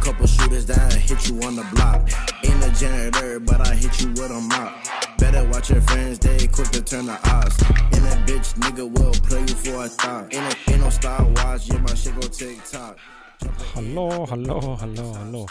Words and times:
couple 0.00 0.26
shooters 0.26 0.66
that 0.66 0.92
hit 0.92 1.28
you 1.28 1.40
on 1.42 1.56
the 1.56 1.66
block. 1.74 2.00
Ain't 2.44 2.64
a 2.64 2.70
janitor, 2.80 3.40
but 3.40 3.60
I 3.66 3.74
hit 3.74 4.00
you 4.00 4.08
with 4.08 4.30
a 4.30 4.40
mop. 4.40 4.72
Better 5.18 5.44
watch 5.50 5.70
your 5.70 5.82
friends, 5.82 6.18
they 6.18 6.46
quick 6.48 6.68
to 6.70 6.82
turn 6.82 7.06
the 7.06 7.18
odds. 7.28 7.56
And 7.94 8.04
a 8.06 8.16
bitch 8.26 8.54
nigga 8.64 8.88
will 8.90 9.12
play 9.28 9.40
you 9.40 9.56
for 9.62 9.84
a 9.84 9.88
thought. 9.88 10.32
Ain't, 10.34 10.54
a, 10.54 10.70
ain't 10.72 10.80
no 10.80 10.90
Star 10.90 11.22
Wars, 11.24 11.68
yeah, 11.68 11.78
my 11.78 11.94
shit 11.94 12.14
go 12.14 12.26
TikTok. 12.26 12.98
halloo, 13.74 14.26
halloo, 14.26 14.76
halloo, 14.76 15.12
halloo. 15.14 15.46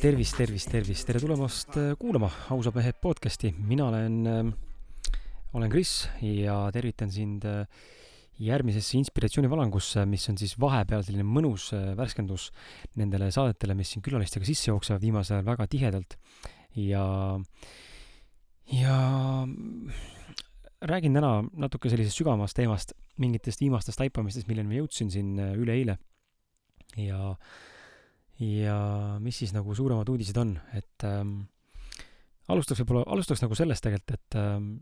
tervist, 0.00 0.36
tervist, 0.36 0.70
tervist, 0.70 1.06
tere 1.06 1.18
tulemast 1.18 1.76
äh, 1.76 1.94
kuulama 1.98 2.30
Ausad 2.50 2.76
mehed 2.78 3.00
podcasti, 3.02 3.54
mina 3.58 3.88
olen 3.88 4.26
äh,, 4.26 4.52
olen 5.52 5.70
Kris 5.70 6.08
ja 6.22 6.70
tervitan 6.72 7.10
sind 7.10 7.44
äh, 7.44 7.66
järgmisesse 8.38 8.98
inspiratsioonivalangusse, 9.00 10.04
mis 10.06 10.28
on 10.30 10.38
siis 10.38 10.54
vahepeal 10.60 11.02
selline 11.06 11.26
mõnus 11.26 11.70
äh, 11.74 11.90
värskendus 11.98 12.48
nendele 12.98 13.32
saadetele, 13.34 13.76
mis 13.78 13.94
siin 13.94 14.04
külalistega 14.04 14.46
sisse 14.46 14.70
jooksevad 14.70 15.02
viimasel 15.02 15.38
ajal 15.38 15.48
väga 15.50 15.66
tihedalt. 15.72 16.18
ja, 16.78 17.04
ja 18.72 18.98
räägin 20.80 21.18
täna 21.18 21.32
natuke 21.58 21.90
sellisest 21.90 22.20
sügavamast 22.20 22.56
teemast, 22.56 22.94
mingitest 23.18 23.60
viimastest 23.60 23.98
taipamistest, 23.98 24.46
milleni 24.50 24.70
ma 24.70 24.80
jõudsin 24.82 25.10
siin 25.10 25.34
äh, 25.42 25.54
üleeile. 25.58 25.98
ja, 26.96 27.34
ja 28.38 28.78
mis 29.22 29.42
siis 29.42 29.54
nagu 29.54 29.74
suuremad 29.74 30.08
uudised 30.08 30.38
on, 30.38 30.54
et 30.78 31.06
ähm, 31.06 31.40
alustaks 32.48 32.84
võib-olla, 32.84 33.04
alustaks 33.10 33.42
nagu 33.42 33.58
sellest 33.58 33.84
tegelikult, 33.84 34.14
et 34.14 34.38
ähm, 34.38 34.74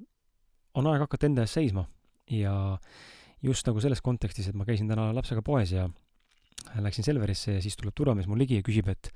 on 0.76 0.86
aeg 0.90 1.06
hakata 1.06 1.30
enda 1.30 1.46
eest 1.46 1.56
seisma 1.56 1.86
ja 2.30 2.76
just 3.46 3.68
nagu 3.68 3.82
selles 3.82 4.02
kontekstis, 4.04 4.50
et 4.50 4.58
ma 4.58 4.66
käisin 4.66 4.88
täna 4.90 5.08
lapsega 5.14 5.42
poes 5.46 5.72
ja 5.74 5.86
läksin 6.82 7.06
Selverisse 7.06 7.56
ja 7.56 7.62
siis 7.62 7.76
tuleb 7.78 7.94
turvamees 7.96 8.28
mul 8.30 8.40
ligi 8.42 8.58
ja 8.58 8.66
küsib, 8.66 8.88
et 8.90 9.12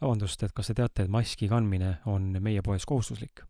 vabandust, 0.00 0.42
et 0.46 0.54
kas 0.56 0.70
te 0.70 0.76
teate, 0.78 1.04
et 1.04 1.12
maski 1.12 1.48
kandmine 1.50 1.98
on 2.10 2.32
meie 2.42 2.62
poes 2.64 2.86
kohustuslik? 2.88 3.44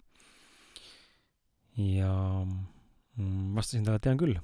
ja 1.79 2.11
mm, 2.43 3.55
vastasin 3.55 3.85
talle, 3.87 4.01
et 4.01 4.07
tean 4.09 4.19
küll, 4.19 4.35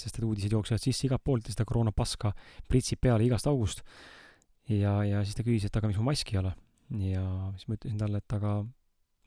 sest 0.00 0.16
et 0.16 0.24
uudised 0.24 0.54
jooksevad 0.54 0.80
sisse 0.80 1.04
igalt 1.04 1.20
poolt 1.24 1.50
ja 1.50 1.52
seda 1.52 1.66
koroonapaska 1.68 2.30
pritsib 2.64 3.02
peale 3.04 3.26
igast 3.26 3.50
august. 3.50 3.82
ja, 4.70 5.02
ja 5.04 5.20
siis 5.26 5.36
ta 5.36 5.44
küsis, 5.44 5.68
et 5.68 5.76
aga 5.76 5.90
miks 5.90 6.00
mu 6.00 6.08
maski 6.08 6.38
ei 6.38 6.40
ole. 6.40 6.54
ja 7.10 7.26
siis 7.58 7.68
ma 7.68 7.76
ütlesin 7.76 8.00
talle, 8.00 8.22
et 8.24 8.38
aga 8.38 8.54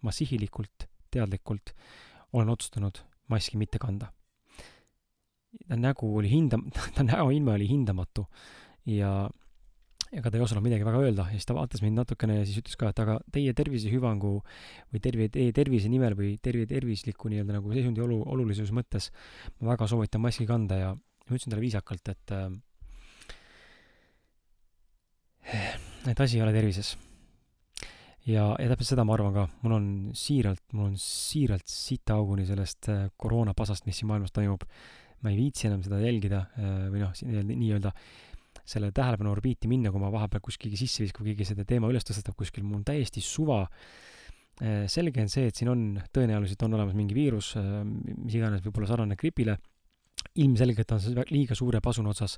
ma 0.02 0.14
sihilikult, 0.14 0.88
teadlikult 1.14 1.76
olen 2.34 2.50
otsustanud 2.50 3.04
maski 3.30 3.62
mitte 3.62 3.78
kanda 3.82 4.10
ta 5.68 5.80
nägu 5.80 6.12
oli 6.20 6.32
hindam-, 6.32 6.70
ta 6.96 7.06
näoilme 7.08 7.56
oli 7.56 7.68
hindamatu. 7.70 8.26
Ja 8.86 9.30
ega 10.16 10.30
ta 10.30 10.38
ei 10.38 10.44
osanud 10.46 10.64
midagi 10.64 10.86
väga 10.86 11.02
öelda 11.02 11.26
ja 11.28 11.36
siis 11.36 11.48
ta 11.50 11.56
vaatas 11.58 11.82
mind 11.84 12.00
natukene 12.00 12.38
ja 12.40 12.46
siis 12.48 12.60
ütles 12.62 12.78
ka, 12.80 12.92
et 12.92 13.00
aga 13.04 13.18
teie 13.34 13.54
tervise 13.58 13.90
hüvangu 13.92 14.38
või 14.94 15.02
terve, 15.04 15.28
teie 15.34 15.56
tervise 15.56 15.90
nimel 15.92 16.16
või 16.18 16.36
terve 16.44 16.68
tervisliku 16.70 17.32
nii-öelda 17.32 17.58
nagu 17.58 17.74
seisundi 17.74 18.04
olu, 18.06 18.22
olulisuse 18.36 18.76
mõttes 18.76 19.10
ma 19.60 19.74
väga 19.74 19.90
soovitan 19.92 20.24
maski 20.24 20.48
kanda 20.48 20.78
ja 20.80 20.94
ma 20.96 21.34
ütlesin 21.34 21.52
talle 21.52 21.66
viisakalt, 21.66 22.14
et 22.14 22.36
äh, 22.36 22.48
et 26.12 26.22
asi 26.22 26.40
ei 26.40 26.46
ole 26.46 26.54
tervises. 26.54 26.96
ja, 28.26 28.48
ja 28.58 28.70
täpselt 28.72 28.94
seda 28.94 29.06
ma 29.06 29.18
arvan 29.18 29.34
ka, 29.36 29.48
mul 29.66 29.76
on 29.80 29.88
siiralt, 30.18 30.64
mul 30.74 30.94
on 30.94 31.00
siiralt 31.02 31.68
sitaauguni 31.70 32.46
sellest 32.48 32.90
äh, 32.94 33.08
koroonapasast, 33.18 33.90
mis 33.90 34.00
siin 34.00 34.14
maailmas 34.14 34.34
toimub 34.36 34.64
ma 35.26 35.34
ei 35.34 35.40
viitsi 35.40 35.70
enam 35.70 35.84
seda 35.86 36.00
jälgida 36.04 36.46
äh, 36.54 36.88
või 36.94 37.02
noh, 37.02 37.14
nii-öelda 37.50 37.92
selle 38.66 38.90
tähelepanu 38.96 39.34
orbiiti 39.34 39.70
minna, 39.70 39.92
kui 39.94 40.02
ma 40.02 40.10
vahepeal 40.14 40.42
kuskil 40.46 40.74
sisse 40.78 41.04
viskan, 41.04 41.22
kui 41.22 41.34
keegi 41.34 41.52
seda 41.52 41.66
teema 41.68 41.90
üles 41.92 42.06
tõstatab 42.08 42.38
kuskil, 42.40 42.66
mul 42.66 42.80
on 42.80 42.88
täiesti 42.88 43.22
suva. 43.22 43.64
Äh, 44.62 44.86
selge 44.92 45.22
on 45.22 45.32
see, 45.32 45.50
et 45.52 45.58
siin 45.58 45.70
on, 45.70 45.86
tõenäoliselt 46.16 46.62
on 46.66 46.78
olemas 46.78 46.98
mingi 46.98 47.18
viirus, 47.18 47.54
äh, 47.60 47.82
mis 47.86 48.38
iganes, 48.38 48.64
võib-olla 48.66 48.90
sarnane 48.90 49.18
gripile, 49.20 49.58
ilmselgelt 50.42 50.94
on 50.96 51.02
see 51.04 51.26
liiga 51.30 51.58
suure 51.58 51.82
pasuna 51.84 52.10
otsas, 52.14 52.38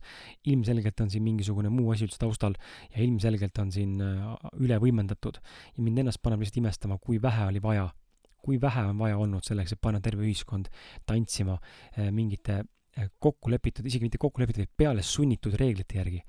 ilmselgelt 0.50 1.06
on 1.06 1.12
siin 1.14 1.24
mingisugune 1.24 1.70
muu 1.72 1.94
asi 1.94 2.08
üldse 2.08 2.20
taustal 2.20 2.58
ja 2.90 3.04
ilmselgelt 3.06 3.62
on 3.62 3.72
siin 3.72 3.94
üle 4.02 4.80
võimendatud 4.82 5.38
ja 5.40 5.86
mind 5.86 6.04
ennast 6.04 6.22
paneb 6.26 6.44
lihtsalt 6.44 6.60
imestama, 6.62 6.98
kui 7.02 7.22
vähe 7.22 7.48
oli 7.48 7.62
vaja 7.64 7.88
kui 8.48 8.62
vähe 8.64 8.86
on 8.88 9.02
vaja 9.02 9.18
olnud 9.20 9.44
selleks, 9.44 9.76
et 9.76 9.84
panna 9.84 10.00
terve 10.04 10.24
ühiskond 10.24 10.72
tantsima 11.08 11.58
eh, 11.98 12.08
mingite 12.16 12.62
eh, 12.62 13.12
kokku 13.20 13.52
lepitud, 13.52 13.88
isegi 13.90 14.08
mitte 14.08 14.22
kokku 14.22 14.44
lepitud, 14.44 14.64
vaid 14.64 14.80
peale 14.84 15.04
sunnitud 15.04 15.58
reeglite 15.60 16.00
järgi. 16.00 16.24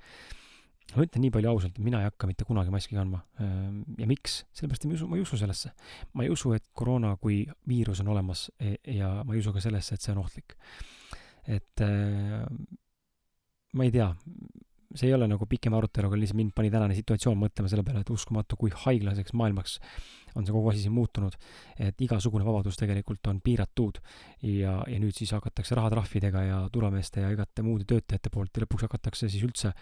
ma 0.97 1.05
ütlen 1.05 1.21
nii 1.21 1.31
palju 1.35 1.51
ausalt, 1.51 1.79
mina 1.85 2.01
ei 2.01 2.09
hakka 2.09 2.27
mitte 2.31 2.47
kunagi 2.49 2.73
maski 2.73 2.97
kandma. 2.97 3.21
Eh, 3.45 3.67
ja 4.03 4.09
miks? 4.11 4.41
sellepärast, 4.57 4.85
et 4.85 4.91
ma 4.91 4.95
ei 4.95 4.99
usu, 4.99 5.09
ma 5.11 5.19
ei 5.19 5.27
usu 5.27 5.41
sellesse. 5.41 5.75
ma 6.13 6.27
ei 6.27 6.33
usu, 6.35 6.55
et 6.57 6.67
koroona 6.73 7.15
kui 7.23 7.43
viirus 7.69 8.03
on 8.03 8.15
olemas 8.17 8.49
ja 8.59 9.13
ma 9.23 9.37
ei 9.37 9.45
usu 9.45 9.55
ka 9.55 9.63
sellesse, 9.63 9.95
et 9.95 10.07
see 10.07 10.15
on 10.17 10.25
ohtlik. 10.25 10.57
et 11.49 11.85
ma 13.79 13.85
ei 13.85 13.93
tea, 13.95 14.09
see 14.95 15.09
ei 15.11 15.15
ole 15.15 15.27
nagu 15.29 15.47
pikem 15.49 15.75
arutelu, 15.77 16.09
aga 16.09 16.19
lihtsalt 16.21 16.39
mind 16.39 16.55
pani 16.57 16.71
tänane 16.73 16.97
situatsioon 16.97 17.37
mõtlema 17.39 17.69
selle 17.69 17.85
peale, 17.85 18.01
et 18.05 18.13
uskumatu, 18.13 18.57
kui 18.61 18.73
haiglaseks 18.73 19.35
maailmaks 19.37 19.79
on 20.39 20.47
see 20.47 20.55
kogu 20.55 20.71
asi 20.73 20.85
siin 20.85 20.95
muutunud. 20.95 21.35
et 21.79 22.01
igasugune 22.05 22.45
vabadus 22.47 22.79
tegelikult 22.81 23.27
on 23.29 23.41
piiratud 23.45 23.99
ja, 24.43 24.79
ja 24.87 25.01
nüüd 25.01 25.17
siis 25.17 25.33
hakatakse 25.37 25.77
rahatrahvidega 25.79 26.45
ja 26.47 26.61
turvameeste 26.73 27.25
ja 27.25 27.33
igate 27.35 27.65
muude 27.67 27.85
töötajate 27.89 28.31
poolt 28.33 28.57
ja 28.57 28.65
lõpuks 28.65 28.87
hakatakse 28.89 29.29
siis 29.29 29.45
üldse 29.45 29.75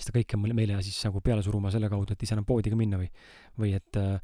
seda 0.00 0.16
kõike 0.16 0.38
meile 0.40 0.80
siis 0.84 0.96
nagu 1.04 1.20
peale 1.20 1.42
suruma 1.44 1.72
selle 1.74 1.90
kaudu, 1.92 2.14
et 2.14 2.22
ei 2.22 2.30
saa 2.30 2.38
enam 2.38 2.48
poodi 2.48 2.72
ka 2.72 2.78
minna 2.78 3.00
või, 3.00 3.10
või 3.60 3.74
et 3.76 4.00
äh, 4.00 4.16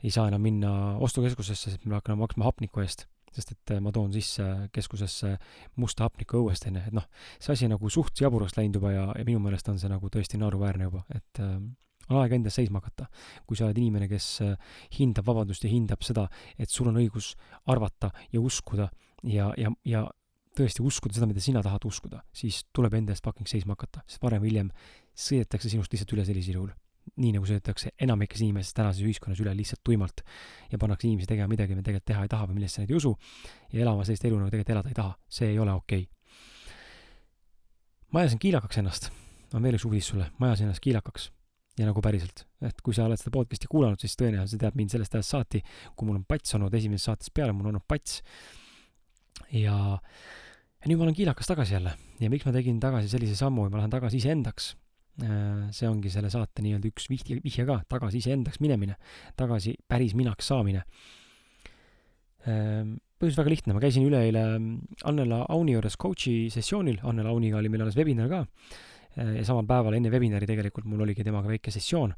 ei 0.00 0.12
saa 0.14 0.30
enam 0.30 0.40
minna 0.40 0.70
ostukeskusesse, 1.02 1.74
sest 1.74 1.84
me 1.84 1.98
hakkame 1.98 2.22
maksma 2.22 2.46
hapniku 2.48 2.80
eest 2.84 3.04
sest 3.34 3.52
et 3.54 3.74
äh, 3.76 3.82
ma 3.82 3.92
toon 3.94 4.12
sisse 4.14 4.46
keskusesse 4.74 5.34
musta 5.80 6.06
hapnikku 6.06 6.40
õuest, 6.40 6.66
onju, 6.70 6.82
et 6.90 6.96
noh, 6.96 7.06
see 7.38 7.54
asi 7.54 7.68
nagu 7.70 7.90
suht 7.92 8.20
jaburaks 8.20 8.56
läinud 8.58 8.80
juba 8.80 8.94
ja, 8.94 9.04
ja 9.16 9.26
minu 9.26 9.42
meelest 9.44 9.70
on 9.72 9.78
see 9.80 9.90
nagu 9.90 10.10
tõesti 10.12 10.40
naeruväärne 10.40 10.88
juba, 10.88 11.04
et 11.14 11.42
äh, 11.42 11.58
on 12.10 12.18
aeg 12.18 12.34
enda 12.40 12.50
seisma 12.50 12.82
hakata. 12.82 13.06
kui 13.46 13.58
sa 13.58 13.68
oled 13.68 13.78
inimene, 13.78 14.08
kes 14.10 14.28
äh, 14.46 14.56
hindab 14.98 15.28
vabadust 15.30 15.64
ja 15.64 15.70
hindab 15.70 16.02
seda, 16.06 16.26
et 16.58 16.70
sul 16.70 16.90
on 16.90 16.98
õigus 17.02 17.34
arvata 17.70 18.10
ja 18.32 18.42
uskuda 18.42 18.90
ja, 19.22 19.52
ja, 19.56 19.70
ja 19.84 20.04
tõesti 20.58 20.82
uskuda 20.82 21.14
seda, 21.14 21.30
mida 21.30 21.42
sina 21.42 21.62
tahad 21.62 21.86
uskuda, 21.86 22.24
siis 22.34 22.64
tuleb 22.74 22.98
enda 22.98 23.14
eest 23.14 23.24
fucking 23.24 23.48
seisma 23.48 23.78
hakata, 23.78 24.02
sest 24.10 24.22
varem 24.22 24.42
või 24.42 24.50
hiljem 24.50 24.72
sõidetakse 25.14 25.70
sinust 25.70 25.92
lihtsalt 25.94 26.16
üle 26.16 26.26
sellisel 26.26 26.58
juhul 26.58 26.74
nii 27.20 27.32
nagu 27.34 27.48
sõidetakse 27.48 27.92
enamikes 28.00 28.42
inimesest 28.44 28.76
tänases 28.76 29.02
ühiskonnas 29.04 29.40
üle 29.42 29.52
lihtsalt 29.56 29.82
tuimalt 29.84 30.22
ja 30.70 30.78
pannakse 30.80 31.08
inimesi 31.08 31.28
tegema 31.30 31.50
midagi, 31.50 31.74
mida 31.74 31.88
tegelikult 31.88 32.08
teha 32.12 32.24
ei 32.24 32.32
taha 32.32 32.46
või 32.48 32.60
millesse 32.60 32.82
nad 32.82 32.92
ei 32.92 32.96
usu 32.96 33.12
ja 33.72 33.82
elama 33.84 34.06
sellist 34.06 34.24
elu, 34.28 34.38
nagu 34.38 34.52
tegelikult 34.52 34.74
elada 34.76 34.92
ei 34.92 34.96
taha. 34.96 35.16
see 35.28 35.50
ei 35.52 35.58
ole 35.58 35.74
okei 35.74 36.06
okay.. 36.06 36.74
ma 38.12 38.24
ajasin 38.24 38.40
kiilakaks 38.42 38.80
ennast. 38.82 39.10
on 39.54 39.62
veel 39.62 39.78
üks 39.78 39.86
uudis 39.88 40.10
sulle, 40.12 40.30
ma 40.38 40.50
ajasin 40.50 40.68
ennast 40.68 40.84
kiilakaks. 40.84 41.30
ja 41.78 41.88
nagu 41.88 42.02
päriselt, 42.04 42.44
et 42.66 42.84
kui 42.84 42.94
sa 42.96 43.06
oled 43.08 43.20
seda 43.20 43.32
podcast'i 43.34 43.70
kuulanud, 43.70 44.00
siis 44.00 44.16
tõenäoliselt 44.20 44.58
sa 44.58 44.66
tead 44.66 44.78
mind 44.78 44.94
sellest 44.94 45.16
ajast 45.16 45.36
saati, 45.36 45.62
kui 45.96 46.08
mul 46.08 46.20
on 46.20 46.28
pats 46.28 46.54
olnud 46.58 46.74
esimesest 46.74 47.10
saatest 47.10 47.34
peale, 47.34 47.56
mul 47.56 47.68
on 47.68 47.74
olnud 47.74 47.88
pats. 47.88 48.20
ja, 49.50 49.76
ja 49.96 50.86
nüüd 50.86 51.00
ma 51.00 51.08
olen 51.08 51.16
kiilakas 51.16 51.50
tagasi 51.50 51.76
jälle 51.78 51.96
ja 52.20 52.30
miks 52.30 52.46
ma 52.46 52.54
tegin 52.54 52.80
tagasi 52.80 53.08
sellise 53.12 53.36
sammu 53.36 53.66
ja 53.66 53.74
ma 53.74 53.82
lähen 53.82 53.98
tagasi 53.98 54.22
iseendaks 54.22 54.74
see 55.18 55.88
ongi 55.88 56.10
selle 56.12 56.30
saate 56.32 56.62
nii-öelda 56.64 56.90
üks 56.90 57.08
vihje, 57.10 57.40
vihje 57.44 57.66
ka, 57.68 57.80
tagasi 57.90 58.20
iseendaks 58.22 58.60
minemine, 58.62 58.96
tagasi 59.38 59.74
päris 59.88 60.14
minaks 60.16 60.48
saamine. 60.52 60.84
Ähm, 62.48 62.94
põhjus 63.20 63.36
väga 63.36 63.52
lihtne, 63.52 63.74
ma 63.76 63.82
käisin 63.82 64.06
üleeile 64.06 64.44
Annela 65.08 65.42
Auni 65.52 65.74
juures 65.74 65.98
coach'i 66.00 66.48
sessioonil, 66.52 67.02
Annela 67.04 67.34
Auniga 67.34 67.58
oli 67.58 67.68
meil 67.68 67.84
alles 67.84 67.98
webinar 67.98 68.30
ka 68.32 68.40
äh, 68.46 69.34
ja 69.36 69.44
samal 69.44 69.68
päeval 69.68 69.98
enne 69.98 70.12
webinari 70.12 70.48
tegelikult 70.48 70.88
mul 70.88 71.04
oligi 71.04 71.26
temaga 71.26 71.52
väike 71.52 71.74
sessioon. 71.74 72.14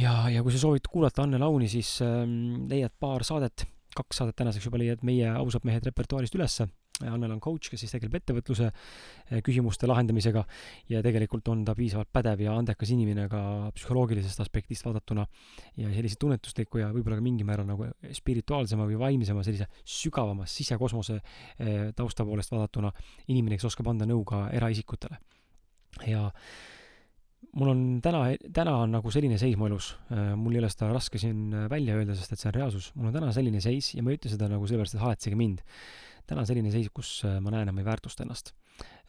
ja, 0.00 0.14
ja 0.32 0.42
kui 0.42 0.54
sa 0.54 0.62
soovid 0.62 0.88
kuulata 0.88 1.26
Annela 1.26 1.50
Auni, 1.50 1.68
siis 1.68 1.98
ähm, 2.06 2.64
leiad 2.70 2.96
paar 2.98 3.26
saadet, 3.28 3.66
kaks 3.96 4.22
saadet 4.22 4.38
tänaseks 4.40 4.64
juba 4.70 4.80
leiad 4.80 5.04
meie 5.04 5.28
ausad 5.34 5.68
mehed 5.68 5.84
repertuaarist 5.84 6.40
ülesse 6.40 6.70
Annel 7.04 7.34
on 7.34 7.40
coach, 7.44 7.68
kes 7.68 7.82
siis 7.82 7.92
tegeleb 7.92 8.14
ettevõtluse 8.16 8.70
eh, 8.70 9.40
küsimuste 9.44 9.88
lahendamisega 9.88 10.42
ja 10.92 11.02
tegelikult 11.04 11.48
on 11.52 11.64
ta 11.66 11.74
piisavalt 11.76 12.08
pädev 12.14 12.40
ja 12.46 12.54
andekas 12.56 12.92
inimene 12.94 13.26
ka 13.32 13.40
psühholoogilisest 13.76 14.40
aspektist 14.44 14.86
vaadatuna 14.86 15.26
ja 15.76 15.90
sellise 15.92 16.16
tunnetusliku 16.22 16.80
ja 16.80 16.88
võib-olla 16.94 17.18
ka 17.18 17.26
mingil 17.26 17.48
määral 17.48 17.68
nagu 17.68 17.90
spirituaalsema 18.16 18.88
või 18.88 19.00
vaimsema 19.02 19.44
sellise 19.44 19.68
sügavama 19.84 20.48
sisekosmose 20.48 21.18
eh, 21.18 21.90
tausta 21.96 22.24
poolest 22.24 22.54
vaadatuna 22.54 22.94
inimene, 23.28 23.60
kes 23.60 23.68
oskab 23.68 23.92
anda 23.92 24.08
nõu 24.08 24.24
ka 24.24 24.46
eraisikutele. 24.56 25.20
ja 26.06 26.30
mul 27.56 27.72
on 27.72 27.84
täna, 28.04 28.24
täna 28.56 28.72
on 28.86 28.96
nagu 28.96 29.12
selline 29.12 29.36
seis 29.40 29.56
mu 29.60 29.68
elus, 29.68 29.92
eh, 30.08 30.32
mul 30.32 30.56
ei 30.56 30.64
ole 30.64 30.72
seda 30.72 30.88
raske 30.94 31.20
siin 31.20 31.52
välja 31.68 32.00
öelda, 32.00 32.16
sest 32.16 32.32
et 32.32 32.40
see 32.40 32.48
on 32.48 32.56
reaalsus, 32.56 32.90
mul 32.96 33.12
on 33.12 33.20
täna 33.20 33.36
selline 33.36 33.60
seis 33.60 33.92
ja 33.92 34.04
ma 34.04 34.12
ei 34.12 34.20
ütle 34.20 34.32
seda 34.32 34.48
nagu 34.48 34.64
sellepärast, 34.64 34.96
et 34.96 35.04
haletsege 35.04 35.36
mind 35.36 35.60
täna 36.26 36.42
on 36.42 36.48
selline 36.48 36.72
seis, 36.74 36.90
kus 36.94 37.18
äh, 37.26 37.38
ma 37.42 37.54
näen, 37.54 37.70
et 37.70 37.76
ma 37.76 37.82
ei 37.82 37.88
väärtusta 37.88 38.26
ennast. 38.26 38.54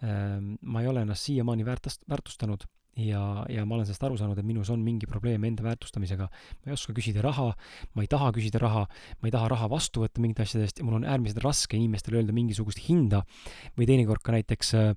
Ähm, 0.06 0.56
ma 0.62 0.84
ei 0.84 0.90
ole 0.90 1.04
ennast 1.04 1.28
siiamaani 1.28 1.66
väärtust, 1.66 2.04
väärtustanud 2.10 2.68
ja, 2.98 3.46
ja 3.50 3.66
ma 3.66 3.78
olen 3.78 3.88
sellest 3.88 4.04
aru 4.08 4.18
saanud, 4.20 4.40
et 4.40 4.48
minus 4.48 4.70
on 4.74 4.82
mingi 4.86 5.10
probleem 5.10 5.44
enda 5.48 5.66
väärtustamisega. 5.66 6.28
ma 6.28 6.72
ei 6.72 6.76
oska 6.76 6.94
küsida 6.98 7.24
raha, 7.26 7.52
ma 7.94 8.06
ei 8.06 8.12
taha 8.12 8.32
küsida 8.36 8.62
raha, 8.62 8.86
ma 9.22 9.30
ei 9.30 9.34
taha 9.34 9.50
raha 9.54 9.70
vastu 9.72 10.04
võtta 10.06 10.24
mingite 10.24 10.46
asjade 10.46 10.68
eest 10.68 10.82
ja 10.82 10.88
mul 10.88 11.00
on 11.00 11.08
äärmiselt 11.08 11.44
raske 11.46 11.78
inimestele 11.78 12.22
öelda 12.22 12.36
mingisugust 12.36 12.82
hinda 12.88 13.24
või 13.78 13.90
teinekord 13.90 14.24
ka 14.26 14.38
näiteks 14.38 14.74
äh, 14.78 14.94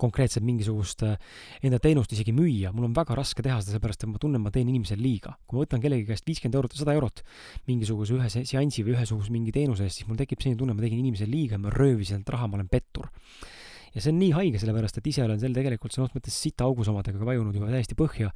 konkreetselt 0.00 0.44
mingisugust 0.46 1.04
äh, 1.06 1.16
enda 1.64 1.78
teenust 1.82 2.12
isegi 2.14 2.34
müüa, 2.34 2.72
mul 2.74 2.88
on 2.88 2.94
väga 2.96 3.16
raske 3.18 3.44
teha 3.44 3.60
seda, 3.60 3.76
seepärast 3.76 4.04
et 4.04 4.10
ma 4.10 4.20
tunnen, 4.20 4.42
ma 4.42 4.52
teen 4.54 4.68
inimesele 4.70 5.02
liiga. 5.02 5.36
kui 5.46 5.58
ma 5.58 5.64
võtan 5.64 5.82
kellegi 5.82 6.06
käest 6.08 6.26
viiskümmend 6.28 6.58
eurot 6.58 6.74
või 6.74 6.82
sada 6.82 6.96
eurot 6.98 7.24
mingisuguse 7.70 8.16
ühe 8.16 8.30
seansi 8.34 8.84
või 8.86 8.96
ühesuguse 8.96 9.34
mingi 9.34 9.54
teenuse 9.54 9.86
eest, 9.86 10.00
siis 10.00 10.08
mul 10.10 10.18
tekib 10.20 10.42
selline 10.42 10.60
tunne, 10.60 10.76
ma 10.76 10.84
tegin 10.84 11.02
inimesele 11.02 11.30
liiga, 11.30 11.60
ma 11.60 11.72
röövisin 11.74 12.24
talt 12.24 12.36
raha, 12.38 12.50
ma 12.50 12.60
olen 12.60 12.70
pettur. 12.72 13.10
ja 13.94 14.00
see 14.00 14.10
on 14.10 14.18
nii 14.18 14.32
haige, 14.34 14.58
sellepärast 14.58 14.98
et 14.98 15.06
ise 15.06 15.22
olen 15.22 15.38
sel 15.38 15.54
tegelikult 15.54 15.94
sõnas 15.94 16.14
mõttes 16.16 16.34
sita 16.34 16.66
augus 16.66 16.90
omadega 16.90 17.28
vajunud 17.28 17.54
juba 17.54 17.70
täiesti 17.70 17.94
põhja 17.94 18.32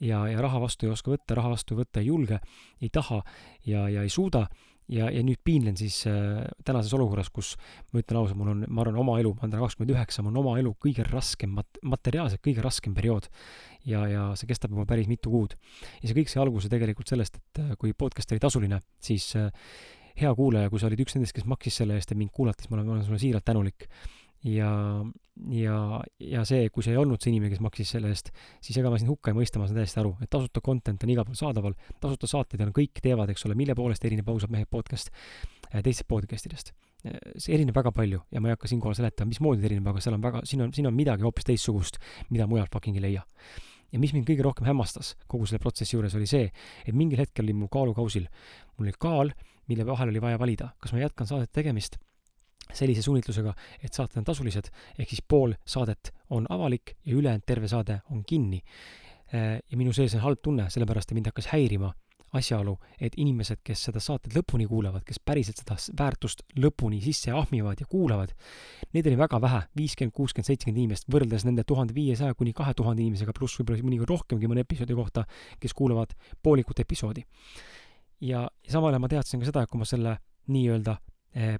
ja, 0.00 0.24
ja 0.28 0.40
raha 0.40 0.60
vastu 0.60 0.86
ei 0.86 0.92
oska 0.92 1.12
võtta, 1.14 1.36
raha 1.38 1.54
vastu 1.54 1.78
võtta 1.78 2.02
ei 2.02 2.10
julge, 2.10 2.40
ei 2.80 2.90
taha 2.92 3.22
ja, 3.64 3.86
ja 3.88 4.04
ei 4.04 4.12
suuda 4.12 4.46
ja, 4.90 5.08
ja 5.12 5.22
nüüd 5.24 5.40
piinlen 5.46 5.76
siis 5.78 6.02
äh, 6.10 6.42
tänases 6.66 6.92
olukorras, 6.96 7.30
kus 7.32 7.54
ma 7.92 8.02
ütlen 8.02 8.20
ausalt, 8.20 8.38
mul 8.40 8.52
on, 8.54 8.64
ma 8.68 8.84
arvan, 8.84 8.98
oma 9.02 9.18
elu, 9.22 9.32
ma 9.36 9.46
olen 9.46 9.54
täna 9.54 9.64
kakskümmend 9.64 9.94
üheksa, 9.94 10.24
mul 10.24 10.34
on 10.34 10.42
oma 10.42 10.56
elu 10.60 10.74
kõige 10.82 11.06
raskem 11.06 11.54
mat-, 11.58 11.80
materiaalselt 11.86 12.42
kõige 12.44 12.64
raskem 12.64 12.96
periood. 12.96 13.30
ja, 13.88 14.04
ja 14.10 14.26
see 14.36 14.50
kestab 14.50 14.74
juba 14.74 14.84
päris 14.88 15.08
mitu 15.08 15.32
kuud. 15.32 15.56
ja 16.02 16.10
see 16.10 16.18
kõik 16.18 16.32
sai 16.32 16.42
alguse 16.44 16.72
tegelikult 16.72 17.08
sellest, 17.08 17.40
et 17.40 17.62
äh, 17.62 17.74
kui 17.80 17.94
podcast 17.94 18.32
oli 18.32 18.42
tasuline, 18.42 18.80
siis 19.00 19.30
äh, 19.38 19.50
hea 20.20 20.32
kuulaja, 20.36 20.70
kui 20.70 20.82
sa 20.82 20.90
olid 20.90 21.00
üks 21.04 21.16
nendest, 21.16 21.36
kes 21.36 21.46
maksis 21.48 21.80
selle 21.80 21.96
eest, 21.96 22.12
et 22.12 22.18
mind 22.18 22.34
kuulata, 22.34 22.64
siis 22.64 22.72
ma 22.72 22.80
olen, 22.80 22.88
ma 22.90 22.98
olen 22.98 23.06
sulle 23.06 23.22
siiralt 23.22 23.46
tänulik 23.46 23.88
ja, 24.44 25.04
ja, 25.52 25.76
ja 26.20 26.44
see, 26.48 26.68
kui 26.72 26.84
see 26.84 26.94
ei 26.94 27.00
olnud 27.00 27.20
see 27.20 27.32
inimene, 27.32 27.52
kes 27.52 27.62
maksis 27.64 27.92
selle 27.94 28.10
eest, 28.12 28.30
siis 28.64 28.78
ega 28.80 28.92
ma 28.92 28.98
sind 29.00 29.12
hukka 29.12 29.32
ei 29.32 29.36
mõista, 29.36 29.60
ma 29.60 29.68
saan 29.68 29.80
täiesti 29.80 30.00
aru, 30.02 30.14
et 30.24 30.30
tasuta 30.32 30.62
content 30.64 31.04
on 31.04 31.12
igal 31.12 31.26
pool 31.28 31.38
saadaval, 31.38 31.76
tasuta 32.02 32.30
saateid 32.30 32.64
on, 32.64 32.74
kõik 32.76 33.02
teevad, 33.04 33.32
eks 33.32 33.44
ole, 33.48 33.56
mille 33.58 33.76
poolest 33.78 34.04
erineb 34.08 34.28
ausad 34.32 34.52
mehed 34.52 34.70
podcast 34.72 35.12
äh, 35.12 35.80
teistest 35.80 36.08
podcastidest. 36.10 36.72
Äh, 37.04 37.18
see 37.36 37.56
erineb 37.56 37.76
väga 37.76 37.92
palju 37.96 38.22
ja 38.32 38.42
ma 38.42 38.50
ei 38.50 38.56
hakka 38.56 38.70
siinkohal 38.72 38.96
seletama, 38.98 39.34
mismoodi 39.34 39.64
ta 39.64 39.70
erineb, 39.70 39.92
aga 39.92 40.04
seal 40.04 40.16
on 40.16 40.24
väga, 40.24 40.44
siin 40.48 40.64
on, 40.66 40.72
siin 40.76 40.88
on 40.88 40.96
midagi 40.96 41.26
hoopis 41.26 41.48
teistsugust, 41.52 42.00
mida 42.32 42.48
mujal 42.50 42.70
fucking 42.72 42.96
ei 43.00 43.08
leia. 43.10 43.26
ja 43.90 43.98
mis 43.98 44.12
mind 44.14 44.28
kõige 44.28 44.44
rohkem 44.46 44.68
hämmastas 44.68 45.16
kogu 45.26 45.48
selle 45.50 45.60
protsessi 45.60 45.96
juures, 45.96 46.14
oli 46.14 46.28
see, 46.30 46.52
et 46.86 46.94
mingil 46.94 47.18
hetkel 47.18 47.42
oli 47.44 47.56
mul 47.58 47.68
kaalukausil, 47.74 48.28
mul 48.78 48.86
oli 48.86 48.94
kaal, 49.02 49.32
mille 49.66 49.86
vahel 49.86 50.12
oli 50.12 50.22
vaja 50.22 50.38
valida, 50.38 50.68
kas 50.78 50.94
ma 50.94 51.02
jätkan 51.02 51.26
saadet 51.26 51.50
tegemist 51.52 51.98
sellise 52.76 53.02
suunitlusega, 53.06 53.54
et 53.82 53.94
saated 53.94 54.20
on 54.20 54.28
tasulised, 54.28 54.70
ehk 54.98 55.08
siis 55.12 55.24
pool 55.26 55.54
saadet 55.64 56.12
on 56.30 56.46
avalik 56.50 56.96
ja 57.04 57.16
ülejäänud 57.16 57.46
terve 57.46 57.68
saade 57.68 58.00
on 58.10 58.24
kinni. 58.26 58.62
Äh, 59.34 59.58
ja 59.70 59.80
minu 59.80 59.92
sees 59.96 60.14
on 60.18 60.24
halb 60.26 60.42
tunne, 60.42 60.70
sellepärast 60.70 61.10
et 61.10 61.18
mind 61.18 61.30
hakkas 61.30 61.50
häirima 61.54 61.92
asjaolu, 62.36 62.76
et 63.02 63.16
inimesed, 63.18 63.60
kes 63.66 63.82
seda 63.88 64.00
saated 64.02 64.34
lõpuni 64.36 64.66
kuulavad, 64.70 65.02
kes 65.06 65.18
päriselt 65.24 65.60
seda 65.62 65.76
väärtust 65.98 66.44
lõpuni 66.62 67.00
sisse 67.02 67.34
ahmivad 67.34 67.82
ja 67.82 67.88
kuulavad, 67.90 68.32
neid 68.94 69.08
oli 69.10 69.18
väga 69.18 69.40
vähe, 69.42 69.62
viiskümmend, 69.78 70.14
kuuskümmend, 70.14 70.46
seitsekümmend 70.46 70.84
inimest, 70.84 71.08
võrreldes 71.10 71.46
nende 71.48 71.64
tuhande 71.66 71.96
viiesaja 71.96 72.36
kuni 72.38 72.54
kahe 72.56 72.74
tuhande 72.78 73.02
inimesega, 73.02 73.34
pluss 73.36 73.58
võib-olla 73.58 73.82
mõnikord 73.86 74.14
rohkemgi 74.14 74.50
mõne 74.50 74.64
episoodi 74.66 74.96
kohta, 74.98 75.26
kes 75.60 75.74
kuulavad 75.74 76.14
poolikut 76.42 76.82
episoodi. 76.84 77.26
ja, 78.20 78.48
samal 78.68 78.94
ajal 78.94 79.02
ma 79.02 79.08
teadsin 79.08 79.40
ka 79.40 79.50
seda, 79.50 79.64
et 79.64 79.70
kui 79.70 79.80
ma 79.80 79.88
selle 79.88 80.18
nii-öelda 80.50 80.98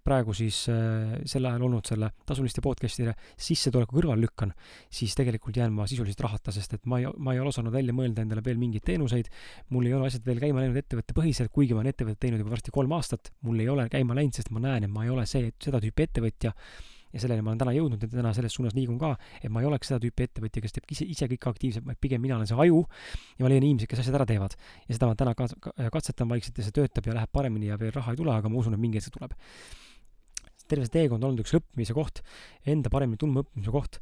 praegu 0.03 0.35
siis 0.35 0.65
eh, 0.73 1.13
sel 1.31 1.47
ajal 1.47 1.63
olnud 1.69 1.87
selle 1.87 2.09
tasuliste 2.27 2.63
podcast'ide 2.65 3.15
sissetuleku 3.39 4.01
kõrvale 4.01 4.25
lükkan, 4.25 4.51
siis 4.91 5.15
tegelikult 5.19 5.61
jään 5.61 5.73
ma 5.75 5.87
sisuliselt 5.91 6.25
rahata, 6.27 6.51
sest 6.55 6.75
et 6.75 6.89
ma 6.91 6.99
ei, 6.99 7.07
ma 7.23 7.37
ei 7.37 7.43
ole 7.43 7.53
osanud 7.53 7.75
välja 7.75 7.95
mõelda 7.95 8.25
endale 8.27 8.43
veel 8.47 8.59
mingeid 8.59 8.87
teenuseid, 8.89 9.31
mul 9.71 9.87
ei 9.87 9.95
ole 9.95 10.11
asjad 10.11 10.27
veel 10.27 10.43
käima 10.43 10.65
läinud 10.65 10.81
ettevõttepõhiselt, 10.83 11.55
kuigi 11.55 11.77
ma 11.77 11.85
olen 11.85 11.95
ettevõtet 11.95 12.23
teinud 12.27 12.43
juba 12.43 12.57
varsti 12.57 12.75
kolm 12.75 12.97
aastat, 12.99 13.31
mul 13.47 13.63
ei 13.63 13.71
ole 13.71 13.87
käima 13.93 14.19
läinud, 14.19 14.35
sest 14.35 14.51
ma 14.51 14.65
näen, 14.65 14.89
et 14.89 14.95
ma 14.95 15.07
ei 15.07 15.15
ole 15.15 15.27
see, 15.31 15.53
seda 15.63 15.79
tüüpi 15.83 16.09
ettevõtja, 16.09 16.55
ja 17.12 17.23
selleni 17.23 17.45
ma 17.45 17.53
olen 17.53 17.61
täna 17.62 17.75
jõudnud 17.75 18.05
ja 18.05 18.11
täna 18.12 18.33
selles 18.37 18.55
suunas 18.55 18.75
liigun 18.77 18.99
ka, 19.01 19.12
et 19.41 19.51
ma 19.53 19.62
ei 19.62 19.69
oleks 19.69 19.91
seda 19.91 20.01
tüüpi 20.03 20.27
ettevõtja, 20.29 20.62
kes 20.65 20.77
teeb 20.77 20.95
ise, 20.95 21.07
ise 21.11 21.29
kõike 21.33 21.51
aktiivselt, 21.51 21.87
vaid 21.87 22.01
pigem 22.03 22.23
mina 22.23 22.39
olen 22.39 22.49
see 22.51 22.59
aju 22.67 22.85
ja 23.39 23.45
ma 23.45 23.53
leian 23.53 23.67
inimesi, 23.67 23.91
kes 23.91 24.05
asjad 24.05 24.19
ära 24.21 24.29
teevad. 24.31 24.57
ja 24.87 24.97
seda 24.97 25.11
ma 25.11 25.19
täna 25.19 25.35
ka, 25.39 25.49
katsetan 25.93 26.31
vaikselt 26.31 26.59
ja 26.59 26.67
see 26.67 26.77
töötab 26.77 27.11
ja 27.11 27.17
läheb 27.19 27.33
paremini 27.33 27.71
ja 27.71 27.79
veel 27.81 27.93
raha 27.97 28.15
ei 28.15 28.21
tule, 28.21 28.35
aga 28.35 28.49
ma 28.49 28.61
usun, 28.62 28.79
et 28.79 28.83
mingi 28.83 29.01
hetk 29.01 29.11
see 29.11 29.17
tuleb. 29.19 29.37
terve 30.71 30.87
see 30.87 30.97
teekond 31.01 31.25
on 31.25 31.33
olnud 31.33 31.45
üks 31.45 31.55
õppimise 31.59 31.95
koht, 31.97 32.23
enda 32.65 32.91
paremini 32.93 33.19
tundma 33.19 33.43
õppimise 33.43 33.75
koht 33.75 34.01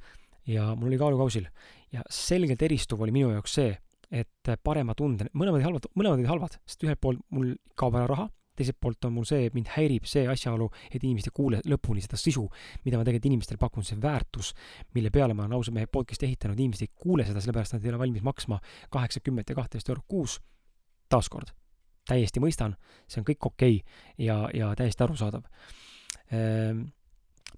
ja 0.49 0.72
mul 0.76 0.93
oli 0.93 1.00
kaalukausil 1.00 1.49
ja 1.93 2.05
selgelt 2.12 2.62
eristuv 2.62 3.00
oli 3.05 3.14
minu 3.14 3.32
jaoks 3.32 3.56
see, 3.60 3.72
et 4.12 4.50
parema 4.64 4.94
tunde, 4.96 5.28
mõlemad 5.37 5.64
halvad, 5.64 5.88
mõlemad 5.94 6.20
olid 6.20 6.28
halvad, 6.28 6.58
sest 6.69 6.84
ühelt 6.84 7.00
poolt 7.00 7.25
mul 7.32 7.55
kaob 7.76 7.96
ära 7.96 8.08
raha 8.08 8.28
teiselt 8.58 8.78
poolt 8.81 9.08
on 9.08 9.14
mul 9.16 9.26
see, 9.28 9.46
et 9.49 9.56
mind 9.56 9.70
häirib 9.76 10.08
see 10.08 10.26
asjaolu, 10.31 10.69
et 10.90 10.99
inimesed 10.99 11.31
ei 11.31 11.37
kuule 11.38 11.62
lõpuni 11.69 12.02
seda 12.05 12.19
sisu, 12.20 12.44
mida 12.84 12.99
ma 12.99 13.06
tegelikult 13.06 13.31
inimestele 13.31 13.60
pakun, 13.62 13.87
see 13.87 14.00
väärtus, 14.02 14.52
mille 14.96 15.12
peale 15.14 15.37
ma 15.37 15.46
olen 15.46 15.56
ausalt 15.58 15.76
mehe 15.78 15.90
podcast'i 15.90 16.28
ehitanud, 16.28 16.58
inimesed 16.58 16.88
ei 16.88 16.93
kuule 16.94 17.26
seda, 17.28 17.43
sellepärast 17.44 17.76
nad 17.76 17.87
ei 17.87 17.94
ole 17.94 18.02
valmis 18.02 18.26
maksma 18.26 18.60
kaheksakümmet 18.94 19.50
ja 19.50 19.58
kahteteist 19.58 19.88
eurot 19.94 20.06
kuus. 20.08 20.38
taaskord, 21.08 21.55
täiesti 22.05 22.40
mõistan, 22.40 22.75
see 23.08 23.22
on 23.22 23.25
kõik 23.25 23.46
okei 23.49 23.78
okay 23.81 24.26
ja, 24.26 24.43
ja 24.52 24.75
täiesti 24.76 25.05
arusaadav. 25.06 25.46
Ehm, 26.37 26.82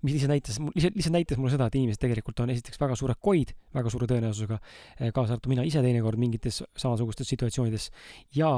mis 0.03 0.15
lihtsalt 0.15 0.33
näitas, 0.33 0.57
lihtsalt, 0.75 0.97
lihtsalt 0.97 1.13
näitas 1.13 1.39
mulle 1.39 1.53
seda, 1.53 1.67
et 1.69 1.77
inimesed 1.77 2.01
tegelikult 2.01 2.41
on 2.41 2.53
esiteks 2.55 2.81
väga 2.81 2.97
suured 2.97 3.21
koid, 3.21 3.53
väga 3.77 3.93
suure 3.93 4.09
tõenäosusega, 4.09 4.59
eh, 4.97 5.13
kaasa 5.13 5.37
arvatud 5.37 5.53
mina 5.53 5.65
ise 5.69 5.83
teinekord 5.85 6.21
mingites 6.21 6.63
samasugustes 6.79 7.29
situatsioonides, 7.29 7.91
ja 8.37 8.53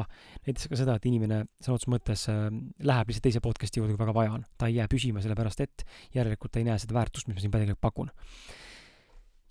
näitas 0.47 0.69
ka 0.71 0.79
seda, 0.79 0.97
et 0.97 1.09
inimene 1.11 1.43
sõna 1.59 1.79
otseses 1.79 1.93
mõttes 1.93 2.27
äh, 2.31 2.45
läheb 2.87 3.11
lihtsalt 3.11 3.27
teise 3.29 3.43
podcast'i 3.45 3.83
juurde, 3.83 3.97
kui 3.97 4.05
väga 4.05 4.15
vaja 4.17 4.37
on. 4.39 4.47
ta 4.59 4.71
ei 4.71 4.79
jää 4.79 4.89
püsima, 4.91 5.23
sellepärast 5.25 5.65
et 5.67 5.87
järelikult 6.15 6.53
ta 6.53 6.63
ei 6.63 6.69
näe 6.69 6.79
seda 6.79 6.95
väärtust, 6.95 7.27
mis 7.29 7.39
ma 7.39 7.45
siin 7.45 7.55
tegelikult 7.55 7.83
pakun. 7.83 8.13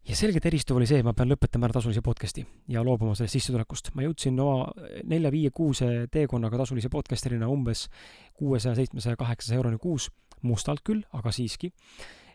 ja 0.08 0.16
selgelt 0.16 0.46
eristuv 0.46 0.80
oli 0.80 0.88
see, 0.88 1.04
et 1.04 1.06
ma 1.06 1.14
pean 1.14 1.30
lõpetama 1.30 1.68
ära 1.68 1.76
tasulise 1.76 2.02
podcast'i 2.02 2.46
ja 2.72 2.86
loobuma 2.88 3.16
sellest 3.20 3.36
sissetulekust. 3.36 3.92
ma 3.96 4.08
jõudsin 4.08 4.40
oma 4.40 4.72
nelja-viie-kuuse 5.04 6.08
teekonnaga 6.12 6.64
tasulise 6.64 6.90
podcasterina 6.90 7.52
umbes 7.52 7.90
kuuesaja, 8.34 8.80
seitsmesaja, 8.80 9.20
kaheksasaja 9.20 9.60
euroni 9.60 9.78
kuus 9.78 10.10
mustalt 10.48 10.84
küll, 10.88 11.04
aga 11.18 11.34
siiski. 11.36 11.72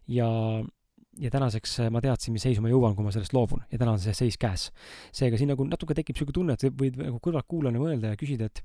ja, 0.08 0.28
ja 1.18 1.30
tänaseks 1.30 1.78
ma 1.90 2.02
teadsin, 2.04 2.34
mis 2.36 2.44
seisu 2.46 2.62
ma 2.62 2.70
jõuan, 2.70 2.94
kui 2.96 3.04
ma 3.06 3.14
sellest 3.14 3.34
loobun 3.34 3.64
ja 3.72 3.78
täna 3.78 3.96
on 3.96 4.02
see 4.02 4.14
seis 4.14 4.38
käes. 4.38 4.70
seega 5.12 5.38
siin 5.38 5.52
nagu 5.54 5.64
natuke 5.66 5.94
tekib 5.94 6.16
niisugune 6.16 6.40
tunne, 6.40 6.58
et 6.58 6.80
võid 6.82 7.00
nagu 7.00 7.20
kõrvaltkuulajana 7.22 7.82
mõelda 7.82 8.14
ja 8.14 8.20
küsida, 8.20 8.50
et 8.50 8.62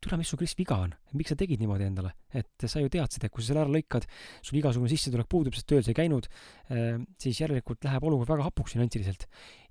tule, 0.00 0.16
mis 0.16 0.28
sul, 0.28 0.38
Kris, 0.40 0.54
viga 0.56 0.78
on? 0.84 0.92
miks 1.18 1.32
sa 1.32 1.36
tegid 1.38 1.60
niimoodi 1.60 1.86
endale? 1.86 2.14
et 2.34 2.66
sa 2.70 2.80
ju 2.80 2.90
teadsid, 2.92 3.24
et 3.26 3.32
kui 3.32 3.42
sa 3.42 3.50
selle 3.50 3.64
ära 3.64 3.72
lõikad, 3.72 4.06
sul 4.46 4.60
igasugune 4.60 4.90
sissetulek 4.92 5.28
puudub, 5.30 5.56
sest 5.56 5.68
tööl 5.70 5.82
sa 5.84 5.92
ei 5.92 5.98
käinud, 5.98 6.28
ehm, 6.70 7.04
siis 7.20 7.40
järelikult 7.42 7.84
läheb 7.84 8.06
olukord 8.06 8.30
väga 8.30 8.46
hapuks 8.48 8.76
finantsiliselt. 8.76 9.26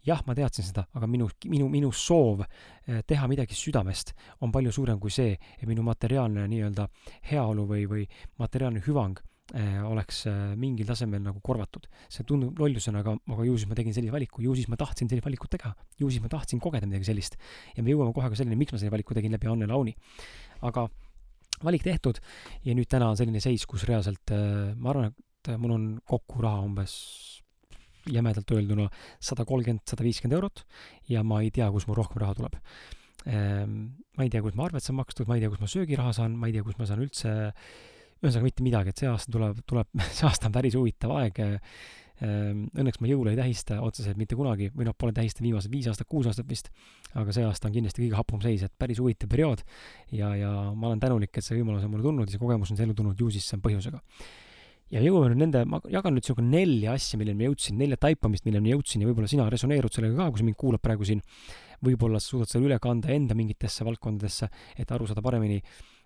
jah, 0.05 0.21
ma 0.27 0.36
teadsin 0.36 0.67
seda, 0.67 0.86
aga 0.95 1.07
minu, 1.07 1.29
minu, 1.51 1.69
minu 1.71 1.91
soov 1.91 2.43
eh, 2.45 3.01
teha 3.07 3.27
midagi 3.27 3.55
südamest 3.57 4.13
on 4.41 4.51
palju 4.51 4.71
suurem 4.71 5.00
kui 5.00 5.12
see, 5.12 5.36
et 5.36 5.67
minu 5.67 5.83
materiaalne 5.83 6.48
nii-öelda 6.48 6.88
heaolu 7.31 7.67
või, 7.67 7.88
või 7.89 8.05
materiaalne 8.39 8.83
hüvang 8.86 9.19
oleks 9.89 10.23
eh, 10.29 10.55
mingil 10.59 10.87
tasemel 10.89 11.21
nagu 11.23 11.39
korvatud. 11.41 11.87
see 12.09 12.25
tundub 12.27 12.59
lollusena, 12.59 13.01
aga, 13.01 13.15
aga 13.33 13.45
ju 13.47 13.57
siis 13.57 13.69
ma 13.69 13.77
tegin 13.77 13.95
sellise 13.95 14.13
valiku, 14.13 14.43
ju 14.45 14.53
siis 14.55 14.69
ma 14.69 14.77
tahtsin 14.77 15.09
sellist 15.09 15.25
valikut 15.25 15.49
teha, 15.55 15.73
ju 15.99 16.09
siis 16.09 16.21
ma 16.21 16.29
tahtsin 16.29 16.61
kogeda 16.61 16.85
midagi 16.85 17.09
sellist. 17.09 17.37
ja 17.75 17.83
me 17.83 17.93
jõuame 17.93 18.13
kohe 18.13 18.29
ka 18.29 18.37
selleni, 18.37 18.59
miks 18.59 18.75
ma 18.75 18.81
selle 18.81 18.93
valiku 18.93 19.17
tegin 19.17 19.33
läbi 19.33 19.49
Anne 19.49 19.69
Launi. 19.69 19.95
aga 20.61 20.87
valik 21.63 21.83
tehtud 21.83 22.21
ja 22.63 22.75
nüüd 22.77 22.89
täna 22.89 23.09
on 23.09 23.17
selline 23.17 23.41
seis, 23.41 23.65
kus 23.65 23.87
reaalselt 23.89 24.35
eh, 24.35 24.75
ma 24.77 24.93
arvan, 24.93 25.11
et 25.11 25.53
mul 25.57 25.73
on 25.73 25.91
kokku 26.05 26.43
raha 26.45 26.61
umbes 26.67 26.95
jämedalt 28.09 28.51
öelduna 28.53 28.87
sada 29.21 29.45
kolmkümmend, 29.45 29.83
sada 29.89 30.05
viiskümmend 30.05 30.37
eurot 30.37 30.63
ja 31.09 31.23
ma 31.23 31.41
ei 31.43 31.51
tea, 31.53 31.67
kust 31.73 31.89
mul 31.89 31.97
rohkem 31.99 32.21
raha 32.21 32.37
tuleb. 32.37 32.55
ma 33.25 34.23
ei 34.23 34.29
tea, 34.31 34.41
kus 34.41 34.55
ma 34.55 34.65
arved 34.69 34.81
saan 34.81 34.95
makstud, 34.95 35.27
ma 35.27 35.35
ei 35.35 35.43
tea, 35.43 35.49
kust 35.51 35.61
ma 35.61 35.67
söögiraha 35.67 36.13
saan, 36.15 36.37
ma 36.39 36.47
ei 36.47 36.55
tea, 36.55 36.63
kust 36.63 36.79
ma 36.79 36.87
saan 36.87 37.01
üldse 37.03 37.33
ühesõnaga 38.19 38.47
mitte 38.47 38.65
midagi, 38.65 38.91
et 38.91 39.01
see 39.01 39.09
aasta 39.09 39.31
tuleb, 39.31 39.63
tuleb, 39.69 39.89
see 40.17 40.27
aasta 40.27 40.49
on 40.49 40.55
päris 40.55 40.77
huvitav 40.79 41.15
aeg. 41.19 41.39
Ehm, 42.19 42.65
õnneks 42.75 42.99
ma 42.99 43.07
jõule 43.07 43.31
ei 43.31 43.39
tähista 43.39 43.77
otseselt 43.85 44.17
mitte 44.19 44.35
kunagi 44.35 44.67
või 44.75 44.89
noh, 44.89 44.95
pole 44.99 45.13
tähistanud 45.15 45.45
viimased 45.47 45.71
viis 45.71 45.85
aastat, 45.88 46.09
kuus 46.11 46.27
aastat 46.27 46.49
vist. 46.49 46.67
aga 47.15 47.31
see 47.31 47.45
aasta 47.47 47.69
on 47.69 47.77
kindlasti 47.77 48.03
kõige 48.03 48.17
hapum 48.19 48.41
seis, 48.43 48.65
et 48.67 48.73
päris 48.75 48.99
huvitav 48.99 49.31
periood. 49.31 49.63
ja, 50.11 50.33
ja 50.35 50.51
ma 50.75 50.89
olen 50.91 50.99
tänulik, 50.99 51.31
et 51.31 51.45
see 51.45 51.55
võimalus 51.55 51.85
on 51.88 51.93
mulle 51.93 52.03
tulnud 52.03 52.27
ja 52.27 52.35
see 52.35 52.41
kogemus 52.41 52.73
on 52.75 52.81
ellu 52.83 52.93
tulnud, 52.97 53.15
ju 53.15 53.31
siis 53.31 53.47
see 53.47 53.55
on 53.55 53.63
põhjusega 53.63 54.01
ja 54.91 55.03
jõuame 55.05 55.29
nüüd 55.31 55.45
nende, 55.45 55.63
ma 55.69 55.79
jagan 55.88 56.17
nüüd 56.17 56.27
sinuga 56.27 56.43
nelja 56.43 56.97
asja, 56.97 57.19
milleni 57.21 57.39
ma 57.39 57.47
jõudsin, 57.47 57.77
nelja 57.79 57.99
taipamist, 58.03 58.43
milleni 58.43 58.67
ma 58.67 58.73
jõudsin 58.73 59.05
ja 59.05 59.07
võib-olla 59.07 59.29
sina 59.31 59.45
resoneerud 59.53 59.95
sellega 59.95 60.17
ka, 60.17 60.27
kui 60.33 60.41
sa 60.41 60.49
mind 60.49 60.59
kuulad 60.59 60.83
praegu 60.83 61.07
siin. 61.07 61.23
võib-olla 61.85 62.19
sa 62.19 62.33
suudad 62.33 62.51
selle 62.51 62.67
üle 62.67 62.79
kanda 62.83 63.13
enda 63.15 63.38
mingitesse 63.38 63.85
valdkondadesse, 63.88 64.49
et 64.75 64.91
aru 64.91 65.07
saada 65.07 65.23
paremini 65.23 65.61
Äh, 65.61 65.98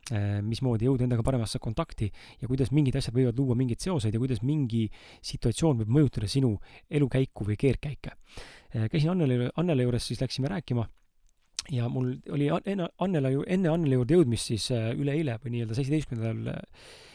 mismoodi 0.44 0.88
jõuda 0.90 1.06
endaga 1.06 1.24
paremasse 1.24 1.60
kontakti 1.64 2.10
ja 2.42 2.48
kuidas 2.50 2.74
mingid 2.76 2.98
asjad 3.00 3.16
võivad 3.16 3.38
luua 3.40 3.56
mingeid 3.56 3.80
seoseid 3.80 4.14
ja 4.14 4.20
kuidas 4.20 4.42
mingi 4.44 4.90
situatsioon 5.24 5.80
võib 5.84 5.94
mõjutada 5.96 6.28
sinu 6.28 6.58
elukäiku 6.92 7.48
või 7.48 7.56
keerdkäike. 7.60 8.18
käisin 8.92 9.14
Annele, 9.14 9.50
Annele 9.56 9.88
juures, 9.88 10.08
siis 10.08 10.22
läksime 10.22 10.52
rääkima 10.52 10.88
ja 11.72 11.88
mul 11.90 12.18
oli 12.36 12.50
enne 12.66 12.90
Annela 13.00 13.32
ju, 13.32 13.44
enne 13.48 13.72
Annela 13.72 14.02
juurde 14.02 14.18
jõudmist 14.18 14.52
siis 14.52 14.70
üleeile 14.72 15.38
või 15.44 15.56
nii-öelda 15.56 15.78
seitsmeteistkümnendal 15.78 16.60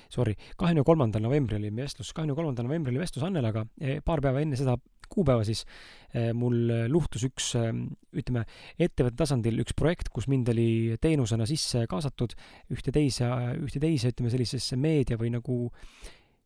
sorry, 0.08 0.34
kahekümne 0.56 0.84
kolmandal 0.86 1.22
novembril 1.24 1.60
oli 1.60 1.72
vestlus, 1.76 2.12
kahekümne 2.16 2.36
kolmandal 2.38 2.68
novembril 2.68 2.96
oli 2.96 3.02
vestlus 3.02 3.26
Annelaga, 3.26 3.64
paar 4.04 4.22
päeva 4.24 4.40
enne 4.44 4.56
seda 4.56 4.78
kuupäeva 5.08 5.44
siis 5.46 5.64
eh, 6.12 6.30
mul 6.36 6.68
luhtus 6.92 7.24
üks, 7.28 7.50
eh, 7.58 7.72
ütleme, 8.20 8.44
ettevõtte 8.78 9.18
tasandil 9.22 9.60
üks 9.64 9.76
projekt, 9.78 10.12
kus 10.14 10.28
mind 10.30 10.52
oli 10.52 10.68
teenusena 11.02 11.48
sisse 11.48 11.86
kaasatud 11.90 12.36
ühte 12.74 12.94
teise, 12.94 13.28
ühte 13.64 13.82
teise, 13.82 14.12
ütleme, 14.14 14.32
sellisesse 14.32 14.78
meedia 14.80 15.18
või 15.20 15.32
nagu 15.34 15.60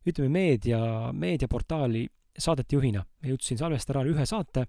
ütleme, 0.07 0.29
meedia, 0.31 0.81
meediaportaali 1.15 2.07
saatejuhina. 2.43 3.03
ma 3.03 3.29
jõudsin 3.29 3.59
salvestada 3.59 4.01
ära 4.01 4.09
ühe 4.09 4.25
saate, 4.25 4.65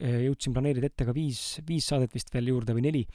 eh, 0.00 0.26
jõudsin 0.28 0.54
planeerida 0.54 0.86
ette 0.86 1.08
ka 1.08 1.14
viis, 1.16 1.60
viis 1.66 1.86
saadet 1.86 2.14
vist 2.14 2.30
veel 2.32 2.52
juurde 2.52 2.76
või 2.76 2.86
neli, 2.86 3.06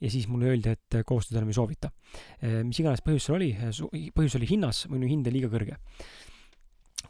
ja 0.00 0.10
siis 0.10 0.26
mulle 0.28 0.50
öeldi, 0.52 0.72
et 0.72 1.02
koostööd 1.06 1.38
enam 1.38 1.52
ei 1.52 1.56
soovita. 1.56 1.90
mis 2.64 2.80
iganes 2.80 3.04
põhjus 3.04 3.28
seal 3.28 3.36
oli, 3.36 3.52
põhjus 4.16 4.36
oli 4.38 4.48
hinnas, 4.48 4.86
minu 4.88 5.08
hind 5.10 5.28
oli 5.28 5.40
liiga 5.40 5.52
kõrge 5.52 5.78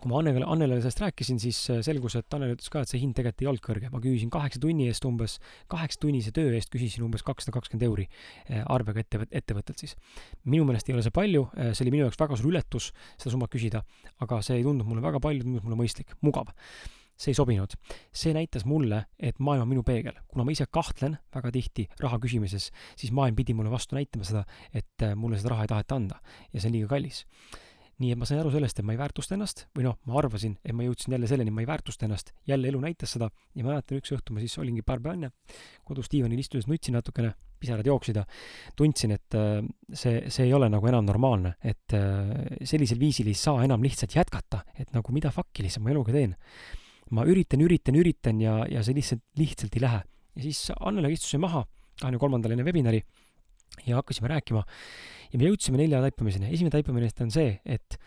kui 0.00 0.10
ma 0.10 0.20
Annele, 0.20 0.44
Annele 0.48 0.78
sellest 0.80 1.00
rääkisin, 1.02 1.38
siis 1.42 1.58
äh, 1.72 1.80
selgus, 1.84 2.16
et 2.16 2.36
Annele 2.36 2.54
ütles 2.56 2.70
ka, 2.72 2.82
et 2.84 2.90
see 2.90 3.00
hind 3.02 3.16
tegelikult 3.16 3.44
ei 3.44 3.48
olnud 3.50 3.64
kõrge. 3.64 3.90
ma 3.92 4.00
küsisin 4.02 4.30
kaheksa 4.32 4.60
tunni 4.62 4.86
eest 4.88 5.04
umbes, 5.08 5.36
kaheksatunnise 5.72 6.32
töö 6.36 6.54
eest 6.56 6.72
küsisin 6.72 7.04
umbes 7.06 7.24
kakssada 7.26 7.54
kakskümmend 7.56 7.86
euri 7.88 8.06
äh, 8.06 8.62
arvega 8.64 9.04
ettevõt-, 9.04 9.34
ettevõttelt 9.42 9.82
siis. 9.82 9.96
minu 10.44 10.64
meelest 10.68 10.88
ei 10.88 10.96
ole 10.96 11.04
see 11.06 11.14
palju, 11.14 11.48
äh, 11.56 11.74
see 11.74 11.84
oli 11.86 11.96
minu 11.96 12.06
jaoks 12.06 12.20
väga 12.20 12.38
suur 12.38 12.52
ületus 12.52 12.90
seda 13.16 13.34
summat 13.34 13.52
küsida, 13.52 13.84
aga 14.24 14.40
see 14.46 14.60
ei 14.60 14.64
tundunud 14.64 14.88
mulle 14.88 15.04
väga 15.04 15.20
palju, 15.22 15.44
tundus 15.44 15.66
mulle 15.66 15.82
mõistlik, 15.82 16.16
mugav 16.24 16.54
see 17.20 17.34
ei 17.34 17.38
sobinud. 17.38 17.76
see 18.12 18.32
näitas 18.36 18.64
mulle, 18.64 19.04
et 19.18 19.38
maailm 19.38 19.66
on 19.66 19.72
minu 19.74 19.82
peegel. 19.86 20.16
kuna 20.28 20.44
ma 20.44 20.54
ise 20.56 20.66
kahtlen 20.70 21.18
väga 21.34 21.52
tihti 21.52 21.88
raha 22.00 22.18
küsimises, 22.18 22.70
siis 22.96 23.12
maailm 23.12 23.36
pidi 23.36 23.54
mulle 23.54 23.70
vastu 23.70 23.98
näitama 23.98 24.24
seda, 24.24 24.44
et 24.72 25.10
mulle 25.14 25.38
seda 25.38 25.54
raha 25.54 25.66
ei 25.68 25.74
taheta 25.74 26.00
anda 26.00 26.22
ja 26.52 26.60
see 26.60 26.70
on 26.70 26.78
liiga 26.78 26.94
kallis 26.94 27.26
nii 28.00 28.14
et 28.14 28.20
ma 28.20 28.26
sain 28.28 28.40
aru 28.40 28.50
sellest, 28.54 28.80
et 28.80 28.86
ma 28.86 28.94
ei 28.94 29.00
väärtusta 29.00 29.36
ennast 29.36 29.66
või 29.76 29.84
noh, 29.84 29.98
ma 30.08 30.16
arvasin, 30.22 30.56
et 30.64 30.72
ma 30.76 30.86
jõudsin 30.86 31.12
jälle 31.14 31.28
selleni, 31.28 31.52
ma 31.52 31.60
ei 31.60 31.68
väärtusta 31.68 32.06
ennast. 32.08 32.32
jälle 32.48 32.70
elu 32.70 32.80
näitas 32.80 33.12
seda 33.16 33.28
ja 33.28 33.64
ma 33.64 33.74
mäletan 33.74 34.00
üks 34.00 34.14
õhtu 34.16 34.32
ma 34.32 34.40
siis 34.40 34.56
olingi 34.58 34.82
paar 34.86 35.02
päeva 35.04 35.18
enne 35.18 35.30
kodus 35.84 36.08
diivanil 36.12 36.40
istudes 36.40 36.68
nutsin 36.70 36.96
natukene, 36.96 37.34
pisarad 37.60 37.86
jooksid 37.86 38.16
ja 38.16 38.24
tundsin, 38.76 39.12
et 39.18 39.36
äh, 39.36 39.60
see, 39.92 40.24
see 40.32 40.46
ei 40.48 40.54
ole 40.56 40.70
nagu 40.72 40.88
enam 40.88 41.04
normaalne, 41.04 41.56
et 41.60 41.96
äh, 41.96 42.32
sellisel 42.64 43.00
viisil 43.00 43.28
ei 43.28 43.36
saa 43.36 43.66
enam 43.66 43.84
lihtsalt 43.84 44.16
jätkata, 44.16 44.64
et 44.80 44.94
nagu 44.96 45.12
mida 45.12 45.32
fuck'i 45.34 45.66
lihtsalt 45.66 45.84
ma 45.84 45.92
eluga 45.92 46.16
teen. 46.16 46.36
Ma 47.16 47.26
üritan, 47.26 47.62
üritan, 47.64 47.98
üritan 47.98 48.40
ja, 48.42 48.60
ja 48.70 48.82
see 48.86 48.96
lihtsalt, 48.96 49.22
lihtsalt 49.38 49.76
ei 49.76 49.84
lähe. 49.84 50.02
ja 50.36 50.42
siis 50.44 50.70
Annele 50.78 51.12
istusime 51.12 51.46
maha 51.46 51.64
kahekümne 52.00 52.20
kolmandal 52.22 52.54
enne 52.54 52.64
webinari 52.64 53.00
ja 53.86 53.98
hakkasime 53.98 54.30
rääkima 54.30 54.62
ja 55.32 55.38
me 55.38 55.48
jõudsime 55.48 55.80
nelja 55.80 56.02
taipamiseni. 56.04 56.50
esimene 56.52 56.74
taipamine 56.74 57.10
on 57.20 57.32
see, 57.34 57.58
et 57.64 57.98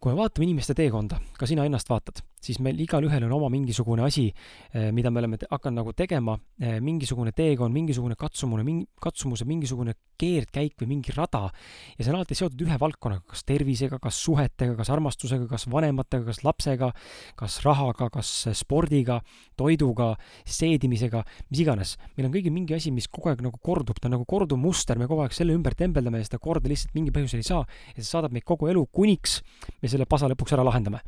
kui 0.00 0.12
me 0.12 0.18
vaatame 0.18 0.48
inimeste 0.48 0.74
teekonda, 0.74 1.20
ka 1.38 1.46
sina 1.46 1.64
ennast 1.68 1.90
vaatad, 1.90 2.22
siis 2.42 2.58
meil 2.62 2.80
igalühel 2.82 3.26
on 3.28 3.36
oma 3.38 3.48
mingisugune 3.52 4.02
asi, 4.06 4.26
eh, 4.74 4.90
mida 4.92 5.10
me 5.10 5.20
oleme 5.20 5.38
hakanud 5.50 5.78
nagu 5.78 5.92
tegema, 5.94 6.36
eh, 6.60 6.80
mingisugune 6.80 7.32
teekond, 7.32 7.72
mingisugune 7.72 8.16
katsumune, 8.18 8.64
mingi, 8.66 8.86
katsumuse 9.00 9.46
mingisugune 9.46 9.94
keerdkäik 10.18 10.76
või 10.80 10.88
mingi 10.96 11.14
rada. 11.16 11.50
ja 11.98 12.04
see 12.04 12.10
on 12.12 12.18
alati 12.18 12.34
seotud 12.34 12.60
ühe 12.66 12.78
valdkonnaga, 12.78 13.22
kas 13.26 13.44
tervisega, 13.44 13.98
kas 14.02 14.18
suhetega, 14.22 14.76
kas 14.76 14.90
armastusega, 14.90 15.48
kas 15.48 15.66
vanematega, 15.66 16.24
kas 16.24 16.42
lapsega, 16.44 16.92
kas 17.36 17.60
rahaga, 17.64 18.08
kas 18.10 18.48
spordiga, 18.58 19.20
toiduga, 19.56 20.16
seedimisega, 20.44 21.24
mis 21.50 21.60
iganes. 21.60 21.96
meil 22.16 22.26
on 22.26 22.32
kõigil 22.32 22.52
mingi 22.52 22.74
asi, 22.74 22.90
mis 22.90 23.08
kogu 23.08 23.30
aeg 23.30 23.42
nagu 23.42 23.58
kordub, 23.62 23.98
ta 24.00 24.08
on 24.08 24.18
nagu 24.18 24.24
korduv 24.24 24.58
muster, 24.58 24.98
me 24.98 25.06
kogu 25.06 25.22
aeg 25.22 25.32
selle 25.32 25.54
ümber 25.54 25.74
tembeldame 25.74 26.18
ja 26.18 26.24
seda 26.24 26.38
korda 26.38 26.68
lihtsalt 26.68 26.94
mingi 26.94 27.10
põhjusel 27.10 27.42
ei 27.42 27.46
saa 27.46 27.62
ja 27.96 28.02
see 28.02 28.10
saadab 28.10 28.32
meid 28.32 28.44
kogu 28.44 28.68
elu, 28.68 28.86
kuniks 28.92 29.42
me 29.80 29.88
selle 29.88 30.06
pasa 30.06 30.30
lõpuks 30.30 30.54
ära 30.54 30.66
lahendame 30.66 31.02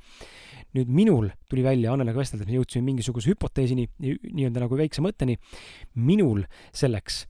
nüüd 0.75 0.91
minul 0.91 1.29
tuli 1.51 1.63
välja 1.65 1.93
Annelaga 1.95 2.21
vesteldes, 2.23 2.49
me 2.49 2.59
jõudsime 2.59 2.89
mingisuguse 2.89 3.31
hüpoteesini, 3.33 3.87
nii-öelda 4.01 4.65
nagu 4.65 4.79
väikse 4.79 5.05
mõtteni. 5.05 5.39
minul 5.95 6.45
selleks 6.73 7.25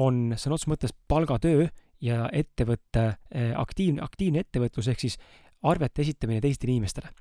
on 0.00 0.34
sõna 0.36 0.56
otseses 0.56 0.70
mõttes 0.70 0.94
palgatöö 1.08 1.66
ja 2.02 2.26
ettevõtte 2.32 3.04
eh, 3.30 3.52
aktiivne, 3.56 4.02
aktiivne 4.04 4.42
ettevõtlus 4.44 4.88
ehk 4.92 5.04
siis 5.04 5.18
arvete 5.62 6.02
esitamine 6.02 6.40
teistele 6.40 6.74
inimestele. 6.74 7.12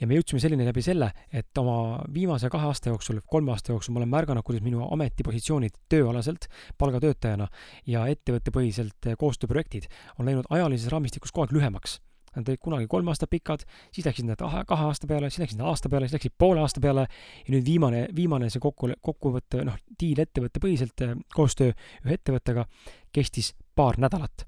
ja 0.00 0.06
me 0.08 0.16
jõudsime 0.16 0.40
selleni 0.40 0.64
läbi 0.64 0.82
selle, 0.82 1.10
et 1.32 1.58
oma 1.60 2.02
viimase 2.12 2.48
kahe 2.48 2.66
aasta 2.66 2.88
jooksul, 2.88 3.20
kolme 3.26 3.52
aasta 3.52 3.74
jooksul 3.74 3.92
ma 3.92 4.00
olen 4.00 4.08
märganud, 4.08 4.42
kuidas 4.42 4.64
minu 4.64 4.86
ametipositsioonid 4.92 5.76
tööalaselt 5.92 6.48
palgatöötajana 6.78 7.48
ja 7.86 8.06
ettevõttepõhiselt 8.08 9.06
eh, 9.06 9.16
koostööprojektid 9.20 9.88
on 10.18 10.28
läinud 10.28 10.48
ajalises 10.50 10.92
raamistikus 10.92 11.32
kogu 11.32 11.46
aeg 11.46 11.58
lühemaks 11.58 12.00
Nad 12.36 12.48
olid 12.48 12.62
kunagi 12.62 12.86
kolm 12.90 13.10
aastat 13.10 13.30
pikad, 13.32 13.64
siis 13.90 14.06
läksid 14.06 14.28
nad 14.28 14.40
kahe, 14.40 14.86
aasta 14.86 15.08
peale, 15.10 15.30
siis 15.30 15.42
läksid 15.44 15.60
nad 15.60 15.72
aasta 15.72 15.90
peale, 15.90 16.06
siis 16.06 16.18
läksid 16.18 16.36
poole 16.38 16.62
aasta 16.62 16.82
peale 16.82 17.06
ja 17.08 17.54
nüüd 17.54 17.66
viimane, 17.66 18.06
viimane 18.16 18.50
see 18.52 18.62
kokku, 18.62 18.92
kokkuvõte, 19.02 19.64
noh, 19.66 19.78
diil 20.00 20.22
ettevõtte 20.22 20.62
põhiselt, 20.62 21.06
äh, 21.06 21.16
koostöö 21.34 21.72
ühe 22.06 22.18
ettevõttega 22.18 22.66
kestis 23.12 23.54
paar 23.74 23.98
nädalat. 23.98 24.46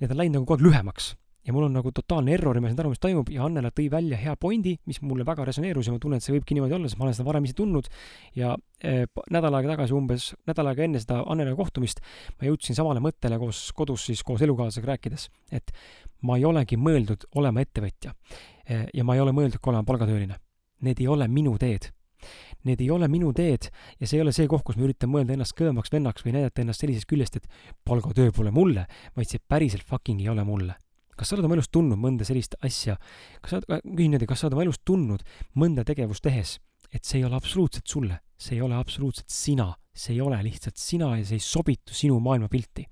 Need 0.00 0.14
on 0.14 0.22
läinud 0.22 0.40
nagu 0.40 0.48
kogu 0.48 0.60
aeg 0.60 0.70
lühemaks. 0.70 1.14
Ja 1.46 1.54
mul 1.56 1.64
on 1.64 1.72
nagu 1.72 1.88
totaalne 1.92 2.34
error 2.36 2.56
ja 2.56 2.60
ma 2.60 2.68
ei 2.68 2.74
saanud 2.74 2.82
aru, 2.84 2.90
mis 2.92 3.00
toimub. 3.00 3.30
Ja 3.32 3.46
Annela 3.46 3.70
tõi 3.72 3.86
välja 3.92 4.18
hea 4.20 4.34
pointi, 4.36 4.74
mis 4.86 5.00
mulle 5.00 5.24
väga 5.24 5.46
resoneerus 5.48 5.88
ja 5.88 5.94
ma 5.94 6.00
tunnen, 6.02 6.20
et 6.20 6.26
see 6.26 6.34
võibki 6.34 6.56
niimoodi 6.56 6.76
olla, 6.76 6.90
sest 6.90 7.00
ma 7.00 7.06
olen 7.06 7.16
seda 7.16 7.26
varem 7.30 7.46
ise 7.48 7.56
tundnud. 7.56 7.88
Ja 8.36 8.52
eh, 8.84 9.06
nädal 9.32 9.56
aega 9.56 9.72
tagasi, 9.72 9.96
umbes 9.96 10.28
nädal 10.48 10.68
aega 10.68 10.84
enne 10.84 11.00
seda 11.00 11.22
Annela 11.32 11.56
kohtumist, 11.56 12.04
ma 12.36 12.50
jõudsin 12.50 12.76
samale 12.76 13.00
mõttele 13.04 13.40
koos 13.40 13.62
kodus 13.76 14.04
siis 14.10 14.22
koos 14.26 14.44
elukaaslasega 14.44 14.92
rääkides, 14.92 15.30
et 15.56 15.72
ma 16.26 16.36
ei 16.38 16.44
olegi 16.48 16.78
mõeldud 16.80 17.26
olema 17.40 17.62
ettevõtja. 17.64 18.12
Eh, 18.66 18.86
ja 18.94 19.04
ma 19.04 19.16
ei 19.16 19.22
ole 19.22 19.34
mõeldud 19.36 19.60
ka 19.60 19.72
olema 19.72 19.86
palgatööline. 19.88 20.36
Need 20.86 21.00
ei 21.00 21.08
ole 21.10 21.28
minu 21.28 21.56
teed. 21.60 21.90
Need 22.68 22.82
ei 22.84 22.90
ole 22.92 23.08
minu 23.08 23.32
teed 23.32 23.70
ja 23.70 24.06
see 24.06 24.18
ei 24.18 24.22
ole 24.24 24.32
see 24.36 24.48
koht, 24.50 24.64
kus 24.66 24.76
ma 24.76 24.84
üritan 24.84 25.08
mõelda 25.12 25.32
ennast 25.32 25.56
kõvemaks 25.56 25.92
vennaks 25.92 26.24
või 26.26 26.34
näidata 26.36 26.60
ennast 26.60 26.84
sellisest 26.84 27.08
küljest, 27.08 27.38
et 27.40 27.46
palgatöö 27.88 28.32
pole 28.36 28.52
mulle, 28.52 28.84
vaid 29.16 29.30
see 29.30 29.40
päriselt 29.40 29.86
fucking 29.88 30.20
ei 30.20 30.28
ole 30.28 30.44
mulle. 30.44 30.76
Kas 31.16 31.30
sa 31.30 31.36
oled 31.36 31.48
oma 31.48 31.56
elus 31.56 31.70
tundnud 31.72 32.00
mõnda 32.00 32.24
sellist 32.28 32.58
asja, 32.64 32.98
kas 33.40 33.54
sa 33.54 33.60
oled, 33.60 33.84
küsin 33.84 34.12
niimoodi, 34.12 34.28
kas 34.28 34.42
sa 34.42 34.48
oled 34.48 34.58
oma 34.58 34.66
elus 34.66 34.80
tundnud 34.84 35.24
mõnda 35.60 35.84
tegevust 35.88 36.24
tehes, 36.24 36.58
et 36.92 37.04
see 37.04 37.20
ei 37.20 37.26
ole 37.28 37.36
absoluutselt 37.40 37.88
sulle, 37.88 38.20
see 38.40 38.58
ei 38.58 38.64
ole 38.64 38.76
absoluutselt 38.76 39.32
sina, 39.32 39.70
see 39.92 40.14
ei 40.16 40.22
ole 40.24 40.38
lihtsalt 40.44 40.80
sina 40.80 41.14
ja 41.16 41.24
see 41.24 41.40
ei 41.40 41.44
sobitu 41.44 41.96
sinu 41.96 42.20
maailmapilti 42.24 42.86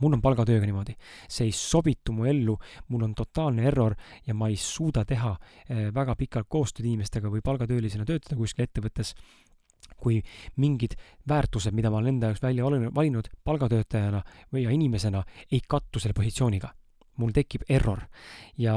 mul 0.00 0.16
on 0.16 0.22
palgatööga 0.24 0.66
niimoodi, 0.68 0.96
see 1.28 1.48
ei 1.48 1.54
sobitu 1.56 2.14
mu 2.16 2.26
ellu, 2.30 2.56
mul 2.88 3.04
on 3.06 3.14
totaalne 3.16 3.66
error 3.68 3.94
ja 4.26 4.34
ma 4.34 4.50
ei 4.50 4.58
suuda 4.60 5.04
teha 5.08 5.34
eh, 5.68 5.88
väga 5.94 6.16
pikalt 6.18 6.48
koostööd 6.48 6.88
inimestega 6.88 7.30
või 7.32 7.44
palgatöölisena 7.44 8.06
töötada 8.08 8.38
kuskil 8.38 8.66
ettevõttes, 8.66 9.14
kui 10.00 10.20
mingid 10.60 10.96
väärtused, 11.28 11.74
mida 11.76 11.90
ma 11.92 12.00
olen 12.00 12.16
enda 12.16 12.30
jaoks 12.30 12.42
välja 12.42 12.68
valinud 12.94 13.30
palgatöötajana 13.44 14.22
või 14.52 14.66
inimesena, 14.74 15.24
ei 15.52 15.60
kattu 15.68 16.00
selle 16.00 16.16
positsiooniga. 16.16 16.72
Mul 17.20 17.34
tekib 17.36 17.66
error. 17.68 18.06
Ja 18.56 18.74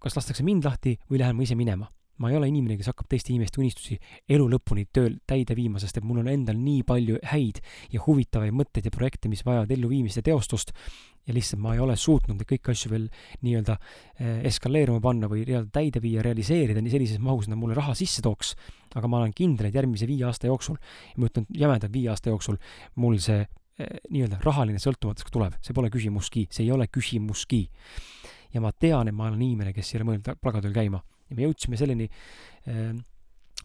kas 0.00 0.16
lastakse 0.18 0.44
mind 0.44 0.66
lahti 0.66 0.98
või 1.08 1.22
lähen 1.22 1.38
ma 1.38 1.46
ise 1.46 1.56
minema. 1.56 1.88
Ma 2.18 2.30
ei 2.30 2.38
ole 2.38 2.48
inimene, 2.50 2.76
kes 2.78 2.90
hakkab 2.92 3.08
teiste 3.10 3.32
inimeste 3.32 3.60
unistusi 3.60 3.98
elu 4.28 4.48
lõpuni 4.54 4.86
tööl 4.94 5.18
täide 5.28 5.56
viima, 5.58 5.80
sest 5.82 6.00
et 6.00 6.06
mul 6.06 6.22
on 6.22 6.30
endal 6.32 6.58
nii 6.58 6.82
palju 6.88 7.20
häid 7.32 7.60
ja 7.92 8.02
huvitavaid 8.06 8.56
mõtteid 8.56 8.88
ja 8.88 8.94
projekte, 8.94 9.30
mis 9.30 9.44
vajavad 9.46 9.70
elluviimist 9.74 10.20
ja 10.20 10.26
teostust 10.30 10.74
ja 11.28 11.36
lihtsalt 11.36 11.60
ma 11.60 11.74
ei 11.76 11.82
ole 11.84 11.96
suutnud 12.00 12.38
neid 12.38 12.48
kõiki 12.48 12.72
asju 12.72 12.90
veel 12.92 13.06
nii-öelda 13.44 13.76
eh, 13.76 14.40
eskaleeruma 14.48 15.02
panna 15.04 15.28
või 15.28 15.44
reaalselt 15.44 15.74
täide 15.76 16.02
viia, 16.02 16.24
realiseerida 16.24 16.80
nii 16.82 16.94
sellises 16.94 17.22
mahus, 17.22 17.46
et 17.46 17.52
nad 17.52 17.60
mulle 17.60 17.76
raha 17.76 17.94
sisse 17.98 18.24
tooks. 18.24 18.54
aga 18.96 19.08
ma 19.08 19.20
olen 19.20 19.34
kindel, 19.36 19.68
et 19.68 19.74
järgmise 19.74 20.06
viie 20.08 20.24
aasta 20.24 20.48
jooksul, 20.48 20.78
ma 21.16 21.28
ütlen 21.28 21.46
jämedalt 21.52 21.92
viie 21.92 22.08
aasta 22.08 22.32
jooksul, 22.32 22.56
mul 22.96 23.18
see 23.20 23.44
Eh, 23.78 24.00
nii-öelda 24.10 24.40
rahaline 24.42 24.80
sõltumatus 24.82 25.28
tuleb, 25.30 25.54
see 25.62 25.74
pole 25.76 25.86
küsimuski, 25.94 26.48
see 26.50 26.64
ei 26.64 26.72
ole 26.74 26.88
küsimuski. 26.90 27.68
ja 28.50 28.60
ma 28.64 28.72
tean, 28.72 29.06
et 29.06 29.14
ma 29.14 29.28
olen 29.28 29.42
inimene, 29.42 29.72
kes 29.76 29.92
ei 29.92 30.00
ole 30.00 30.06
mõelnud 30.08 30.40
palgatööl 30.42 30.74
käima 30.74 30.98
ja 31.28 31.36
me 31.36 31.46
jõudsime 31.46 31.78
selleni 31.80 32.08
äh, 32.68 32.92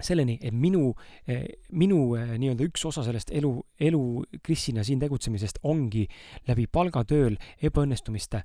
selleni, 0.04 0.40
et 0.42 0.56
minu, 0.58 0.88
eh, 1.30 1.44
minu 1.78 2.16
nii-öelda 2.18 2.66
üks 2.66 2.82
osa 2.90 3.04
sellest 3.06 3.30
elu, 3.32 3.52
elu 3.78 4.02
Krisina 4.42 4.82
siin 4.84 5.00
tegutsemisest 5.04 5.60
ongi 5.70 6.08
läbi 6.50 6.66
palgatööl 6.66 7.38
ebaõnnestumiste, 7.62 8.42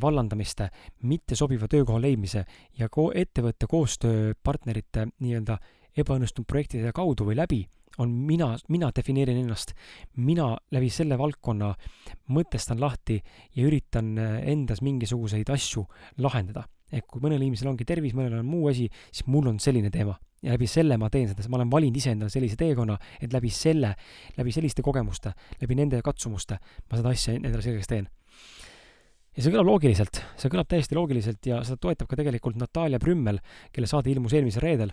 vallandamiste, 0.00 0.70
mittesobiva 1.10 1.66
töökoha 1.66 1.98
leidmise 2.04 2.44
ja 2.78 2.86
ko-, 2.86 3.10
ettevõtte 3.18 3.66
koostööpartnerite 3.66 5.08
nii-öelda 5.18 5.58
ebaõnnestunud 5.98 6.46
projektide 6.46 6.94
kaudu 6.94 7.26
või 7.26 7.40
läbi 7.42 7.64
on 7.98 8.10
mina, 8.10 8.56
mina 8.68 8.90
defineerin 8.96 9.42
ennast, 9.42 9.74
mina 10.16 10.54
läbi 10.72 10.90
selle 10.92 11.18
valdkonna 11.20 11.72
mõtestan 12.32 12.80
lahti 12.80 13.18
ja 13.56 13.66
üritan 13.68 14.14
äh, 14.18 14.38
endas 14.52 14.82
mingisuguseid 14.82 15.50
asju 15.52 15.84
lahendada. 16.18 16.64
Et 16.92 17.06
kui 17.08 17.22
mõnel 17.24 17.40
inimesel 17.40 17.70
ongi 17.72 17.86
tervis, 17.88 18.14
mõnel 18.16 18.38
on 18.40 18.48
muu 18.48 18.68
asi, 18.70 18.88
siis 19.10 19.26
mul 19.32 19.48
on 19.50 19.60
selline 19.62 19.90
teema. 19.92 20.18
Ja 20.42 20.56
läbi 20.56 20.66
selle 20.66 20.96
ma 20.98 21.06
teen 21.10 21.28
seda, 21.30 21.44
ma 21.48 21.60
olen 21.60 21.70
valinud 21.70 21.98
iseendale 22.00 22.32
sellise 22.32 22.58
teekonna, 22.58 22.96
et 23.22 23.34
läbi 23.34 23.50
selle, 23.54 23.92
läbi 24.38 24.54
selliste 24.54 24.82
kogemuste, 24.82 25.34
läbi 25.60 25.76
nende 25.78 26.00
katsumuste 26.02 26.58
ma 26.58 26.98
seda 26.98 27.12
asja 27.14 27.36
endale 27.38 27.62
selgeks 27.62 27.90
teen. 27.90 28.08
ja 29.36 29.44
see 29.44 29.52
kõlab 29.54 29.70
loogiliselt, 29.70 30.18
see 30.36 30.50
kõlab 30.52 30.68
täiesti 30.68 30.98
loogiliselt 30.98 31.46
ja 31.46 31.62
seda 31.64 31.78
toetab 31.80 32.10
ka 32.10 32.18
tegelikult 32.18 32.58
Natalja 32.58 32.98
Brümmel, 33.00 33.38
kelle 33.72 33.88
saade 33.88 34.10
ilmus 34.10 34.34
eelmisel 34.34 34.66
reedel 34.66 34.92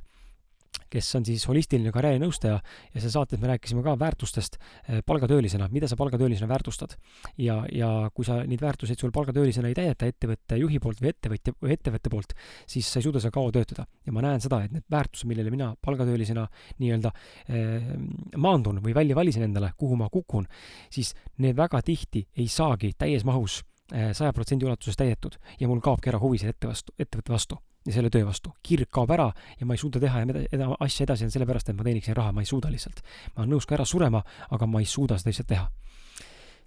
kes 0.91 1.10
on 1.17 1.25
siis 1.27 1.46
holistiline 1.50 1.91
karjäärinõustaja 1.96 2.58
ja 2.60 3.01
seal 3.01 3.13
saates 3.13 3.41
me 3.41 3.50
rääkisime 3.51 3.84
ka 3.86 3.96
väärtustest 4.00 4.58
eh, 4.60 5.01
palgatöölisena, 5.05 5.69
mida 5.72 5.88
sa 5.88 5.98
palgatöölisena 6.00 6.50
väärtustad. 6.50 6.96
ja, 7.38 7.62
ja 7.72 8.10
kui 8.13 8.25
sa 8.25 8.41
neid 8.43 8.62
väärtuseid 8.62 9.00
sul 9.00 9.13
palgatöölisena 9.15 9.69
ei 9.69 9.77
täideta 9.77 10.10
ettevõtte 10.10 10.58
juhi 10.60 10.79
poolt 10.79 11.01
või 11.01 11.13
ettevõtja 11.13 11.55
või 11.62 11.75
ettevõtte 11.75 12.10
poolt, 12.10 12.36
siis 12.67 12.91
sa 12.91 13.00
ei 13.00 13.08
suuda 13.08 13.22
seal 13.24 13.34
kaua 13.36 13.51
töötada. 13.51 13.86
ja 14.05 14.13
ma 14.15 14.25
näen 14.25 14.41
seda, 14.41 14.63
et 14.63 14.75
need 14.75 14.86
väärtused, 14.91 15.29
millele 15.29 15.53
mina 15.53 15.72
palgatöölisena 15.86 16.48
nii-öelda 16.79 17.13
eh, 17.50 17.89
maandun 18.38 18.84
või 18.84 18.96
välja 18.96 19.15
valisin 19.15 19.48
endale, 19.48 19.74
kuhu 19.77 19.96
ma 20.00 20.10
kukun, 20.10 20.48
siis 20.89 21.13
need 21.38 21.58
väga 21.58 21.81
tihti 21.86 22.27
ei 22.38 22.48
saagi 22.48 22.93
täies 22.98 23.25
mahus 23.25 23.63
saja 23.89 24.34
protsendi 24.34 24.65
ulatuses 24.65 24.98
täidetud 24.98 25.39
ja 25.60 25.67
mul 25.67 25.81
kaobki 25.81 26.12
ära 26.12 26.19
huvi 26.22 26.38
selle 26.38 26.53
ette 26.55 26.67
vastu, 26.69 26.93
ettevõtte 27.00 27.34
vastu 27.34 27.58
ja 27.86 27.93
selle 27.93 28.10
töö 28.10 28.25
vastu. 28.25 28.53
kirg 28.63 28.89
kaob 28.91 29.12
ära 29.12 29.31
ja 29.60 29.65
ma 29.65 29.74
ei 29.74 29.81
suuda 29.81 30.00
teha 30.00 30.22
eda, 30.22 30.43
eda, 30.51 30.69
asja 30.79 31.05
edasi 31.08 31.29
sellepärast, 31.31 31.69
et 31.69 31.77
ma 31.77 31.86
teeniksin 31.88 32.15
raha, 32.17 32.31
ma 32.36 32.41
ei 32.41 32.50
suuda 32.50 32.72
lihtsalt. 32.72 33.01
ma 33.36 33.43
olen 33.43 33.53
nõus 33.55 33.65
ka 33.65 33.75
ära 33.75 33.86
surema, 33.86 34.22
aga 34.50 34.67
ma 34.67 34.79
ei 34.79 34.86
suuda 34.86 35.17
seda 35.17 35.31
lihtsalt 35.31 35.48
teha. 35.48 35.67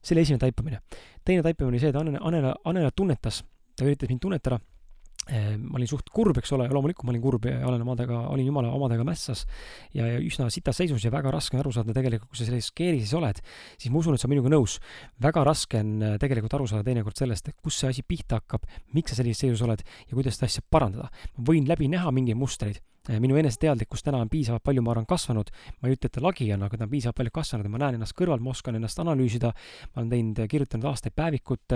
see 0.02 0.14
oli 0.16 0.22
esimene 0.22 0.40
taipamine. 0.40 0.80
teine 1.24 1.42
taipamine 1.42 1.74
oli 1.74 1.80
see, 1.80 1.88
et 1.90 1.96
Annela, 1.96 2.18
Annela, 2.22 2.54
Annela 2.64 2.90
tunnetas, 2.90 3.44
ta 3.76 3.84
üritas 3.84 4.08
mind 4.08 4.20
tunnetada 4.20 4.58
ma 5.30 5.78
olin 5.78 5.86
suht 5.86 6.08
kurb, 6.10 6.36
eks 6.40 6.50
ole, 6.56 6.66
loomulikult 6.72 7.06
ma 7.06 7.12
olin 7.14 7.22
kurb 7.22 7.46
ja 7.46 7.60
olen 7.68 7.84
omadega, 7.84 8.24
olin 8.32 8.48
jumala 8.48 8.72
omadega 8.74 9.04
mässas 9.06 9.44
ja, 9.94 10.06
ja 10.08 10.18
üsna 10.18 10.48
sitas 10.50 10.80
seisus 10.80 11.04
ja 11.06 11.12
väga 11.14 11.30
raske 11.30 11.56
on 11.56 11.62
aru 11.62 11.72
saada 11.74 11.94
tegelikult, 11.94 12.32
kui 12.32 12.40
sa 12.40 12.48
sellises 12.48 12.74
keerises 12.74 13.14
oled, 13.14 13.38
siis 13.76 13.92
ma 13.94 14.02
usun, 14.02 14.18
et 14.18 14.22
sa 14.22 14.30
minuga 14.30 14.50
nõus. 14.50 14.80
väga 15.22 15.44
raske 15.46 15.78
on 15.78 15.94
äh, 16.02 16.16
tegelikult 16.22 16.58
aru 16.58 16.66
saada 16.70 16.86
teinekord 16.90 17.18
sellest, 17.18 17.52
et 17.52 17.58
kust 17.62 17.84
see 17.84 17.92
asi 17.94 18.02
pihta 18.02 18.42
hakkab, 18.42 18.66
miks 18.98 19.14
sa 19.14 19.22
sellises 19.22 19.46
seisus 19.46 19.62
oled 19.62 19.86
ja 19.86 20.16
kuidas 20.16 20.40
seda 20.40 20.50
asja 20.50 20.66
parandada. 20.68 21.12
ma 21.36 21.50
võin 21.52 21.70
läbi 21.70 21.86
näha 21.92 22.10
mingeid 22.10 22.40
mustreid 22.40 22.82
minu 23.08 23.36
eneseteadlikkus 23.40 24.04
täna 24.06 24.20
on 24.22 24.28
piisavalt 24.30 24.62
palju, 24.62 24.82
ma 24.84 24.92
arvan, 24.92 25.06
kasvanud, 25.10 25.48
ma 25.80 25.88
ei 25.88 25.96
ütle, 25.96 26.06
et 26.06 26.14
ta 26.14 26.22
lagi 26.22 26.46
on, 26.54 26.62
aga 26.62 26.78
ta 26.78 26.86
on 26.86 26.90
piisavalt 26.92 27.18
palju 27.18 27.32
kasvanud 27.34 27.66
ja 27.66 27.72
ma 27.72 27.80
näen 27.82 27.96
ennast 27.98 28.14
kõrval, 28.18 28.42
ma 28.44 28.52
oskan 28.52 28.78
ennast 28.78 29.00
analüüsida, 29.02 29.50
ma 29.94 30.02
olen 30.02 30.10
teinud, 30.12 30.42
kirjutanud 30.50 30.86
aastaid 30.86 31.14
päevikut, 31.18 31.74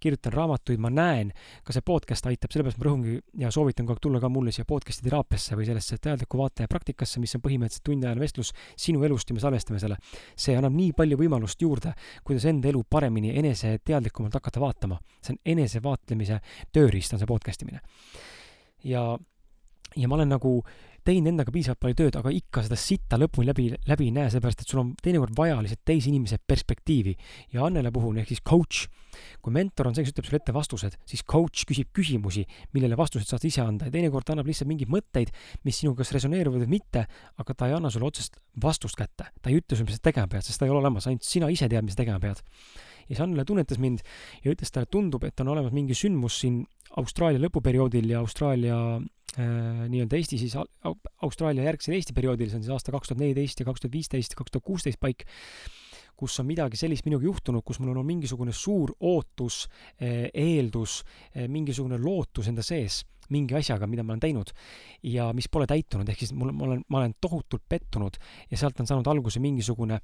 kirjutan 0.00 0.32
raamatuid, 0.32 0.80
ma 0.80 0.88
näen, 0.92 1.32
ka 1.66 1.76
see 1.76 1.84
podcast 1.84 2.28
aitab, 2.30 2.54
sellepärast 2.54 2.80
ma 2.80 2.86
rõhungi 2.88 3.18
ja 3.42 3.50
soovitan 3.52 3.84
kogu 3.84 3.98
aeg 3.98 4.04
tulla 4.06 4.22
ka 4.22 4.30
mulle 4.32 4.54
siia 4.54 4.64
podcast'i 4.68 5.04
teraapiasse 5.08 5.58
või 5.58 5.68
sellesse 5.68 5.98
teadliku 6.00 6.40
vaataja 6.40 6.70
praktikasse, 6.72 7.20
mis 7.20 7.36
on 7.36 7.44
põhimõtteliselt 7.44 7.84
tunniajane 7.90 8.24
vestlus 8.24 8.54
sinu 8.72 9.04
elust 9.04 9.28
ja 9.28 9.36
me 9.36 9.44
salvestame 9.44 9.82
selle. 9.82 9.98
see 10.36 10.56
annab 10.56 10.72
nii 10.72 10.94
palju 10.96 11.18
võimalust 11.20 11.60
juurde, 11.60 11.92
kuidas 12.24 12.46
enda 12.48 12.70
elu 12.72 12.80
paremini, 12.88 13.34
eneseteadlikumalt 13.38 14.40
hakata 14.40 14.60
vaatama. 14.60 15.00
see 15.20 15.36
on 15.36 15.42
enesevaatlemise 15.44 16.40
tööriist, 16.72 17.12
on 17.12 17.20
see 17.20 17.28
podcast 17.28 17.62
imine. 17.62 17.84
ja 18.84 19.04
ja 19.96 20.08
ma 20.08 20.16
olen 20.18 20.32
nagu 20.34 20.56
teinud 21.02 21.32
endaga 21.32 21.50
piisavalt 21.54 21.80
palju 21.82 21.96
tööd, 21.98 22.16
aga 22.18 22.30
ikka 22.34 22.62
seda 22.66 22.78
sitta 22.78 23.18
lõpuni 23.18 23.48
läbi, 23.48 23.64
läbi 23.90 24.06
ei 24.08 24.14
näe, 24.14 24.28
sellepärast 24.30 24.62
et 24.62 24.70
sul 24.70 24.82
on 24.84 24.92
teinekord 25.02 25.34
vaja 25.36 25.56
lihtsalt 25.58 25.82
teise 25.88 26.10
inimese 26.12 26.38
perspektiivi. 26.38 27.16
ja 27.52 27.64
Annele 27.66 27.90
puhul 27.92 28.20
ehk 28.22 28.30
siis 28.30 28.42
coach, 28.46 28.86
kui 29.42 29.52
mentor 29.52 29.90
on 29.90 29.96
see, 29.96 30.04
kes 30.06 30.14
ütleb 30.14 30.28
sulle 30.28 30.38
ette 30.38 30.54
vastused, 30.54 30.94
siis 31.08 31.24
coach 31.26 31.66
küsib 31.68 31.90
küsimusi, 31.96 32.44
millele 32.72 32.96
vastused 32.96 33.26
saad 33.26 33.44
ise 33.48 33.64
anda 33.64 33.90
ja 33.90 33.94
teinekord 33.94 34.26
ta 34.26 34.36
annab 34.36 34.46
lihtsalt 34.46 34.70
mingeid 34.70 34.92
mõtteid, 34.94 35.34
mis 35.66 35.82
sinuga 35.82 36.04
kas 36.04 36.14
resoneeruvad 36.14 36.62
või 36.64 36.78
mitte, 36.78 37.04
aga 37.42 37.58
ta 37.58 37.66
ei 37.66 37.76
anna 37.76 37.90
sulle 37.90 38.06
otsest 38.06 38.38
vastust 38.62 38.98
kätte. 38.98 39.26
ta 39.42 39.50
ei 39.50 39.58
ütle 39.58 39.76
sulle, 39.76 39.90
mis 39.90 39.98
sa 39.98 40.06
tegema 40.06 40.30
pead, 40.30 40.46
sest 40.46 40.62
ta 40.62 40.70
ei 40.70 40.74
ole 40.74 40.84
olemas, 40.84 41.10
ainult 41.10 41.26
sina 41.26 41.50
ise 41.50 41.66
tead, 41.66 41.82
mis 41.82 41.98
sa 41.98 42.04
tegema 42.04 42.22
pead 42.22 42.38
ja 43.08 43.16
siis 43.16 43.20
Annele 43.20 43.44
tunnetas 43.44 43.80
mind 43.82 44.02
ja 44.44 44.52
ütles 44.54 44.70
talle, 44.70 44.86
tundub, 44.86 45.24
et 45.26 45.40
on 45.42 45.50
olemas 45.52 45.74
mingi 45.74 45.96
sündmus 45.98 46.38
siin 46.44 46.62
Austraalia 47.00 47.40
lõpuperioodil 47.40 48.10
ja 48.12 48.20
Austraalia 48.20 48.76
Äh, 49.32 49.88
nii-öelda 49.88 50.18
Eesti 50.18 50.36
siis 50.36 50.52
Austraalia 51.22 51.64
järgsel 51.64 51.94
Eesti 51.96 52.12
perioodil, 52.12 52.50
see 52.50 52.58
on 52.58 52.64
siis 52.66 52.72
aasta 52.74 52.92
kaks 52.92 53.08
tuhat 53.08 53.20
neliteist 53.22 53.62
ja 53.62 53.64
kaks 53.64 53.80
tuhat 53.80 53.94
viisteist 53.94 54.34
kaks 54.36 54.52
tuhat 54.52 54.64
kuusteist 54.66 54.98
paik, 55.00 55.24
kus 56.20 56.34
on 56.42 56.44
midagi 56.50 56.76
sellist 56.76 57.06
minuga 57.08 57.24
juhtunud, 57.24 57.64
kus 57.64 57.78
mul 57.80 57.96
on 57.96 58.04
mingisugune 58.04 58.52
suur 58.52 58.90
ootus, 59.00 59.62
äh, 59.96 60.26
eeldus, 60.36 60.98
äh, 61.32 61.46
mingisugune 61.48 61.96
lootus 62.02 62.50
enda 62.52 62.60
sees 62.66 63.06
mingi 63.32 63.56
asjaga, 63.56 63.88
mida 63.88 64.04
ma 64.04 64.12
olen 64.12 64.20
teinud 64.20 64.52
ja 65.08 65.30
mis 65.32 65.48
pole 65.48 65.64
täitunud, 65.70 66.10
ehk 66.12 66.20
siis 66.20 66.34
mul, 66.36 66.52
ma 66.52 66.66
olen, 66.66 66.82
ma 66.92 67.00
olen 67.00 67.14
tohutult 67.16 67.64
pettunud 67.64 68.18
ja 68.50 68.58
sealt 68.60 68.82
on 68.84 68.90
saanud 68.90 69.08
alguse 69.08 69.40
mingisugune 69.40 70.02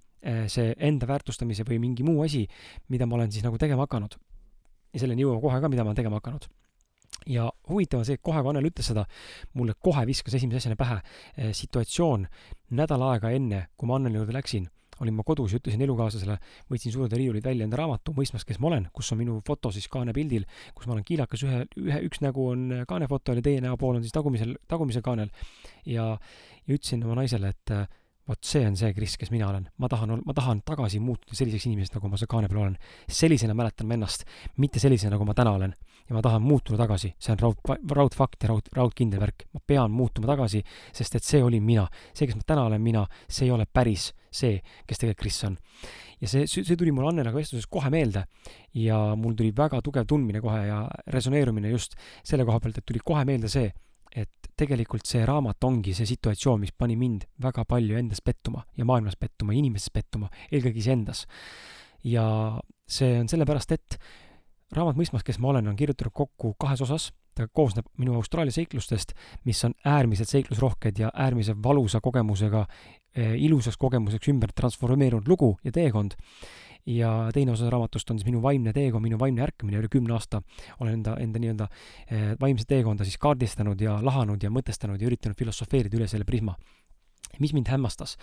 see 0.48 0.72
enda 0.88 1.07
väärtustamise 1.11 1.68
või 1.68 1.83
mingi 1.83 2.07
muu 2.07 2.24
asi, 2.24 2.46
mida 2.88 3.07
ma 3.07 3.18
olen 3.18 3.35
siis 3.35 3.44
nagu 3.44 3.61
tegema 3.61 3.85
hakanud. 3.85 4.16
ja 4.94 5.03
selleni 5.05 5.27
jõuame 5.27 5.44
kohe 5.44 5.61
ka, 5.61 5.68
mida 5.68 5.85
ma 5.85 5.92
olen 5.92 6.01
tegema 6.01 6.22
hakanud 6.22 6.48
ja 7.29 7.51
huvitav 7.69 8.03
on 8.03 8.09
see, 8.09 8.19
et 8.19 8.25
kohe, 8.25 8.41
kui 8.43 8.53
Annel 8.53 8.71
ütles 8.71 8.91
seda, 8.91 9.05
mulle 9.59 9.77
kohe 9.79 10.05
viskas 10.09 10.38
esimese 10.38 10.62
asjana 10.62 10.79
pähe 10.81 10.99
eh, 10.99 11.53
situatsioon 11.57 12.27
nädal 12.79 13.05
aega 13.11 13.33
enne, 13.37 13.67
kui 13.77 13.91
ma 13.91 13.99
Anneli 13.99 14.21
juurde 14.21 14.37
läksin, 14.37 14.69
olin 15.03 15.14
ma 15.14 15.23
kodus 15.27 15.53
ja 15.55 15.61
ütlesin 15.61 15.83
elukaaslasele, 15.87 16.38
võtsin 16.73 16.95
sulade 16.95 17.19
riiulid 17.21 17.45
välja 17.47 17.67
enda 17.69 17.79
raamatu, 17.79 18.14
mõistmas, 18.17 18.47
kes 18.49 18.59
ma 18.62 18.73
olen, 18.73 18.88
kus 18.95 19.12
on 19.14 19.21
minu 19.21 19.38
foto 19.47 19.71
siis 19.75 19.87
kaanepildil, 19.93 20.49
kus 20.75 20.88
ma 20.88 20.97
olen 20.97 21.07
kiilakas, 21.07 21.45
ühe, 21.47 21.61
ühe, 21.85 22.01
üks 22.09 22.23
nägu 22.25 22.49
on 22.55 22.67
kaanefotol 22.88 23.38
ja 23.38 23.47
teine 23.47 23.69
näopool 23.69 24.01
on 24.01 24.03
siis 24.03 24.17
tagumisel, 24.17 24.57
tagumisel 24.69 25.05
kaanel. 25.07 25.31
ja, 25.87 26.11
ja 26.67 26.75
ütlesin 26.75 27.05
oma 27.07 27.21
naisele, 27.21 27.55
et 27.55 27.77
vot 28.29 28.45
see 28.45 28.67
on 28.69 28.77
see 28.77 28.93
Kris, 28.97 29.17
kes 29.21 29.31
mina 29.33 29.49
olen. 29.49 29.69
ma 29.79 29.88
tahan, 29.88 30.19
ma 30.27 30.35
tahan 30.37 30.61
tagasi 30.67 31.01
muutuda 31.01 31.37
selliseks 31.37 31.69
inimeseks, 31.71 31.95
nagu 31.97 32.11
ma 32.12 32.21
seal 32.21 32.31
kaane 32.31 32.51
peal 32.51 32.64
olen. 32.64 32.77
sellisena 33.09 33.57
mäletan 33.57 33.88
ma 33.88 33.97
ennast, 33.97 34.27
mitte 34.57 34.83
sellisena, 34.83 35.14
nagu 35.17 35.29
ma 35.29 35.37
täna 35.37 35.55
olen. 35.57 35.75
Ja 36.09 36.16
ma 36.16 36.23
tahan 36.25 36.42
muutuda 36.42 36.79
tagasi, 36.81 37.12
see 37.21 37.35
on 37.35 37.42
raud, 37.42 37.90
raudfakt 37.92 38.42
ja 38.44 38.53
raud, 38.53 38.71
raudkindel 38.75 39.21
värk. 39.21 39.44
ma 39.53 39.61
pean 39.66 39.92
muutuma 39.92 40.31
tagasi, 40.31 40.62
sest 40.92 41.18
et 41.18 41.25
see 41.25 41.42
olin 41.44 41.64
mina. 41.64 41.88
see, 42.14 42.27
kes 42.27 42.37
ma 42.37 42.47
täna 42.47 42.64
olen 42.71 42.83
mina, 42.83 43.07
see 43.29 43.47
ei 43.47 43.53
ole 43.53 43.66
päris 43.66 44.12
see, 44.31 44.59
kes 44.87 45.01
tegelikult 45.01 45.23
Kris 45.23 45.40
on. 45.49 45.57
ja 46.21 46.31
see, 46.31 46.47
see 46.49 46.77
tuli 46.77 46.92
mul 46.94 47.09
Annelaga 47.11 47.38
vestluses 47.38 47.68
kohe 47.71 47.90
meelde 47.92 48.25
ja 48.79 48.99
mul 49.18 49.37
tuli 49.38 49.53
väga 49.57 49.81
tugev 49.85 50.07
tundmine 50.09 50.42
kohe 50.44 50.64
ja 50.66 50.83
resoneerumine 51.14 51.71
just 51.73 51.97
selle 52.27 52.47
koha 52.49 52.61
pealt, 52.62 52.81
et 52.81 52.87
tuli 52.88 53.03
kohe 53.05 53.25
meelde 53.29 53.51
see, 53.53 53.71
et 54.14 54.51
tegelikult 54.59 55.07
see 55.07 55.25
raamat 55.29 55.64
ongi 55.68 55.94
see 55.94 56.09
situatsioon, 56.11 56.61
mis 56.64 56.75
pani 56.75 56.97
mind 56.99 57.29
väga 57.42 57.64
palju 57.68 57.99
endas 58.01 58.23
pettuma 58.25 58.64
ja 58.77 58.87
maailmas 58.88 59.18
pettuma, 59.21 59.55
inimestes 59.57 59.94
pettuma, 59.94 60.31
eelkõige 60.51 60.83
iseendas. 60.83 61.27
ja 62.05 62.25
see 62.88 63.18
on 63.21 63.29
sellepärast, 63.31 63.73
et 63.75 63.99
raamat 64.76 64.98
Mõistmas, 64.98 65.24
kes 65.24 65.38
ma 65.40 65.52
olen, 65.52 65.70
on 65.70 65.76
kirjutatud 65.78 66.12
kokku 66.14 66.54
kahes 66.61 66.83
osas, 66.85 67.11
ta 67.38 67.46
koosneb 67.48 67.87
minu 68.00 68.16
Austraalia 68.18 68.54
seiklustest, 68.54 69.14
mis 69.48 69.61
on 69.64 69.74
äärmiselt 69.87 70.31
seiklusrohked 70.31 70.98
ja 70.98 71.11
äärmiselt 71.14 71.62
valusa 71.64 72.00
kogemusega, 72.04 72.66
eh, 73.14 73.37
ilusaks 73.44 73.76
kogemuseks 73.76 74.28
ümber 74.28 74.52
transformeerunud 74.54 75.28
lugu 75.28 75.57
ja 75.64 75.72
teekond. 75.72 76.18
Ja 76.88 77.28
teine 77.35 77.52
osa 77.52 77.68
raamatust 77.70 78.11
on 78.11 78.18
siis 78.18 78.26
minu 78.26 78.40
vaimne 78.42 78.72
teekond, 78.72 79.02
minu 79.04 79.18
vaimne 79.20 79.42
ärkamine, 79.44 79.76
üle 79.78 79.90
kümne 79.92 80.14
aasta. 80.16 80.40
Olen 80.81 80.94
enda, 80.94 81.16
enda 81.20 81.38
nii-öelda 81.42 81.68
eh, 82.11 82.35
vaimset 82.40 82.68
teekonda 82.68 83.04
siis 83.04 83.18
kaardistanud 83.20 83.81
ja 83.81 83.98
lahanud 84.02 84.42
ja 84.42 84.50
mõtestanud 84.50 85.00
ja 85.00 85.11
üritanud 85.11 85.37
filosofeerida 85.37 86.00
üle 86.00 86.09
selle 86.09 86.24
prisma 86.24 86.57
mis 87.43 87.55
mind 87.57 87.71
hämmastas, 87.73 88.17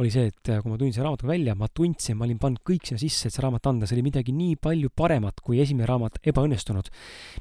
oli 0.00 0.12
see, 0.14 0.30
et 0.30 0.52
eh, 0.52 0.60
kui 0.62 0.72
ma 0.72 0.80
tulin 0.80 0.92
selle 0.94 1.08
raamatuga 1.08 1.32
välja, 1.32 1.56
ma 1.58 1.70
tundsin, 1.72 2.18
ma 2.18 2.26
olin 2.28 2.40
pannud 2.42 2.64
kõik 2.66 2.88
sinna 2.88 3.02
sisse, 3.02 3.28
et 3.28 3.36
see 3.36 3.44
raamat 3.44 3.70
anda, 3.70 3.88
see 3.88 3.98
oli 3.98 4.08
midagi 4.10 4.34
nii 4.36 4.58
palju 4.62 4.92
paremat 4.96 5.40
kui 5.44 5.62
esimene 5.62 5.88
raamat 5.90 6.20
Ebaõnnestunud, 6.30 6.92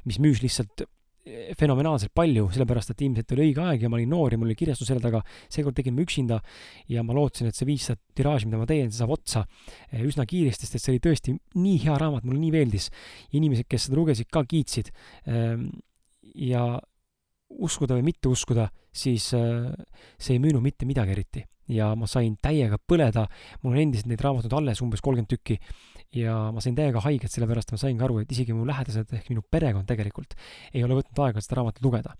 mis 0.10 0.22
müüs 0.24 0.44
lihtsalt 0.46 0.88
fenomenaalselt 1.58 2.14
palju, 2.16 2.48
sellepärast 2.54 2.94
et 2.94 3.02
ilmselt 3.06 3.34
oli 3.36 3.50
õige 3.50 3.64
aeg 3.64 3.84
ja 3.84 3.90
ma 3.92 3.98
olin 4.00 4.10
noor 4.14 4.34
ja 4.34 4.40
mul 4.40 4.50
oli 4.50 4.58
kirjastus 4.58 4.88
selle 4.90 5.04
taga. 5.04 5.22
seekord 5.52 5.76
tegin 5.78 5.96
ma 5.96 6.04
üksinda 6.06 6.40
ja 6.90 7.04
ma 7.06 7.16
lootsin, 7.16 7.50
et 7.50 7.58
see 7.58 7.68
viissada 7.68 8.00
tiraaži, 8.18 8.48
mida 8.50 8.62
ma 8.62 8.68
teen, 8.70 8.90
see 8.90 9.02
saab 9.02 9.14
otsa 9.18 9.44
eh, 9.92 10.02
üsna 10.08 10.26
kiiresti, 10.30 10.66
sest 10.66 10.80
et 10.80 10.86
see 10.86 10.96
oli 10.96 11.04
tõesti 11.04 11.36
nii 11.60 11.84
hea 11.86 11.98
raamat, 12.02 12.26
mulle 12.28 12.42
nii 12.42 12.54
meeldis. 12.56 12.90
inimesed, 13.36 13.68
kes 13.70 13.88
seda 13.88 14.00
lugesid, 14.00 14.30
ka 14.32 14.44
kiitsid. 14.48 14.92
Ehm, 15.28 15.68
ja 16.40 16.80
uskuda 17.50 17.98
või 17.98 18.10
mitte 18.12 18.30
uskuda, 18.30 18.70
siis 18.92 19.32
eh, 19.38 19.72
see 20.18 20.38
ei 20.38 20.44
müünud 20.44 20.64
mitte 20.64 20.88
midagi 20.90 21.16
eriti 21.16 21.46
ja 21.70 21.92
ma 21.98 22.10
sain 22.10 22.36
täiega 22.42 22.80
põleda, 22.90 23.28
mul 23.64 23.76
on 23.76 23.84
endiselt 23.84 24.10
neid 24.10 24.24
raamatuid 24.26 24.54
alles 24.58 24.82
umbes 24.86 25.04
kolmkümmend 25.06 25.30
tükki 25.30 25.60
ja 26.18 26.34
ma 26.54 26.64
sain 26.64 26.78
täiega 26.78 27.04
haiget, 27.06 27.30
sellepärast 27.30 27.76
ma 27.76 27.82
saingi 27.82 28.02
aru, 28.06 28.24
et 28.24 28.32
isegi 28.34 28.56
mu 28.58 28.66
lähedased 28.68 29.14
ehk 29.14 29.30
minu 29.30 29.44
perekond 29.46 29.86
tegelikult 29.90 30.34
ei 30.74 30.82
ole 30.86 30.98
võtnud 30.98 31.22
aega 31.26 31.44
seda 31.44 31.60
raamatut 31.60 31.86
lugeda. 31.86 32.16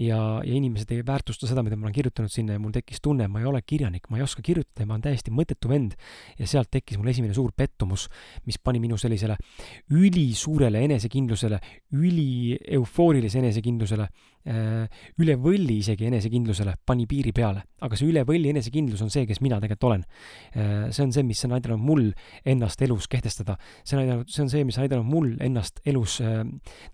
ja, 0.00 0.18
ja 0.42 0.54
inimesed 0.56 0.90
ei 0.96 1.04
väärtusta 1.06 1.46
seda, 1.46 1.62
mida 1.62 1.76
ma 1.76 1.86
olen 1.86 1.94
kirjutanud 1.94 2.32
sinna 2.32 2.56
ja 2.56 2.62
mul 2.62 2.72
tekkis 2.74 3.02
tunne, 3.04 3.28
ma 3.28 3.42
ei 3.42 3.46
ole 3.46 3.60
kirjanik, 3.62 4.08
ma 4.10 4.18
ei 4.18 4.24
oska 4.24 4.42
kirjutada, 4.42 4.86
ma 4.88 4.96
olen 4.96 5.06
täiesti 5.06 5.30
mõttetu 5.30 5.70
vend. 5.70 5.94
ja 6.38 6.46
sealt 6.50 6.70
tekkis 6.72 6.98
mul 6.98 7.12
esimene 7.12 7.36
suur 7.36 7.52
pettumus, 7.56 8.08
mis 8.46 8.58
pani 8.58 8.80
minu 8.82 8.98
sellisele 8.98 9.36
ülisuurele 9.94 10.82
enesekindlusele, 10.88 11.60
üli 11.94 12.58
eufoorilisele 12.80 13.46
enesekindlusele 13.46 14.08
Äh, 14.39 14.39
üle 14.46 15.34
võlli 15.36 15.80
isegi 15.82 16.06
enesekindlusele 16.08 16.78
pani 16.86 17.04
piiri 17.06 17.32
peale. 17.36 17.66
aga 17.80 17.96
see 17.96 18.08
üle 18.08 18.22
võlli 18.28 18.50
enesekindlus 18.52 19.00
on 19.04 19.10
see, 19.12 19.26
kes 19.28 19.40
mina 19.40 19.56
tegelikult 19.60 19.86
olen. 19.88 20.02
Äh, 20.52 20.88
see 20.92 21.04
on 21.04 21.12
see, 21.12 21.24
mis 21.24 21.40
on 21.44 21.54
aidanud 21.56 21.80
mul 21.80 22.10
ennast 22.44 22.82
elus 22.82 23.08
kehtestada. 23.08 23.56
see 23.84 23.96
on 23.96 24.02
aidanud, 24.02 24.28
see 24.28 24.42
on 24.44 24.50
see, 24.52 24.64
mis 24.64 24.78
on 24.78 24.84
aidanud 24.84 25.08
mul 25.08 25.30
ennast 25.40 25.80
elus 25.88 26.18
äh, 26.24 26.42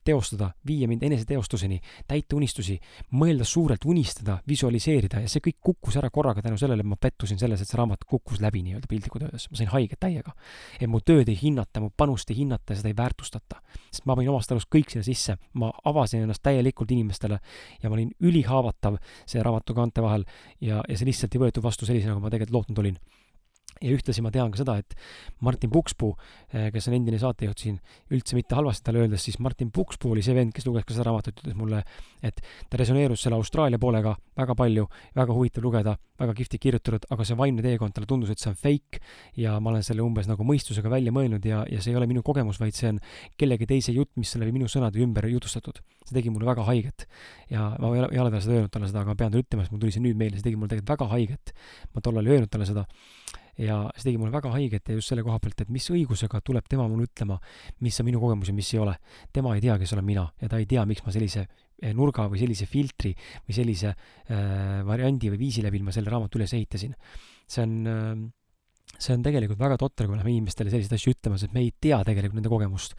teostada, 0.04 0.52
viia 0.66 0.88
mind 0.90 1.02
eneseteostuseni, 1.06 1.80
täita 2.06 2.36
unistusi, 2.36 2.78
mõelda 3.14 3.46
suurelt, 3.46 3.86
unistada, 3.86 4.38
visualiseerida 4.48 5.22
ja 5.22 5.30
see 5.30 5.42
kõik 5.44 5.58
kukkus 5.70 5.98
ära 6.00 6.10
korraga 6.10 6.42
tänu 6.42 6.58
sellele, 6.58 6.82
et 6.82 6.90
ma 6.90 6.98
pettusin 7.00 7.38
selles, 7.38 7.62
et 7.62 7.70
see 7.70 7.78
raamat 7.78 8.06
kukkus 8.06 8.42
läbi 8.42 8.62
nii-öelda 8.66 8.90
piltlikult 8.90 9.26
öeldes. 9.26 9.48
ma 9.50 9.60
sain 9.60 9.70
haiget 9.70 10.00
täiega. 10.02 10.34
et 10.80 10.90
mu 10.90 11.00
tööd 11.00 11.28
ei 11.30 11.38
hinnata, 11.40 11.80
mu 11.82 11.90
panust 11.90 12.30
ei 12.30 12.42
hinnata 12.42 12.74
ja 12.74 12.82
seda 12.82 12.90
ei 12.90 12.98
väärtustata. 12.98 13.62
sest 13.90 14.06
ma 14.06 14.16
panin 14.16 14.34
omast 14.34 14.52
arust 14.52 14.70
kõik 14.70 14.90
sinna 14.90 15.06
sisse, 15.06 15.38
ma 15.54 15.72
avasin 15.84 16.26
ennast 16.26 16.42
täielikult 16.42 16.90
inimestele 16.90 17.35
peale 17.36 17.82
ja 17.82 17.90
ma 17.90 17.96
olin 17.96 18.12
ülihaavatav 18.20 18.98
see 19.26 19.42
raamatu 19.42 19.74
kaante 19.74 20.02
vahel 20.02 20.24
ja, 20.60 20.82
ja 20.88 20.96
see 20.96 21.08
lihtsalt 21.08 21.34
ei 21.34 21.40
võetud 21.46 21.64
vastu 21.64 21.86
sellisena, 21.86 22.14
nagu 22.14 22.24
ma 22.24 22.30
tegelikult 22.30 22.56
lootnud 22.56 22.82
olin 22.84 22.98
ja 23.82 23.92
ühtlasi 23.92 24.24
ma 24.24 24.32
tean 24.34 24.52
ka 24.52 24.60
seda, 24.62 24.76
et 24.80 24.94
Martin 25.44 25.70
Pukspuu, 25.72 26.14
eh, 26.52 26.70
kes 26.74 26.88
on 26.88 26.96
endine 26.96 27.18
saatejuht 27.20 27.64
siin, 27.64 27.78
üldse 28.10 28.36
mitte 28.38 28.56
halvasti 28.56 28.86
talle 28.88 29.04
öeldes, 29.04 29.24
siis 29.26 29.38
Martin 29.42 29.70
Pukspuu 29.74 30.14
oli 30.14 30.24
see 30.24 30.34
vend, 30.36 30.54
kes 30.56 30.66
luges 30.66 30.86
ka 30.86 30.96
seda 30.96 31.08
raamatut, 31.10 31.42
ütles 31.42 31.56
mulle, 31.58 31.82
et 32.24 32.40
ta 32.70 32.80
resoneerus 32.80 33.22
selle 33.26 33.36
Austraalia 33.36 33.78
poolega 33.78 34.14
väga 34.36 34.56
palju, 34.56 34.86
väga 35.16 35.36
huvitav 35.36 35.64
lugeda, 35.64 35.96
väga 36.20 36.34
kihvti 36.36 36.60
kirjutatud, 36.60 37.06
aga 37.12 37.26
see 37.28 37.36
vaimne 37.38 37.64
teekond, 37.64 37.94
talle 37.96 38.08
tundus, 38.08 38.32
et 38.32 38.40
see 38.40 38.50
on 38.50 38.56
fake 38.56 39.00
ja 39.40 39.58
ma 39.60 39.72
olen 39.72 39.84
selle 39.84 40.04
umbes 40.04 40.28
nagu 40.30 40.46
mõistusega 40.48 40.90
välja 40.92 41.12
mõelnud 41.14 41.44
ja, 41.44 41.62
ja 41.70 41.82
see 41.82 41.92
ei 41.92 42.00
ole 42.00 42.08
minu 42.10 42.24
kogemus, 42.26 42.60
vaid 42.62 42.76
see 42.76 42.94
on 42.94 43.00
kellegi 43.36 43.68
teise 43.68 43.94
jutt, 43.96 44.14
mis 44.20 44.32
on 44.36 44.44
läbi 44.44 44.56
minu 44.56 44.70
sõnade 44.72 45.00
ümber 45.02 45.28
jutustatud. 45.30 45.82
see 46.06 46.14
tegi 46.16 46.30
mulle 46.30 46.48
väga 46.48 46.64
haiget. 46.68 47.06
ja 47.50 47.74
ma 47.78 47.92
ei 47.94 48.04
ole, 48.04 48.08
ei 48.12 48.22
ole 48.22 48.30
talle 48.30 48.44
seda 48.44 48.58
öelnud 48.60 48.72
talle 48.72 48.88
seda, 48.88 49.02
aga 49.02 49.12
ma 49.12 49.18
pean 49.18 49.32
talle 49.32 49.44
ütlema, 49.44 49.64
sest 49.64 49.74
mul 49.74 49.82
tuli 49.84 49.96
see 49.96 50.04
nüüd 50.04 50.20
meelde, 50.20 50.40
see 50.40 50.48
tegi 50.48 50.56
mulle 50.56 50.72
tegelikult 50.72 50.94
väga 50.94 51.10
haiget. 51.12 51.52
ma 51.94 52.04
tollal 52.04 52.26
ei 52.26 52.38
öelnud 52.38 52.52
talle 52.52 52.68
seda 52.68 52.86
ja 53.58 53.78
see 53.96 54.10
tegi 54.10 54.20
mulle 54.20 54.34
väga 54.34 54.52
haiget 54.52 54.90
ja 54.90 54.96
just 54.98 55.12
selle 55.12 55.24
koha 55.26 55.38
pealt, 55.42 55.62
et 55.64 55.70
mis 55.72 55.86
õigusega 55.92 56.40
tuleb 56.44 56.66
tema 56.68 56.86
mulle 56.90 57.08
ütlema, 57.08 57.38
mis 57.84 58.00
on 58.00 58.08
minu 58.08 58.20
kogemus 58.22 58.50
ja 58.52 58.56
mis 58.56 58.72
ei 58.74 58.80
ole. 58.82 58.96
tema 59.32 59.54
ei 59.56 59.64
tea, 59.64 59.78
kes 59.80 59.94
olen 59.96 60.04
mina 60.04 60.26
ja 60.42 60.50
ta 60.52 60.60
ei 60.60 60.66
tea, 60.68 60.84
miks 60.88 61.04
ma 61.06 61.14
sellise 61.14 61.46
eh, 61.46 61.92
nurga 61.96 62.28
või 62.28 62.42
sellise 62.42 62.68
filtri 62.68 63.14
või 63.46 63.56
sellise 63.56 63.92
äh, 63.92 64.82
variandi 64.86 65.32
või 65.32 65.40
viisi 65.46 65.64
läbi 65.64 65.82
ma 65.82 65.94
selle 65.94 66.12
raamatu 66.12 66.40
üles 66.40 66.52
ehitasin. 66.56 66.94
see 67.46 67.62
on 67.62 67.76
äh, 67.86 68.26
see 68.96 69.16
on 69.16 69.24
tegelikult 69.24 69.60
väga 69.60 69.76
totter, 69.80 70.06
kui 70.06 70.14
me 70.14 70.20
läheme 70.20 70.36
inimestele 70.36 70.72
selliseid 70.72 70.96
asju 70.96 71.12
ütlema, 71.16 71.38
sest 71.40 71.52
me 71.52 71.62
ei 71.64 71.72
tea 71.80 71.98
tegelikult 72.06 72.38
nende 72.38 72.52
kogemust. 72.52 72.96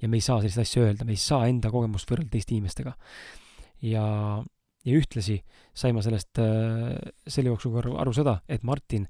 ja 0.00 0.08
me 0.08 0.18
ei 0.18 0.24
saa 0.24 0.40
selliseid 0.42 0.66
asju 0.66 0.86
öelda, 0.86 1.06
me 1.06 1.16
ei 1.16 1.22
saa 1.22 1.46
enda 1.50 1.72
kogemust 1.72 2.10
võrrelda 2.10 2.34
teiste 2.36 2.54
inimestega. 2.54 2.94
ja 3.86 4.04
ja 4.86 4.96
ühtlasi 4.96 5.38
sain 5.76 5.94
ma 5.96 6.02
sellest 6.04 6.40
äh, 6.40 6.96
selle 7.28 7.52
jooksul 7.52 7.76
aru, 7.82 7.94
aru 8.00 8.14
seda, 8.16 8.38
et 8.48 8.64
Martin 8.66 9.06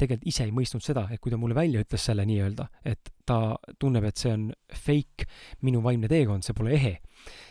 tegelikult 0.00 0.28
ise 0.30 0.46
ei 0.46 0.54
mõistnud 0.54 0.84
seda, 0.84 1.06
et 1.12 1.20
kui 1.20 1.32
ta 1.32 1.38
mulle 1.40 1.56
välja 1.56 1.82
ütles 1.84 2.04
selle 2.08 2.24
nii-öelda, 2.28 2.66
et 2.88 3.12
ta 3.28 3.56
tunneb, 3.78 4.06
et 4.08 4.20
see 4.20 4.32
on 4.32 4.48
fake, 4.72 5.28
minu 5.66 5.82
vaimne 5.84 6.08
teekond, 6.10 6.46
see 6.46 6.56
pole 6.56 6.72
ehe, 6.76 6.94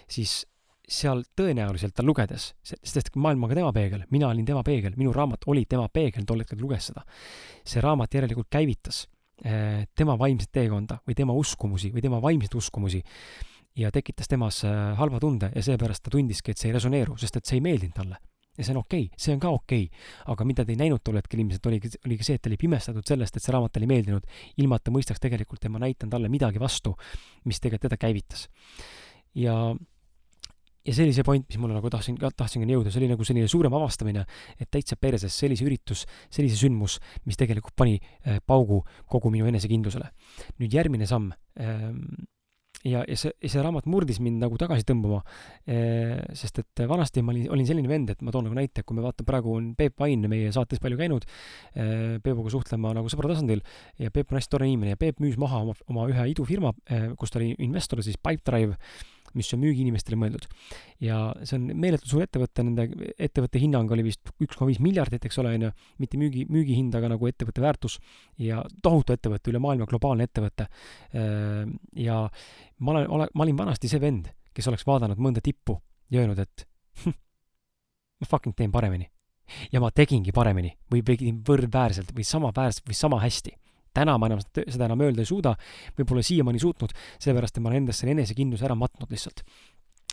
siis 0.09 0.41
seal 0.89 1.21
tõenäoliselt 1.37 1.93
ta 1.93 2.03
lugedes, 2.05 2.49
sest 2.65 3.11
maailm 3.13 3.45
on 3.45 3.51
ka 3.51 3.59
tema 3.59 3.69
peegel, 3.75 4.07
mina 4.09 4.31
olin 4.31 4.47
tema 4.47 4.63
peegel, 4.65 4.95
minu 4.97 5.13
raamat 5.13 5.45
oli 5.51 5.67
tema 5.69 5.85
peegel, 5.93 6.25
tol 6.25 6.41
hetkel 6.41 6.57
luges 6.61 6.89
seda. 6.89 7.05
see 7.63 7.81
raamat 7.85 8.17
järelikult 8.17 8.49
käivitas 8.49 9.03
äh, 9.45 9.85
tema 9.95 10.17
vaimset 10.17 10.49
teekonda 10.51 10.99
või 11.05 11.15
tema 11.15 11.37
uskumusi 11.37 11.93
või 11.93 12.01
tema 12.01 12.21
vaimseid 12.21 12.57
uskumusi 12.57 13.03
ja 13.79 13.91
tekitas 13.95 14.27
temas 14.27 14.63
äh, 14.67 14.73
halva 14.99 15.19
tunde 15.23 15.51
ja 15.55 15.63
seepärast 15.63 16.03
ta 16.03 16.11
tundiski, 16.13 16.53
et 16.53 16.61
see 16.61 16.69
ei 16.71 16.75
resoneeru, 16.75 17.15
sest 17.19 17.39
et 17.39 17.47
see 17.47 17.59
ei 17.59 17.65
meeldinud 17.65 17.95
talle. 17.95 18.17
ja 18.57 18.65
see 18.65 18.73
on 18.73 18.81
okei 18.81 19.05
okay,, 19.07 19.19
see 19.23 19.35
on 19.35 19.39
ka 19.39 19.51
okei 19.55 19.85
okay.. 19.87 20.07
aga 20.33 20.47
mida 20.47 20.65
ta 20.65 20.73
ei 20.73 20.79
näinud 20.79 21.03
tol 21.03 21.19
hetkel 21.19 21.39
ilmselt 21.39 21.69
oligi, 21.71 21.93
oligi 22.05 22.27
see, 22.27 22.39
et 22.39 22.43
ta 22.43 22.51
oli 22.51 22.57
pimestatud 22.59 23.07
sellest, 23.07 23.37
et 23.37 23.45
see 23.45 23.53
raamat 23.55 23.71
talle 23.75 23.87
ei 23.87 23.93
meeldinud, 23.93 24.25
ilma 24.59 24.79
et 24.79 24.83
ta 24.83 24.91
mõistaks 24.91 25.23
tegelikult, 25.23 25.63
et 25.63 25.71
ma 25.71 25.79
näitan 25.79 26.11
talle 26.11 26.31
midagi 26.31 26.59
vastu, 26.59 26.95
mis 27.47 27.61
tegelikult 27.63 27.87
teda 27.87 28.01
käivitas. 28.01 28.49
ja 29.35 29.55
ja 30.85 30.95
see 30.95 31.05
oli 31.05 31.13
see 31.13 31.25
point, 31.27 31.45
mis 31.47 31.59
mulle 31.61 31.75
nagu 31.75 31.89
tahtsin, 31.91 32.17
tahtsin 32.17 32.63
ka 32.63 32.67
jõuda, 32.67 32.91
see 32.91 33.01
oli 33.03 33.09
nagu 33.11 33.25
selline 33.27 33.47
suurem 33.51 33.75
avastamine, 33.77 34.25
et 34.57 34.69
täitsa 34.71 34.97
perses 34.97 35.35
sellise 35.35 35.67
üritus, 35.67 36.05
sellise 36.33 36.57
sündmus, 36.57 36.97
mis 37.29 37.37
tegelikult 37.39 37.75
pani 37.77 37.99
äh, 37.99 38.39
paugu 38.41 38.81
kogu 39.11 39.31
minu 39.31 39.47
enesekindlusele. 39.51 40.09
nüüd 40.59 40.73
järgmine 40.73 41.07
samm 41.07 41.31
ähm, 41.59 42.25
ja, 42.87 43.03
ja 43.07 43.17
see, 43.19 43.33
see 43.43 43.63
raamat 43.63 43.87
murdis 43.89 44.19
mind 44.23 44.39
nagu 44.43 44.57
tagasi 44.59 44.85
tõmbama, 44.87 45.19
eh, 45.67 46.17
sest 46.37 46.61
et 46.63 46.83
vanasti 46.89 47.23
ma 47.25 47.33
olin, 47.33 47.49
olin 47.55 47.67
selline 47.67 47.91
vend, 47.91 48.13
et 48.13 48.23
ma 48.25 48.33
toon 48.33 48.47
nagu 48.47 48.57
näite, 48.57 48.83
kui 48.87 48.97
me 48.97 49.03
vaatame, 49.05 49.27
praegu 49.27 49.55
on 49.57 49.69
Peep 49.79 49.99
Vain 49.99 50.25
meie 50.31 50.53
saates 50.55 50.81
palju 50.83 50.99
käinud, 50.99 51.27
eh, 51.75 52.17
Peepuga 52.23 52.53
suhtlema 52.53 52.93
nagu 52.97 53.11
sõbra 53.11 53.33
tasandil 53.33 53.63
ja 53.99 54.11
Peep 54.15 54.31
on 54.31 54.39
hästi 54.39 54.55
tore 54.55 54.69
inimene 54.69 54.95
ja 54.95 54.99
Peep 54.99 55.19
müüs 55.23 55.37
maha 55.41 55.63
oma, 55.65 55.77
oma 55.91 56.07
ühe 56.11 56.29
idufirma, 56.33 56.73
eh, 56.89 57.09
kus 57.19 57.33
ta 57.33 57.41
oli 57.41 57.53
investor, 57.59 58.03
siis 58.05 58.17
Pipedrive 58.17 58.77
mis 59.37 59.49
on 59.55 59.61
müügiinimestele 59.63 60.17
mõeldud. 60.19 60.47
ja 61.03 61.19
see 61.43 61.57
on 61.57 61.67
meeletult 61.79 62.11
suur 62.11 62.25
ettevõte, 62.25 62.63
nende 62.65 62.87
ettevõtte 63.17 63.61
hinnang 63.61 63.91
oli 63.95 64.05
vist 64.09 64.31
üks 64.39 64.57
koma 64.57 64.69
viis 64.71 64.81
miljardit, 64.83 65.25
eks 65.25 65.39
ole, 65.43 65.53
on 65.57 65.67
ju, 65.67 65.71
mitte 66.01 66.19
müügi, 66.21 66.45
müügihind, 66.49 66.95
aga 66.95 67.11
nagu 67.13 67.29
ettevõtte 67.29 67.63
väärtus 67.63 67.99
ja 68.41 68.63
tohutu 68.83 69.15
ettevõte, 69.15 69.51
üle 69.51 69.61
maailma 69.63 69.87
globaalne 69.89 70.27
ettevõte. 70.29 70.67
Äh, 71.13 71.63
ja 71.99 72.23
ma 72.79 72.95
olen, 72.95 73.07
olen, 73.19 73.31
ma 73.33 73.47
olin 73.47 73.61
vanasti 73.61 73.91
see 73.91 74.01
vend, 74.01 74.31
kes 74.55 74.67
oleks 74.71 74.87
vaadanud 74.87 75.21
mõnda 75.21 75.43
tippu 75.45 75.77
ja 76.09 76.23
öelnud, 76.23 76.39
et 76.41 76.65
hm, 77.03 77.15
ma 78.19 78.29
fucking 78.29 78.57
teen 78.57 78.71
paremini. 78.71 79.09
ja 79.73 79.79
ma 79.81 79.89
tegingi 79.89 80.31
paremini 80.31 80.75
või 80.91 81.01
tegin 81.01 81.39
võrdväärselt 81.45 82.11
või 82.13 82.25
samaväärselt 82.27 82.85
või 82.85 82.97
sama 82.97 83.17
hästi 83.23 83.55
täna 83.95 84.17
ma 84.21 84.29
enam 84.29 84.41
seda 84.41 84.87
enam 84.87 85.05
öelda 85.05 85.23
ei 85.23 85.29
suuda, 85.29 85.55
võib-olla 85.97 86.23
siiamaani 86.25 86.61
suutnud, 86.61 86.95
seepärast 87.21 87.57
et 87.57 87.63
ma 87.63 87.71
olen 87.71 87.85
endast 87.85 88.03
selle 88.03 88.15
enesekindluse 88.17 88.67
ära 88.67 88.77
matnud 88.79 89.11
lihtsalt. 89.11 89.43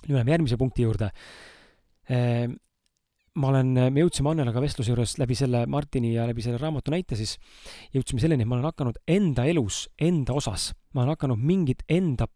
nüüd 0.06 0.14
läheme 0.18 0.34
järgmise 0.34 0.56
punkti 0.60 0.84
juurde. 0.84 1.10
Ehm, 2.12 2.56
ma 3.36 3.50
olen, 3.50 3.72
me 3.92 4.02
jõudsime 4.02 4.32
Annelaga 4.32 4.62
vestluse 4.64 4.92
juures 4.92 5.16
läbi 5.20 5.36
selle 5.36 5.64
Martini 5.70 6.14
ja 6.14 6.26
läbi 6.28 6.44
selle 6.44 6.60
raamatu 6.60 6.92
näite 6.94 7.18
siis, 7.18 7.36
jõudsime 7.94 8.22
selleni, 8.22 8.46
et 8.46 8.50
ma 8.50 8.58
olen 8.58 8.70
hakanud 8.70 9.00
enda 9.12 9.44
elus, 9.48 9.86
enda 10.00 10.36
osas, 10.36 10.70
ma 10.94 11.04
olen 11.04 11.16
hakanud 11.16 11.42
mingit 11.42 11.84
enda 11.88 12.28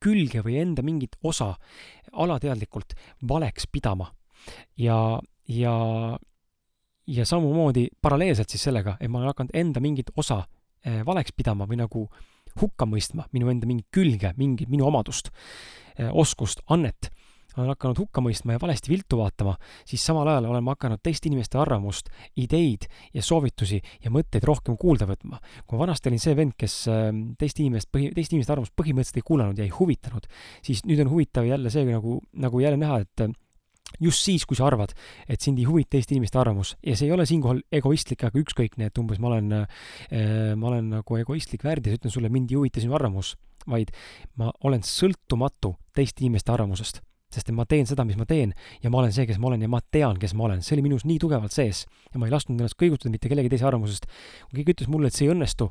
külge 0.00 0.40
või 0.44 0.56
enda 0.62 0.84
mingit 0.84 1.18
osa 1.22 1.52
alateadlikult 2.12 2.96
valeks 3.28 3.68
pidama. 3.72 4.10
ja, 4.76 5.20
ja, 5.48 5.74
ja 7.06 7.26
samamoodi 7.26 7.88
paralleelselt 8.00 8.48
siis 8.48 8.64
sellega, 8.64 8.96
et 9.00 9.10
ma 9.10 9.20
olen 9.20 9.34
hakanud 9.34 9.52
enda 9.54 9.80
mingit 9.84 10.10
osa 10.16 10.44
valeks 11.06 11.34
pidama 11.36 11.66
või 11.68 11.76
nagu 11.80 12.06
hukka 12.58 12.88
mõistma 12.88 13.26
minu 13.34 13.50
enda 13.52 13.68
mingit 13.68 13.88
külge, 13.94 14.34
mingit 14.38 14.70
minu 14.70 14.88
omadust, 14.88 15.30
eh, 15.96 16.10
oskust, 16.10 16.62
annet, 16.70 17.10
olen 17.56 17.72
hakanud 17.72 17.98
hukka 17.98 18.22
mõistma 18.22 18.54
ja 18.54 18.60
valesti 18.62 18.92
viltu 18.92 19.18
vaatama, 19.18 19.56
siis 19.84 20.04
samal 20.06 20.28
ajal 20.30 20.46
olen 20.52 20.62
ma 20.64 20.76
hakanud 20.76 21.00
teiste 21.02 21.26
inimeste 21.28 21.58
arvamust, 21.58 22.08
ideid 22.38 22.86
ja 23.14 23.24
soovitusi 23.26 23.80
ja 24.04 24.12
mõtteid 24.14 24.46
rohkem 24.46 24.78
kuulda 24.78 25.08
võtma. 25.10 25.40
kui 25.66 25.76
ma 25.76 25.84
vanasti 25.84 26.08
olin 26.08 26.22
see 26.22 26.36
vend, 26.36 26.54
kes 26.56 26.86
eh, 26.88 27.10
teiste 27.38 27.62
inimest, 27.62 27.90
teiste 27.90 28.36
inimeste 28.36 28.54
arvamust 28.54 28.76
põhimõtteliselt 28.78 29.22
ei 29.22 29.26
kuulanud 29.26 29.58
ja 29.58 29.66
ei 29.66 29.74
huvitanud, 29.74 30.26
siis 30.62 30.84
nüüd 30.86 31.02
on 31.04 31.10
huvitav 31.10 31.46
jälle 31.46 31.70
see 31.70 31.84
nagu, 31.90 32.20
nagu 32.32 32.60
jälle 32.60 32.78
näha, 32.80 33.02
et 33.02 33.30
just 33.98 34.24
siis, 34.24 34.46
kui 34.46 34.58
sa 34.58 34.68
arvad, 34.68 34.94
et 35.28 35.40
sind 35.42 35.58
ei 35.58 35.66
huvita 35.68 35.96
teiste 35.96 36.14
inimeste 36.14 36.38
arvamus 36.40 36.76
ja 36.86 36.96
see 36.96 37.08
ei 37.08 37.14
ole 37.14 37.26
siinkohal 37.28 37.62
egoistlik, 37.80 38.24
aga 38.28 38.40
ükskõikne, 38.40 38.90
et 38.90 39.02
umbes 39.02 39.20
ma 39.22 39.32
olen 39.32 39.52
äh,, 39.60 40.54
ma 40.56 40.70
olen 40.70 40.90
nagu 40.98 41.20
egoistlik 41.20 41.64
värdjas, 41.66 41.98
ütlen 41.98 42.14
sulle, 42.14 42.32
mind 42.32 42.52
ei 42.52 42.60
huvita 42.60 42.82
sinu 42.82 42.96
arvamus, 42.98 43.34
vaid 43.68 43.92
ma 44.40 44.50
olen 44.66 44.84
sõltumatu 44.86 45.74
teiste 45.96 46.24
inimeste 46.24 46.52
arvamusest. 46.52 47.02
sest 47.30 47.46
et 47.46 47.54
ma 47.54 47.62
teen 47.62 47.86
seda, 47.86 48.02
mis 48.02 48.16
ma 48.18 48.24
teen 48.26 48.50
ja 48.82 48.90
ma 48.90 48.98
olen 48.98 49.12
see, 49.14 49.26
kes 49.26 49.38
ma 49.38 49.52
olen 49.52 49.62
ja 49.62 49.68
ma 49.70 49.78
tean, 49.94 50.18
kes 50.18 50.32
ma 50.34 50.48
olen, 50.48 50.64
see 50.66 50.74
oli 50.74 50.82
minus 50.88 51.04
nii 51.06 51.18
tugevalt 51.22 51.54
sees 51.54 51.84
ja 52.10 52.18
ma 52.18 52.26
ei 52.26 52.32
lasknud 52.34 52.58
ennast 52.58 52.74
kõigutada 52.74 53.12
mitte 53.12 53.30
kellegi 53.30 53.52
teise 53.52 53.68
arvamusest. 53.68 54.08
kui 54.50 54.58
keegi 54.58 54.74
ütles 54.74 54.90
mulle, 54.90 55.06
et 55.06 55.14
see 55.14 55.28
ei 55.28 55.34
õnnestu, 55.34 55.70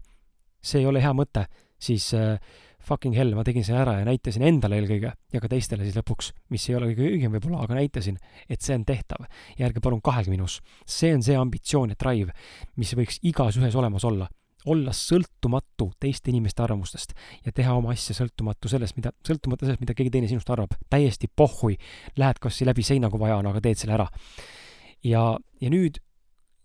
see 0.64 0.80
ei 0.80 0.88
ole 0.88 1.04
hea 1.04 1.12
mõte, 1.12 1.50
siis 1.80 2.14
äh, 2.16 2.40
fucking 2.86 3.16
hell, 3.18 3.36
ma 3.36 3.44
tegin 3.46 3.66
selle 3.66 3.84
ära 3.84 3.98
ja 4.00 4.08
näitasin 4.08 4.44
endale 4.48 4.80
eelkõige 4.80 5.12
ja 5.12 5.42
ka 5.42 5.52
teistele 5.52 5.86
siis 5.86 5.98
lõpuks, 6.00 6.32
mis 6.54 6.66
ei 6.70 6.78
ole 6.78 6.90
kõige 6.92 7.12
õigem 7.12 7.36
võib-olla, 7.36 7.64
aga 7.66 7.78
näitasin, 7.80 8.18
et 8.50 8.66
see 8.66 8.78
on 8.78 8.86
tehtav. 8.88 9.28
ja 9.58 9.68
ärge 9.68 9.84
palun 9.84 10.02
kahelge 10.02 10.32
minus. 10.32 10.60
see 10.86 11.14
on 11.14 11.24
see 11.24 11.38
ambitsioon 11.38 11.94
ja 11.94 12.00
drive, 12.00 12.36
mis 12.76 12.94
võiks 12.96 13.20
igas 13.24 13.58
ühes 13.58 13.76
olemas 13.76 14.06
olla. 14.06 14.30
olla 14.66 14.92
sõltumatu 14.92 15.92
teiste 16.00 16.32
inimeste 16.32 16.64
arvamustest 16.64 17.14
ja 17.46 17.52
teha 17.52 17.74
oma 17.74 17.92
asja 17.92 18.16
sõltumatu 18.16 18.68
sellest, 18.68 18.96
mida, 18.98 19.12
sõltumata 19.26 19.66
sellest, 19.66 19.82
mida 19.82 19.94
keegi 19.94 20.12
teine 20.12 20.28
sinust 20.28 20.50
arvab. 20.50 20.76
täiesti 20.90 21.28
pohhui, 21.28 21.78
lähed 22.18 22.40
kas 22.40 22.62
läbi 22.62 22.84
seina, 22.84 23.10
kui 23.10 23.20
vaja 23.20 23.38
on, 23.38 23.48
aga 23.48 23.62
teed 23.62 23.78
selle 23.78 23.94
ära. 24.00 24.08
ja, 25.04 25.38
ja 25.62 25.70
nüüd 25.70 26.00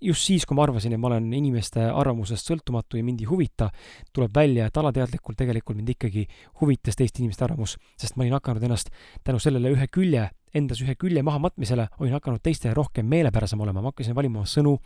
just 0.04 0.28
siis, 0.28 0.46
kui 0.46 0.56
ma 0.56 0.64
arvasin, 0.66 0.94
et 0.94 1.00
ma 1.00 1.08
olen 1.10 1.26
inimeste 1.36 1.82
arvamusest 1.88 2.50
sõltumatu 2.50 2.98
ja 2.98 3.06
mind 3.06 3.22
ei 3.24 3.28
huvita, 3.28 3.70
tuleb 4.14 4.34
välja, 4.36 4.68
et 4.68 4.80
alateadlikult 4.80 5.38
tegelikult 5.40 5.78
mind 5.78 5.94
ikkagi 5.94 6.26
huvitas 6.60 6.98
teiste 6.98 7.22
inimeste 7.22 7.46
arvamus, 7.46 7.76
sest 8.00 8.16
ma 8.16 8.26
olin 8.26 8.36
hakanud 8.38 8.66
ennast 8.68 8.92
tänu 9.24 9.42
sellele 9.42 9.72
ühe 9.74 9.88
külje, 9.92 10.28
endas 10.54 10.82
ühe 10.84 10.96
külje 11.00 11.24
mahamatmisele, 11.26 11.88
olin 12.00 12.18
hakanud 12.18 12.42
teistele 12.44 12.74
rohkem 12.76 13.08
meelepärasem 13.10 13.60
olema, 13.60 13.82
ma 13.82 13.94
hakkasin 13.94 14.16
valima 14.16 14.44
sõnu, 14.48 14.76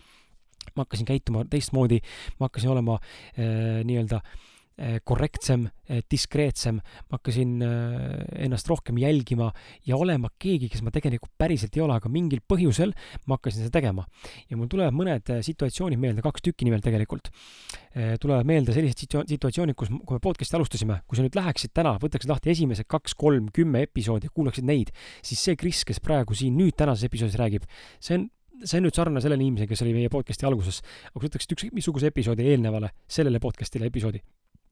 ma 0.74 0.84
hakkasin 0.84 1.08
käituma 1.08 1.44
teistmoodi, 1.50 2.00
ma 2.38 2.48
hakkasin 2.48 2.74
olema 2.76 2.98
äh, 3.00 3.82
nii-öelda 3.88 4.22
äh, 4.22 4.46
korrektsem 5.04 5.66
äh,, 5.66 6.02
diskreetsem, 6.10 6.78
ma 7.08 7.18
hakkasin 7.18 7.56
äh, 7.64 8.44
ennast 8.46 8.68
rohkem 8.70 8.98
jälgima 9.00 9.50
ja 9.88 9.98
olema 9.98 10.30
keegi, 10.38 10.70
kes 10.72 10.84
ma 10.86 10.92
tegelikult 10.94 11.32
päriselt 11.38 11.76
ei 11.76 11.82
ole, 11.84 11.96
aga 11.98 12.10
mingil 12.12 12.42
põhjusel 12.46 12.94
ma 13.26 13.38
hakkasin 13.38 13.64
seda 13.64 13.74
tegema. 13.78 14.06
ja 14.50 14.56
mul 14.56 14.70
tulevad 14.70 14.94
mõned 14.94 15.32
situatsioonid 15.44 16.00
meelde, 16.00 16.22
kaks 16.24 16.44
tükki 16.46 16.68
nimelt 16.68 16.86
tegelikult 16.86 17.32
tulevad 18.22 18.46
meelde 18.46 18.72
sellised 18.76 19.00
situa-, 19.02 19.24
situatsioonid, 19.26 19.74
kus, 19.78 19.90
kui 19.90 20.16
me 20.16 20.22
podcast'i 20.22 20.54
alustasime, 20.58 21.00
kui 21.08 21.18
sa 21.18 21.24
nüüd 21.24 21.34
läheksid 21.34 21.72
täna, 21.74 21.96
võtaksid 21.98 22.30
lahti 22.30 22.52
esimesed 22.52 22.86
kaks, 22.86 23.16
kolm, 23.18 23.48
kümme 23.54 23.82
episoodi 23.88 24.28
ja 24.28 24.34
kuulaksid 24.34 24.68
neid, 24.68 24.92
siis 25.24 25.42
see 25.42 25.58
Kris, 25.58 25.82
kes 25.88 25.98
praegu 26.04 26.36
siin 26.38 26.54
nüüd 26.60 26.76
tänases 26.78 27.08
episoodis 27.08 27.38
räägib, 27.40 27.66
see 27.98 28.20
on 28.20 28.28
see 28.64 28.80
on 28.80 28.88
nüüd 28.88 28.96
sarnane 28.96 29.22
sellele 29.22 29.44
inimesele, 29.44 29.70
kes 29.70 29.84
oli 29.84 29.94
meie 29.94 30.10
podcast'i 30.12 30.46
alguses. 30.48 30.82
aga 31.10 31.14
kui 31.14 31.28
võtaksid 31.28 31.54
ükskõik 31.54 31.78
missuguse 31.78 32.10
episoodi 32.10 32.48
eelnevale 32.50 32.90
sellele 33.06 33.40
podcast'ile 33.42 33.90
episoodi 33.90 34.22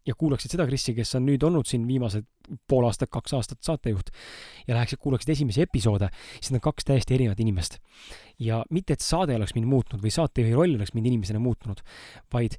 ja 0.06 0.14
kuulaksid 0.18 0.54
seda 0.54 0.66
Krissi, 0.68 0.94
kes 0.96 1.14
on 1.18 1.26
nüüd 1.28 1.42
olnud 1.46 1.66
siin 1.68 1.86
viimased 1.88 2.26
pool 2.70 2.86
aastat, 2.86 3.10
kaks 3.12 3.34
aastat 3.36 3.62
saatejuht 3.66 4.12
ja 4.68 4.76
läheksid, 4.76 5.00
kuulaksid 5.02 5.32
esimesi 5.34 5.64
episoode, 5.64 6.10
siis 6.38 6.52
need 6.52 6.60
on 6.60 6.66
kaks 6.68 6.86
täiesti 6.86 7.16
erinevat 7.18 7.40
inimest. 7.42 7.80
ja 8.38 8.64
mitte, 8.70 8.92
et 8.92 9.00
saade 9.00 9.34
oleks 9.36 9.54
mind 9.56 9.66
muutnud 9.70 10.02
või 10.02 10.12
saatejuhi 10.14 10.54
roll 10.54 10.76
oleks 10.76 10.94
mind 10.94 11.10
inimesena 11.10 11.40
muutunud, 11.42 11.80
vaid 12.32 12.58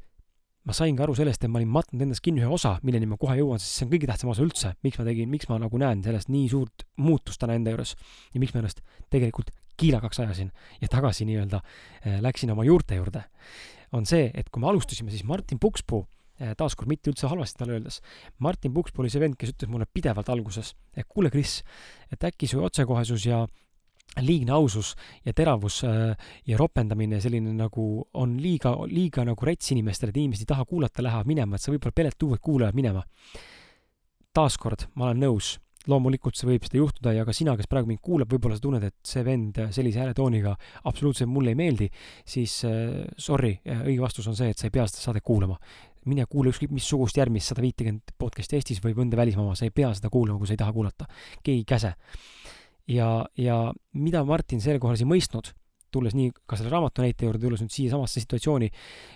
ma 0.67 0.75
sain 0.75 0.97
ka 0.97 1.05
aru 1.05 1.15
sellest, 1.15 1.43
et 1.43 1.51
ma 1.51 1.61
olin 1.61 1.69
matnud 1.71 2.01
endast 2.03 2.23
kinni 2.25 2.43
ühe 2.43 2.49
osa, 2.51 2.73
milleni 2.83 3.07
ma 3.07 3.15
kohe 3.19 3.37
jõuan, 3.39 3.61
sest 3.61 3.77
see 3.77 3.85
on 3.87 3.93
kõige 3.93 4.09
tähtsam 4.09 4.33
osa 4.33 4.43
üldse, 4.43 4.73
miks 4.83 4.99
ma 4.99 5.05
tegin, 5.07 5.29
miks 5.31 5.47
ma 5.47 5.61
nagu 5.63 5.79
näen 5.79 6.01
sellest 6.03 6.31
nii 6.33 6.49
suurt 6.51 6.83
muutust 6.99 7.39
täna 7.39 7.55
enda 7.55 7.71
juures 7.71 7.95
ja 8.33 8.41
miks 8.43 8.51
ma 8.55 8.63
ennast 8.63 8.83
tegelikult 9.13 9.53
kiilakaks 9.79 10.19
ajasin 10.25 10.51
ja 10.81 10.89
tagasi 10.91 11.27
nii-öelda 11.29 11.61
äh, 11.61 12.19
läksin 12.25 12.51
oma 12.51 12.65
juurte 12.67 12.97
juurde, 12.99 13.23
on 13.95 14.09
see, 14.09 14.27
et 14.35 14.49
kui 14.51 14.59
me 14.59 14.67
alustasime, 14.73 15.13
siis 15.13 15.23
Martin 15.23 15.61
Pukspuu 15.61 16.03
taaskord 16.37 16.89
mitte 16.91 17.11
üldse 17.11 17.29
halvasti 17.31 17.61
talle 17.61 17.77
öeldes. 17.77 18.01
Martin 18.39 18.73
Pukspuu 18.73 19.03
oli 19.03 19.13
see 19.13 19.21
vend, 19.23 19.37
kes 19.39 19.55
ütles 19.55 19.71
mulle 19.71 19.87
pidevalt 19.89 20.29
alguses, 20.29 20.73
et 20.95 21.07
kuule, 21.09 21.31
Kris, 21.33 21.61
et 22.13 22.27
äkki 22.29 22.49
su 22.49 22.61
otsekohesus 22.63 23.25
ja 23.25 23.45
liigne 24.21 24.51
ausus 24.51 24.95
ja 25.25 25.33
teravus 25.33 25.83
äh, 25.83 26.15
ja 26.47 26.57
ropendamine 26.57 27.19
selline 27.21 27.53
nagu 27.53 28.07
on 28.13 28.37
liiga, 28.41 28.73
liiga 28.89 29.25
nagu 29.27 29.45
rets 29.45 29.71
inimestele, 29.75 30.13
et 30.13 30.17
inimesed 30.17 30.45
ei 30.45 30.53
taha 30.53 30.65
kuulata, 30.65 31.05
lähevad 31.05 31.29
minema, 31.29 31.55
et 31.55 31.63
sa 31.63 31.73
võib-olla 31.73 31.95
pelet 31.95 32.27
uued 32.27 32.41
kuulajad 32.41 32.77
minema. 32.77 33.05
taaskord, 34.37 34.83
ma 34.93 35.07
olen 35.07 35.23
nõus, 35.25 35.55
loomulikult 35.89 36.37
see 36.37 36.45
võib 36.45 36.65
seda 36.67 36.77
juhtuda 36.77 37.13
ja 37.15 37.23
ka 37.25 37.33
sina, 37.33 37.55
kes 37.57 37.69
praegu 37.69 37.89
mind 37.89 38.03
kuulab, 38.05 38.29
võib-olla 38.29 38.57
sa 38.57 38.61
tunned, 38.61 38.83
et 38.85 38.95
see 39.07 39.23
vend 39.25 39.57
sellise 39.73 40.03
hääletooniga 40.03 40.51
absoluutselt 40.85 41.31
mulle 41.31 41.55
ei 41.55 41.57
meeldi, 41.57 41.87
siis 42.25 42.59
äh, 42.67 43.05
sorry, 43.17 43.55
õige 43.65 44.01
vastus 44.03 44.27
on 44.29 44.37
see, 44.37 44.51
et 44.53 44.59
sa 44.59 44.69
ei 44.69 44.75
pea 44.75 44.85
seda 44.89 45.07
saadet 45.07 45.25
kuulama 45.25 45.57
mine 46.07 46.25
kuula 46.29 46.51
ükskõik 46.53 46.73
missugust 46.75 47.17
järgmist 47.19 47.51
sada 47.51 47.63
viitekümmet 47.65 48.15
podcast'i 48.19 48.59
Eestis 48.59 48.81
või 48.83 48.95
mõnda 48.97 49.19
välismaa 49.19 49.55
sa 49.55 49.67
ei 49.67 49.73
pea 49.75 49.91
seda 49.97 50.11
kuulama, 50.13 50.39
kui 50.39 50.49
sa 50.49 50.55
ei 50.55 50.61
taha 50.63 50.73
kuulata. 50.73 51.07
keegi 51.43 51.59
ei 51.61 51.67
käse 51.67 51.93
ja, 52.87 53.25
ja 53.37 53.61
mida 53.93 54.23
Martin 54.25 54.61
sel 54.63 54.79
korral 54.79 54.99
ei 54.99 55.09
mõistnud, 55.09 55.51
tulles 55.91 56.15
nii 56.17 56.33
ka 56.45 56.59
selle 56.59 56.71
raamatu 56.73 57.03
näite 57.03 57.27
juurde, 57.27 57.43
tulles 57.43 57.63
nüüd 57.63 57.73
siiasamasse 57.73 58.23
situatsiooni, 58.23 58.69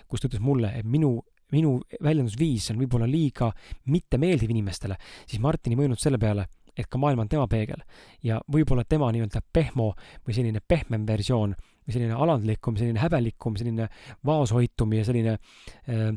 kus 0.08 0.22
ta 0.22 0.30
ütles 0.30 0.42
mulle, 0.44 0.72
et 0.78 0.88
minu 0.88 1.18
minu 1.52 1.74
väljendusviis 2.00 2.70
on 2.72 2.80
võib-olla 2.80 3.04
liiga 3.04 3.50
mittemeeldiv 3.92 4.54
inimestele, 4.54 4.96
siis 5.28 5.40
Martin 5.42 5.74
ei 5.74 5.80
mõelnud 5.82 6.00
selle 6.00 6.16
peale, 6.16 6.46
et 6.72 6.88
ka 6.88 6.96
maailm 6.96 7.26
on 7.26 7.28
tema 7.28 7.44
peegel 7.50 7.82
ja 8.24 8.38
võib-olla 8.48 8.86
tema 8.88 9.10
nii-öelda 9.12 9.42
pehmo 9.52 9.90
või 10.24 10.36
selline 10.36 10.62
pehmem 10.64 11.04
versioon 11.04 11.52
või 11.52 11.92
selline 11.92 12.16
alandlikum, 12.16 12.78
selline 12.80 13.02
häbelikum, 13.02 13.58
selline 13.60 13.90
vaoshoitum 14.24 14.94
ja 14.96 15.04
selline 15.04 15.34
äh, 15.36 16.14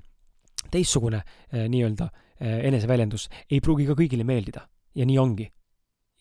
teistsugune 0.72 1.22
äh, 1.22 1.66
nii-öelda 1.72 2.10
äh, 2.10 2.62
eneseväljendus 2.70 3.30
ei 3.50 3.62
pruugi 3.64 3.88
ka 3.90 3.98
kõigile 3.98 4.28
meeldida. 4.28 4.68
ja 4.96 5.06
nii 5.06 5.18
ongi 5.20 5.50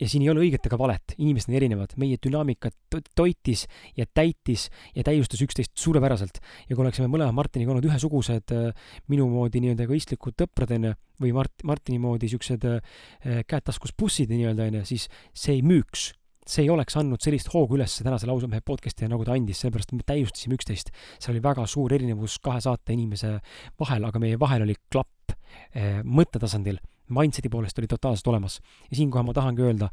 ja 0.01 0.09
siin 0.11 0.25
ei 0.25 0.31
ole 0.33 0.43
õiget 0.43 0.65
ega 0.67 0.79
valet, 0.79 1.15
inimesed 1.23 1.53
on 1.53 1.57
erinevad, 1.59 1.93
meie 2.03 2.19
dünaamika 2.19 2.73
toitis 3.15 3.69
ja 3.95 4.07
täitis 4.11 4.67
ja 4.97 5.05
täiustas 5.07 5.43
üksteist 5.45 5.71
suurepäraselt. 5.79 6.41
ja 6.69 6.75
kui 6.75 6.83
oleksime 6.83 7.07
mõlemad 7.13 7.37
Martiniga 7.37 7.71
olnud 7.71 7.87
ühesugused 7.87 8.55
äh, 8.57 8.91
minu 9.09 9.29
moodi 9.31 9.63
nii-öelda 9.63 9.87
egoistlikud 9.87 10.35
tõprad, 10.43 10.75
onju, 10.75 10.97
või 11.23 11.31
Mart-, 11.37 11.63
Martini 11.63 12.03
moodi 12.03 12.29
siuksed 12.33 12.67
käed 13.23 13.65
taskus 13.65 13.95
bussid, 13.95 14.33
nii-öelda, 14.35 14.67
onju, 14.67 14.85
siis 14.89 15.07
see 15.31 15.61
ei 15.61 15.63
müüks. 15.63 16.11
See 16.45 16.65
ei 16.67 16.71
oleks 16.73 16.97
andnud 17.01 17.23
sellist 17.25 17.49
hoogu 17.55 17.79
üles 17.79 17.97
tänase 18.05 18.29
lausamehe 18.29 18.65
podcast'i 18.67 19.09
nagu 19.09 19.25
ta 19.25 19.37
andis, 19.37 19.63
sellepärast 19.63 19.95
me 19.97 20.05
täiustasime 20.07 20.59
üksteist. 20.59 20.91
seal 21.19 21.35
oli 21.35 21.45
väga 21.45 21.67
suur 21.71 21.93
erinevus 21.97 22.39
kahe 22.45 22.61
saate 22.61 22.93
inimese 22.93 23.39
vahel, 23.81 24.05
aga 24.05 24.21
meie 24.21 24.41
vahel 24.41 24.67
oli 24.67 24.77
klapp 24.93 25.33
äh, 25.33 26.03
mõttetasandil 26.05 26.81
mindseti 27.13 27.51
poolest 27.53 27.79
oli 27.79 27.89
totaalselt 27.91 28.27
olemas. 28.33 28.61
ja 28.91 28.97
siinkohal 28.97 29.27
ma 29.27 29.33
tahangi 29.33 29.63
öelda 29.63 29.91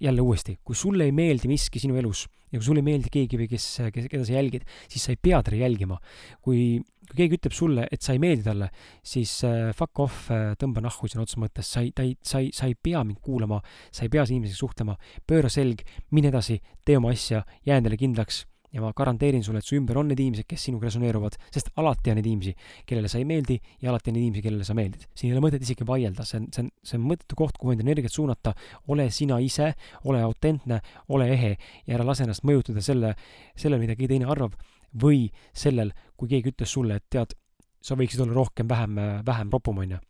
jälle 0.00 0.20
uuesti, 0.20 0.58
kui 0.64 0.74
sulle 0.74 1.04
ei 1.04 1.12
meeldi 1.12 1.48
miski 1.48 1.78
sinu 1.78 1.96
elus 1.96 2.26
ja 2.52 2.58
kui 2.58 2.64
sulle 2.64 2.82
ei 2.82 2.86
meeldi 2.86 3.10
keegi 3.12 3.38
või 3.38 3.48
kes, 3.50 3.66
kes, 3.94 4.08
keda 4.10 4.24
sa 4.24 4.36
jälgid, 4.36 4.64
siis 4.88 5.04
sa 5.04 5.12
ei 5.14 5.20
pea 5.22 5.40
teda 5.44 5.60
jälgima. 5.60 5.98
kui, 6.42 6.80
kui 7.08 7.16
keegi 7.22 7.38
ütleb 7.38 7.56
sulle, 7.56 7.86
et 7.92 8.02
sa 8.02 8.14
ei 8.14 8.22
meeldi 8.22 8.46
talle, 8.46 8.70
siis 9.02 9.32
äh, 9.44 9.70
fuck 9.76 10.04
off 10.04 10.30
äh,, 10.34 10.52
tõmba 10.60 10.82
nahku 10.84 11.08
sõna 11.08 11.26
otseses 11.26 11.42
mõttes, 11.42 11.72
sa 11.72 11.84
ei, 11.84 11.92
ta 11.92 12.06
ei, 12.06 12.16
sa 12.22 12.42
ei, 12.42 12.52
sa 12.54 12.66
ei 12.70 12.74
pea 12.74 13.04
mind 13.04 13.20
kuulama, 13.24 13.60
sa 13.90 14.06
ei 14.06 14.12
pea 14.12 14.24
selle 14.24 14.40
inimesega 14.40 14.62
suhtlema, 14.64 14.98
pööra 15.26 15.50
selg, 15.52 15.84
mine 16.10 16.32
edasi, 16.32 16.60
tee 16.84 16.98
oma 17.00 17.12
asja, 17.14 17.44
jää 17.66 17.82
endale 17.82 18.00
kindlaks 18.00 18.46
ja 18.72 18.82
ma 18.82 18.92
garanteerin 18.96 19.44
sulle, 19.44 19.62
et 19.62 19.68
su 19.68 19.76
ümber 19.78 19.98
on 20.00 20.10
need 20.10 20.20
inimesed, 20.20 20.46
kes 20.48 20.66
sinuga 20.68 20.88
resoneeruvad, 20.88 21.38
sest 21.54 21.70
alati 21.80 22.12
on 22.12 22.18
neid 22.20 22.28
inimesi, 22.28 22.54
kellele 22.88 23.10
sa 23.10 23.20
ei 23.20 23.26
meeldi 23.28 23.58
ja 23.82 23.92
alati 23.92 24.12
on 24.12 24.18
neid 24.18 24.26
inimesi, 24.26 24.44
kellele 24.44 24.66
sa 24.68 24.76
meeldid. 24.76 25.06
siin 25.14 25.32
ei 25.32 25.36
ole 25.36 25.44
mõtet 25.46 25.64
isegi 25.64 25.86
vaielda, 25.88 26.26
see 26.28 26.40
on, 26.42 26.48
see 26.54 26.64
on, 26.64 26.70
see 26.84 26.98
on 27.00 27.06
mõttetu 27.08 27.38
koht, 27.38 27.56
kuhu 27.60 27.74
enda 27.74 27.86
energiat 27.86 28.14
suunata. 28.14 28.54
ole 28.88 29.08
sina 29.10 29.38
ise, 29.40 29.72
ole 30.04 30.22
autentne, 30.22 30.80
ole 31.08 31.30
ehe 31.32 31.54
ja 31.86 31.96
ära 31.96 32.04
lase 32.04 32.26
ennast 32.26 32.44
mõjutada 32.44 32.84
selle, 32.84 33.14
sellele, 33.56 33.80
mida 33.86 33.96
keegi 33.96 34.14
teine 34.14 34.28
arvab 34.28 34.58
või 35.02 35.28
sellel, 35.52 35.92
kui 36.16 36.28
keegi 36.28 36.52
ütles 36.52 36.72
sulle, 36.72 37.00
et 37.00 37.08
tead, 37.10 37.34
sa 37.80 37.96
võiksid 37.96 38.24
olla 38.24 38.36
rohkem, 38.36 38.68
vähem, 38.68 39.00
vähem 39.24 39.50
ropum, 39.52 39.84
onju 39.84 40.00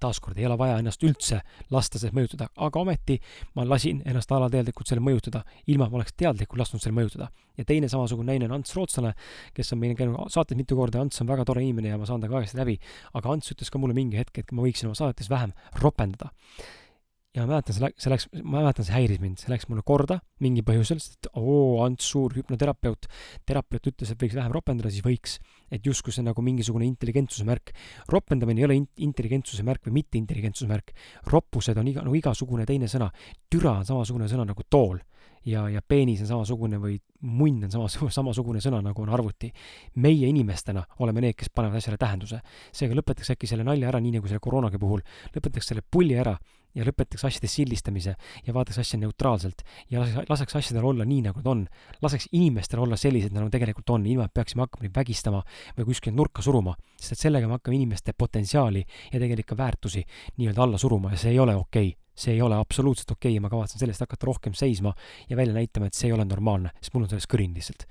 taaskord 0.00 0.38
ei 0.38 0.46
ole 0.46 0.58
vaja 0.58 0.78
ennast 0.80 1.02
üldse 1.06 1.40
lasta 1.74 1.98
sellest 1.98 2.16
mõjutada, 2.16 2.48
aga 2.56 2.80
ometi 2.80 3.18
ma 3.54 3.66
lasin 3.68 4.02
ennast 4.06 4.32
alateadlikult 4.32 4.90
selle 4.90 5.04
mõjutada, 5.04 5.44
ilma 5.66 5.88
ma 5.88 6.00
oleks 6.00 6.16
teadlikult 6.16 6.60
lasknud 6.60 6.82
selle 6.82 6.96
mõjutada. 7.00 7.30
ja 7.56 7.64
teine 7.64 7.88
samasugune 7.88 8.32
näine 8.32 8.48
on 8.48 8.52
Ants 8.56 8.74
Rootslane, 8.74 9.14
kes 9.54 9.72
on 9.72 9.78
meil 9.78 9.94
käinud 9.94 10.30
saates 10.30 10.56
mitu 10.56 10.76
korda, 10.76 11.00
Ants 11.00 11.20
on 11.20 11.28
väga 11.28 11.44
tore 11.44 11.62
inimene 11.62 11.88
ja 11.88 11.98
ma 11.98 12.06
saan 12.06 12.20
temaga 12.20 12.40
aegasti 12.40 12.58
läbi, 12.58 12.78
aga 13.14 13.30
Ants 13.30 13.52
ütles 13.54 13.70
ka 13.70 13.78
mulle 13.78 13.94
mingi 13.94 14.18
hetk, 14.18 14.38
et 14.38 14.52
ma 14.52 14.64
võiksin 14.66 14.90
oma 14.90 14.98
saadetes 14.98 15.30
vähem 15.30 15.52
ropendada 15.82 16.32
ja 17.34 17.42
ma 17.42 17.56
mäletan, 17.56 17.74
see 17.74 17.82
läks, 17.82 18.02
see 18.04 18.12
läks, 18.12 18.26
ma 18.42 18.60
mäletan, 18.60 18.86
see 18.86 18.94
häiris 18.94 19.20
mind, 19.22 19.40
see 19.42 19.50
läks 19.50 19.66
mulle 19.70 19.82
korda 19.86 20.20
mingil 20.44 20.66
põhjusel, 20.66 21.00
sest 21.02 21.28
oo, 21.34 21.82
Ants 21.82 22.06
Suur, 22.12 22.34
hüpnoterapeut, 22.36 23.08
terapeut 23.48 23.90
ütles, 23.90 24.12
et 24.12 24.20
võiks 24.20 24.36
vähem 24.38 24.54
ropendada, 24.54 24.92
siis 24.94 25.04
võiks. 25.04 25.40
et 25.74 25.86
justkui 25.86 26.12
see 26.14 26.22
nagu 26.22 26.42
mingisugune 26.42 26.86
intelligentsuse 26.86 27.46
märk. 27.48 27.72
ropendamine 28.12 28.60
ei 28.60 28.68
ole 28.68 28.76
in-, 28.78 28.90
intelligentsuse 29.08 29.64
märk 29.66 29.88
või 29.88 29.98
mitteintelligentsuse 30.00 30.70
märk. 30.70 30.94
roppused 31.26 31.76
on 31.76 31.88
iga, 31.88 32.04
nagu 32.06 32.14
igasugune 32.14 32.66
teine 32.66 32.86
sõna. 32.86 33.10
türa 33.50 33.80
on 33.80 33.84
samasugune 33.84 34.28
sõna 34.30 34.46
nagu 34.46 34.62
tool 34.70 35.00
ja, 35.44 35.68
ja 35.68 35.82
peenis 35.82 36.22
on 36.24 36.30
samasugune 36.30 36.78
või 36.78 36.98
munn 37.26 37.66
on 37.66 37.72
samas, 37.72 37.98
samasugune 38.18 38.62
sõna, 38.62 38.80
nagu 38.84 39.02
on 39.02 39.10
arvuti. 39.10 39.50
meie 39.96 40.28
inimestena 40.28 40.84
oleme 41.00 41.20
need, 41.20 41.34
kes 41.34 41.50
panevad 41.50 41.82
asjale 41.82 41.98
tähenduse. 41.98 42.40
seega 42.72 42.94
lõpetaks 42.94 43.34
äkki 43.34 43.50
selle 43.50 43.64
nalja 43.64 43.88
ära, 43.88 44.00
nii 44.00 44.18
nagu 44.18 44.30
selle 44.30 44.40
koroonagi 44.44 44.78
puhul. 44.78 45.02
lõpetaks 45.34 45.72
selle 45.72 45.82
pulli 45.82 46.14
ära 46.14 46.38
ja 46.74 46.84
lõpetaks 46.86 47.24
asjade 47.28 47.48
sildistamise 47.50 48.14
ja 48.46 48.54
vaataks 48.54 48.80
asja 48.82 48.98
neutraalselt 48.98 49.64
ja 49.90 50.02
laseks, 50.02 50.30
laseks 50.30 50.58
asjadel 50.60 50.86
olla 50.90 51.06
nii, 51.08 51.22
nagu 51.28 51.42
nad 51.42 51.50
on. 51.50 51.66
laseks 52.02 52.28
inimestel 52.32 52.82
olla 52.84 52.98
sellised, 53.00 53.32
nagu 53.34 53.46
nad 53.46 53.54
tegelikult 53.54 53.94
on, 53.94 54.06
ilma 54.06 54.28
et 54.28 54.34
peaksime 54.34 54.64
hakkama 54.66 54.86
neid 54.86 54.96
vägistama 54.96 55.42
või 55.78 55.90
kuskile 55.90 56.16
nurka 56.16 56.42
suruma, 56.42 56.74
sest 56.98 57.16
et 57.16 57.26
sellega 57.26 57.50
me 57.50 57.58
hakkame 57.58 57.78
inimeste 57.78 58.14
potentsiaali 58.18 58.84
ja 59.12 59.20
tegelikult 59.20 59.58
väärtusi 59.58 60.04
nii-öelda 60.38 60.66
alla 60.66 60.80
suruma 60.80 61.14
ja 61.14 61.20
see 61.20 61.34
ei 61.34 61.42
ole 61.42 61.54
okei 61.58 61.92
okay 61.92 62.00
see 62.14 62.36
ei 62.36 62.42
ole 62.42 62.54
absoluutselt 62.54 63.10
okei 63.10 63.32
okay 63.32 63.34
ja 63.34 63.42
ma 63.42 63.50
kavatsen 63.50 63.80
sellest 63.82 64.04
hakata 64.04 64.28
rohkem 64.28 64.54
seisma 64.54 64.92
ja 65.28 65.36
välja 65.36 65.54
näitama, 65.54 65.88
et 65.90 65.98
see 65.98 66.08
ei 66.08 66.14
ole 66.14 66.24
normaalne, 66.24 66.70
sest 66.80 66.94
mul 66.94 67.06
on 67.06 67.10
sellest 67.10 67.30
kõrin 67.30 67.54
lihtsalt. 67.56 67.86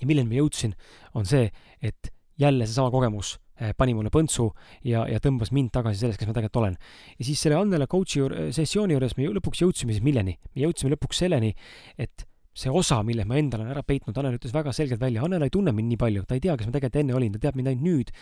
ja 0.00 0.06
milleni 0.06 0.28
ma 0.28 0.40
jõudsin, 0.42 0.74
on 1.16 1.26
see, 1.28 1.48
et 1.80 2.12
jälle 2.38 2.66
seesama 2.66 2.90
kogemus, 2.92 3.38
pani 3.78 3.94
mulle 3.94 4.10
põntsu 4.12 4.48
ja, 4.88 5.04
ja 5.10 5.20
tõmbas 5.22 5.52
mind 5.54 5.72
tagasi 5.74 6.02
sellest, 6.02 6.20
kes 6.20 6.28
ma 6.30 6.34
tegelikult 6.36 6.62
olen. 6.62 6.76
ja 7.18 7.26
siis 7.28 7.42
selle 7.44 7.60
Annele 7.60 7.86
coach'i 7.90 8.22
juur-, 8.22 8.36
sessiooni 8.54 8.96
juures 8.96 9.16
me 9.18 9.28
lõpuks 9.38 9.62
jõudsime 9.64 9.94
siis 9.94 10.04
milleni? 10.04 10.38
me 10.54 10.64
jõudsime 10.64 10.94
lõpuks 10.94 11.22
selleni, 11.24 11.52
et 12.00 12.26
see 12.52 12.72
osa, 12.72 13.00
mille 13.06 13.24
ma 13.28 13.38
endale 13.40 13.64
olen 13.64 13.74
ära 13.74 13.84
peitnud, 13.86 14.16
Annel 14.18 14.36
ütles 14.36 14.52
väga 14.52 14.74
selgelt 14.76 15.00
välja, 15.00 15.22
Annel 15.24 15.46
ei 15.46 15.52
tunne 15.52 15.72
mind 15.72 15.94
nii 15.94 16.00
palju, 16.00 16.24
ta 16.28 16.36
ei 16.36 16.42
tea, 16.44 16.56
kes 16.56 16.68
ma 16.68 16.74
tegelikult 16.74 17.00
enne 17.00 17.14
olin, 17.16 17.36
ta 17.36 17.46
teab 17.46 17.56
mind 17.56 17.72
ainult 17.72 17.86
nüüd, 17.86 18.12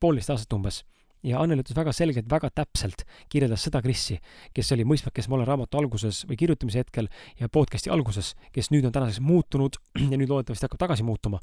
poolteist 0.00 0.34
aastat 0.34 0.58
umbes 0.58 0.82
ja 1.26 1.40
Annel 1.40 1.62
ütles 1.62 1.76
väga 1.76 1.94
selgelt, 1.96 2.28
väga 2.30 2.50
täpselt, 2.54 3.04
kirjeldas 3.32 3.64
seda 3.66 3.82
Krissi, 3.84 4.18
kes 4.54 4.72
oli 4.74 4.86
mõistmak, 4.88 5.14
kes 5.16 5.28
ma 5.30 5.38
olen 5.38 5.48
raamatu 5.48 5.80
alguses 5.80 6.22
või 6.28 6.38
kirjutamise 6.40 6.82
hetkel 6.82 7.08
ja 7.40 7.48
podcast'i 7.52 7.92
alguses, 7.94 8.34
kes 8.54 8.72
nüüd 8.74 8.88
on 8.88 8.94
tänaseks 8.94 9.22
muutunud 9.24 9.78
ja 10.12 10.18
nüüd 10.18 10.30
loodetavasti 10.30 10.68
hakkab 10.68 10.82
tagasi 10.88 11.06
muutuma, 11.06 11.40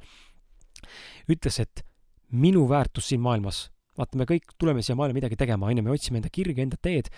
ütles, 1.31 1.61
et 1.63 1.85
minu 2.31 2.65
väärtus 2.69 3.09
siin 3.09 3.21
maailmas, 3.23 3.67
vaata, 3.99 4.19
me 4.19 4.27
kõik 4.29 4.55
tuleme 4.59 4.83
siia 4.85 4.97
maailma 4.99 5.19
midagi 5.19 5.37
tegema, 5.39 5.69
on 5.69 5.79
ju, 5.79 5.85
me 5.85 5.93
otsime 5.93 6.21
enda 6.21 6.31
kirge, 6.33 6.63
enda 6.63 6.79
teed. 6.81 7.11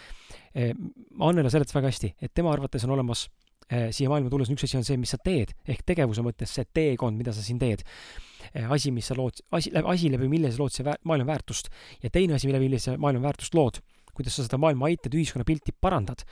Eh, 0.56 0.74
Annele 1.19 1.52
seletas 1.54 1.76
väga 1.76 1.91
hästi, 1.91 2.15
et 2.21 2.34
tema 2.34 2.54
arvates 2.54 2.86
on 2.88 2.95
olemas 2.95 3.28
eh, 3.69 3.89
siia 3.93 4.12
maailma 4.12 4.32
tulles 4.32 4.50
on 4.50 4.58
üks 4.58 4.67
asi 4.67 4.80
on 4.80 4.88
see, 4.88 5.00
mis 5.02 5.13
sa 5.13 5.19
teed, 5.21 5.54
ehk 5.67 5.86
tegevuse 5.88 6.24
mõttes 6.26 6.56
see 6.58 6.67
teekond, 6.74 7.19
mida 7.19 7.36
sa 7.36 7.43
siin 7.45 7.60
teed. 7.62 7.86
Eh, 8.52 8.65
asi, 8.65 8.91
mis 8.95 9.08
sa 9.12 9.17
lood, 9.17 9.43
asi, 9.56 9.71
asi 9.84 10.12
läbi 10.12 10.30
mille 10.32 10.52
sa 10.52 10.63
lood 10.63 10.76
see 10.76 10.88
väär, 10.88 11.00
maailma 11.08 11.34
väärtust. 11.36 11.71
Ja 12.04 12.12
teine 12.13 12.38
asi, 12.38 12.50
mille, 12.50 12.63
mille 12.63 12.82
sa 12.82 12.97
maailma 12.97 13.30
väärtust 13.30 13.56
lood, 13.58 13.82
kuidas 14.15 14.38
sa 14.38 14.45
seda 14.45 14.60
maailma 14.62 14.89
aitad, 14.89 15.15
ühiskonnapilti 15.17 15.76
parandad 15.82 16.24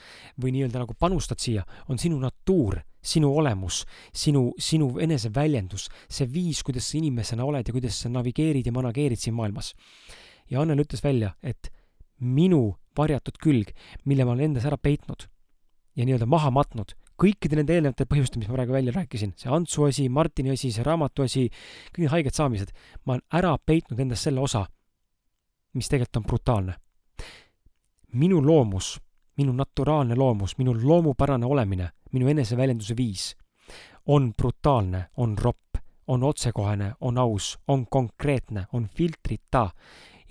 või 0.42 0.54
nii-öelda 0.56 0.84
nagu 0.84 0.96
panustad 1.00 1.42
siia, 1.42 1.65
on 1.89 2.00
sinu 2.02 2.20
natuur, 2.22 2.80
sinu 3.02 3.32
olemus, 3.42 3.84
sinu, 4.13 4.50
sinu 4.60 4.92
eneseväljendus, 5.02 5.89
see 6.12 6.30
viis, 6.32 6.63
kuidas 6.68 6.92
sa 6.92 7.00
inimesena 7.00 7.48
oled 7.48 7.68
ja 7.68 7.76
kuidas 7.76 8.04
sa 8.04 8.12
navigeerid 8.12 8.68
ja 8.68 8.76
manageerid 8.76 9.20
siin 9.20 9.38
maailmas. 9.38 9.74
ja 10.50 10.62
Annel 10.62 10.82
ütles 10.82 11.04
välja, 11.04 11.36
et 11.44 11.70
minu 12.20 12.76
varjatud 12.98 13.38
külg, 13.38 13.70
mille 14.06 14.26
ma 14.26 14.34
olen 14.34 14.50
endas 14.50 14.65
ära 14.65 14.78
peitnud 14.78 15.28
ja 15.96 16.06
nii-öelda 16.08 16.28
maha 16.30 16.52
matnud, 16.54 16.96
kõikide 17.20 17.60
nende 17.60 17.76
eelnevate 17.76 18.08
põhjuste, 18.10 18.39
mis 18.39 18.50
ma 18.50 18.58
praegu 18.58 18.76
välja 18.76 18.94
rääkisin, 18.96 19.34
see 19.39 19.52
Antsu 19.52 19.86
asi, 19.88 20.08
Martini 20.10 20.54
asi, 20.54 20.72
see 20.72 20.86
raamatu 20.86 21.26
asi, 21.26 21.48
kõik 21.92 22.06
need 22.06 22.13
haiget 22.13 22.38
saamised, 22.38 22.72
ma 23.06 23.18
olen 23.18 23.26
ära 23.42 23.56
peitnud 23.60 24.00
endast 24.00 24.28
selle 24.28 24.44
osa, 24.44 24.65
mis 25.76 25.92
tegelikult 25.92 26.22
on 26.22 26.30
brutaalne. 26.30 26.78
Minu 28.13 28.45
loomus, 28.45 29.00
minu 29.38 29.54
naturaalne 29.54 30.15
loomus, 30.15 30.58
minu 30.58 30.76
loomupärane 30.84 31.45
olemine, 31.45 31.89
minu 32.12 32.28
eneseväljenduse 32.28 32.98
viis 32.98 33.36
on 34.10 34.34
brutaalne, 34.34 35.06
on 35.17 35.38
ropp, 35.38 35.78
on 36.08 36.24
otsekohene, 36.24 36.93
on 37.02 37.17
aus, 37.17 37.60
on 37.67 37.86
konkreetne, 37.89 38.65
on 38.74 38.88
filtrita 38.95 39.69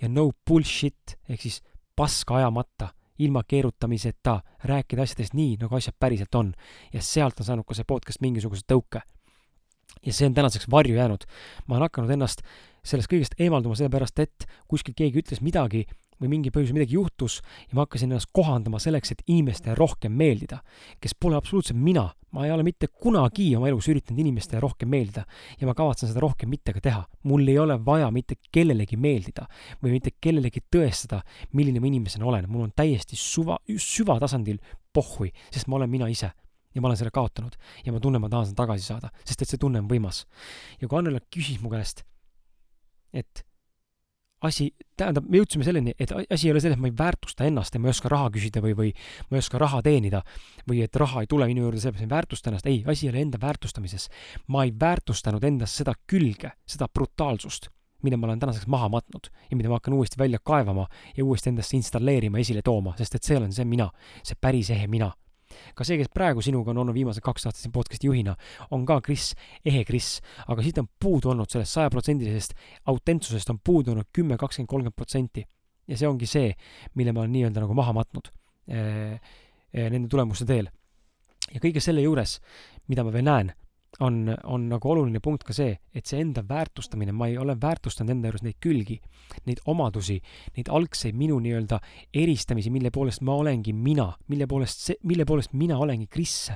ja 0.01 0.09
no 0.09 0.31
bullshit 0.47 1.15
ehk 1.29 1.41
siis 1.41 1.61
paska 1.95 2.35
ajamata 2.35 2.89
ilma 3.19 3.43
keerutamiseta 3.47 4.39
rääkida 4.63 5.03
asjadest 5.03 5.33
nii, 5.35 5.57
nagu 5.61 5.75
asjad 5.75 5.95
päriselt 5.99 6.35
on. 6.35 6.53
ja 6.93 7.01
sealt 7.01 7.39
on 7.39 7.45
saanud 7.45 7.67
ka 7.67 7.75
see 7.75 7.87
podcast 7.87 8.21
mingisuguse 8.21 8.63
tõuke. 8.67 9.01
ja 10.05 10.13
see 10.13 10.27
on 10.27 10.33
tänaseks 10.33 10.67
varju 10.71 10.95
jäänud. 10.95 11.23
ma 11.67 11.75
olen 11.75 11.87
hakanud 11.87 12.11
ennast 12.11 12.41
sellest 12.83 13.11
kõigest 13.11 13.35
eemalduma 13.39 13.75
sellepärast, 13.75 14.19
et 14.19 14.47
kuskil 14.67 14.93
keegi 14.95 15.19
ütles 15.19 15.41
midagi 15.41 15.85
või 16.19 16.31
mingi 16.33 16.51
põhjusel 16.53 16.75
midagi 16.77 16.97
juhtus 16.97 17.39
ja 17.69 17.77
ma 17.77 17.85
hakkasin 17.85 18.11
ennast 18.11 18.31
kohandama 18.35 18.79
selleks, 18.81 19.13
et 19.13 19.23
inimestele 19.27 19.75
rohkem 19.77 20.15
meeldida, 20.19 20.59
kes 20.99 21.15
pole 21.15 21.37
absoluutselt 21.39 21.79
mina. 21.79 22.09
ma 22.29 22.43
ei 22.45 22.51
ole 22.53 22.61
mitte 22.61 22.87
kunagi 22.93 23.55
oma 23.57 23.71
elus 23.71 23.87
üritanud 23.89 24.19
inimestele 24.21 24.59
rohkem 24.61 24.89
meeldida 24.93 25.23
ja 25.57 25.65
ma 25.65 25.73
kavatsen 25.73 26.11
seda 26.11 26.21
rohkem 26.21 26.49
mitte 26.49 26.73
ka 26.73 26.81
teha. 26.81 27.05
mul 27.23 27.47
ei 27.47 27.57
ole 27.59 27.79
vaja 27.85 28.11
mitte 28.11 28.35
kellelegi 28.51 28.97
meeldida 28.97 29.47
või 29.81 29.95
mitte 29.97 30.11
kellelegi 30.21 30.61
tõestada, 30.71 31.21
milline 31.53 31.79
ma 31.79 31.87
inimesena 31.87 32.25
olen. 32.25 32.49
mul 32.49 32.67
on 32.67 32.71
täiesti 32.75 33.15
suva, 33.15 33.57
süvatasandil 33.65 34.59
pohhui, 34.93 35.31
sest 35.51 35.67
ma 35.67 35.75
olen 35.75 35.89
mina 35.89 36.07
ise 36.07 36.31
ja 36.75 36.81
ma 36.81 36.89
olen 36.89 36.97
selle 36.97 37.11
kaotanud 37.13 37.55
ja 37.85 37.93
ma 37.93 37.99
tunnen, 37.99 38.21
ma 38.21 38.29
tahan 38.29 38.49
seda 38.49 38.63
tagasi 38.63 38.85
saada, 38.85 39.09
sest 39.25 39.41
et 39.41 39.49
see 39.49 39.61
tunne 39.61 39.81
on 39.81 39.89
võimas. 39.89 40.25
ja 40.81 40.87
kui 40.87 40.99
Annela 40.99 41.21
küsis 41.33 41.61
mu 41.61 41.71
käest, 41.73 42.03
et 43.13 43.45
asi, 44.45 44.69
tähendab, 44.97 45.25
me 45.29 45.41
jõudsime 45.41 45.65
selleni, 45.67 45.93
et 45.99 46.11
asi 46.15 46.47
ei 46.47 46.53
ole 46.53 46.61
selles, 46.63 46.77
et 46.77 46.81
ma 46.81 46.89
ei 46.89 46.95
väärtusta 46.95 47.47
ennast 47.47 47.75
ja 47.75 47.81
ma 47.81 47.89
ei 47.89 47.95
oska 47.95 48.11
raha 48.11 48.29
küsida 48.35 48.61
või, 48.63 48.75
või 48.77 48.91
ma 49.29 49.37
ei 49.37 49.43
oska 49.43 49.59
raha 49.61 49.81
teenida 49.85 50.21
või 50.69 50.83
et 50.85 50.95
raha 51.01 51.23
ei 51.23 51.29
tule 51.31 51.47
minu 51.49 51.65
juurde 51.65 51.81
sellepärast, 51.83 52.05
et 52.05 52.09
ma 52.09 52.15
ei 52.15 52.17
väärtusta 52.17 52.51
ennast. 52.51 52.69
ei, 52.69 52.83
asi 52.87 53.07
ei 53.07 53.13
ole 53.13 53.23
enda 53.25 53.41
väärtustamises. 53.41 54.09
ma 54.47 54.63
ei 54.63 54.73
väärtustanud 54.79 55.43
endas 55.43 55.75
seda 55.75 55.93
külge, 56.07 56.53
seda 56.65 56.87
brutaalsust, 56.87 57.69
mille 58.03 58.17
ma 58.17 58.29
olen 58.29 58.39
tänaseks 58.39 58.67
maha 58.67 58.89
matnud 58.89 59.31
ja 59.49 59.57
mida 59.57 59.69
ma 59.69 59.79
hakkan 59.79 59.93
uuesti 59.93 60.19
välja 60.19 60.39
kaevama 60.43 60.87
ja 61.17 61.25
uuesti 61.25 61.49
endasse 61.49 61.77
installeerima, 61.77 62.39
esile 62.39 62.61
tooma, 62.63 62.95
sest 62.97 63.15
et 63.15 63.23
see 63.23 63.37
on 63.37 63.51
see 63.53 63.65
mina, 63.65 63.89
see 64.23 64.39
päris 64.39 64.69
ehe 64.71 64.87
mina 64.87 65.11
ka 65.75 65.87
see, 65.87 65.97
kes 65.99 66.11
praegu 66.13 66.43
sinuga 66.45 66.73
on 66.73 66.81
olnud 66.83 66.95
viimased 66.95 67.23
kaks 67.25 67.47
aastat 67.47 67.63
siin 67.63 67.73
podcast'i 67.75 68.09
juhina, 68.09 68.35
on 68.75 68.85
ka 68.89 68.99
Kris, 69.05 69.31
ehe 69.65 69.83
Kris, 69.87 70.17
aga 70.47 70.65
siit 70.65 70.81
on 70.81 70.89
puudu 70.99 71.33
olnud 71.33 71.49
sellest 71.51 71.77
sajaprotsendilisest 71.77 72.55
autentsusest 72.91 73.53
on 73.53 73.61
puudu 73.63 73.95
olnud 73.95 74.09
kümme, 74.13 74.37
kakskümmend, 74.37 74.69
kolmkümmend 74.69 74.97
protsenti. 74.97 75.45
ja 75.89 75.97
see 75.97 76.07
ongi 76.07 76.27
see, 76.29 76.51
mille 76.95 77.13
ma 77.13 77.23
olen 77.23 77.31
nii-öelda 77.33 77.63
nagu 77.63 77.73
maha 77.73 77.93
matnud 77.97 78.27
ee, 78.69 79.15
ee, 79.73 79.87
nende 79.89 80.07
tulemuste 80.07 80.45
teel. 80.45 80.69
ja 81.53 81.61
kõige 81.63 81.81
selle 81.81 82.03
juures, 82.05 82.37
mida 82.87 83.03
ma 83.03 83.13
veel 83.13 83.25
näen, 83.25 83.53
on, 83.99 84.35
on 84.43 84.67
nagu 84.71 84.91
oluline 84.91 85.19
punkt 85.23 85.43
ka 85.47 85.55
see, 85.55 85.73
et 85.95 86.07
see 86.09 86.21
enda 86.23 86.43
väärtustamine, 86.47 87.13
ma 87.15 87.27
ei 87.29 87.37
ole 87.41 87.55
väärtustanud 87.59 88.13
enda 88.13 88.29
juures 88.29 88.45
neid 88.45 88.59
külgi, 88.63 88.99
neid 89.47 89.61
omadusi, 89.69 90.19
neid 90.57 90.71
algseid 90.73 91.17
minu 91.19 91.39
nii-öelda 91.43 91.81
eristamisi, 92.21 92.71
mille 92.73 92.91
poolest 92.95 93.23
ma 93.27 93.35
olengi 93.39 93.73
mina, 93.73 94.09
mille 94.31 94.47
poolest 94.49 94.87
see, 94.89 95.01
mille 95.09 95.27
poolest 95.29 95.53
mina 95.57 95.77
olengi 95.79 96.07
Kris. 96.07 96.49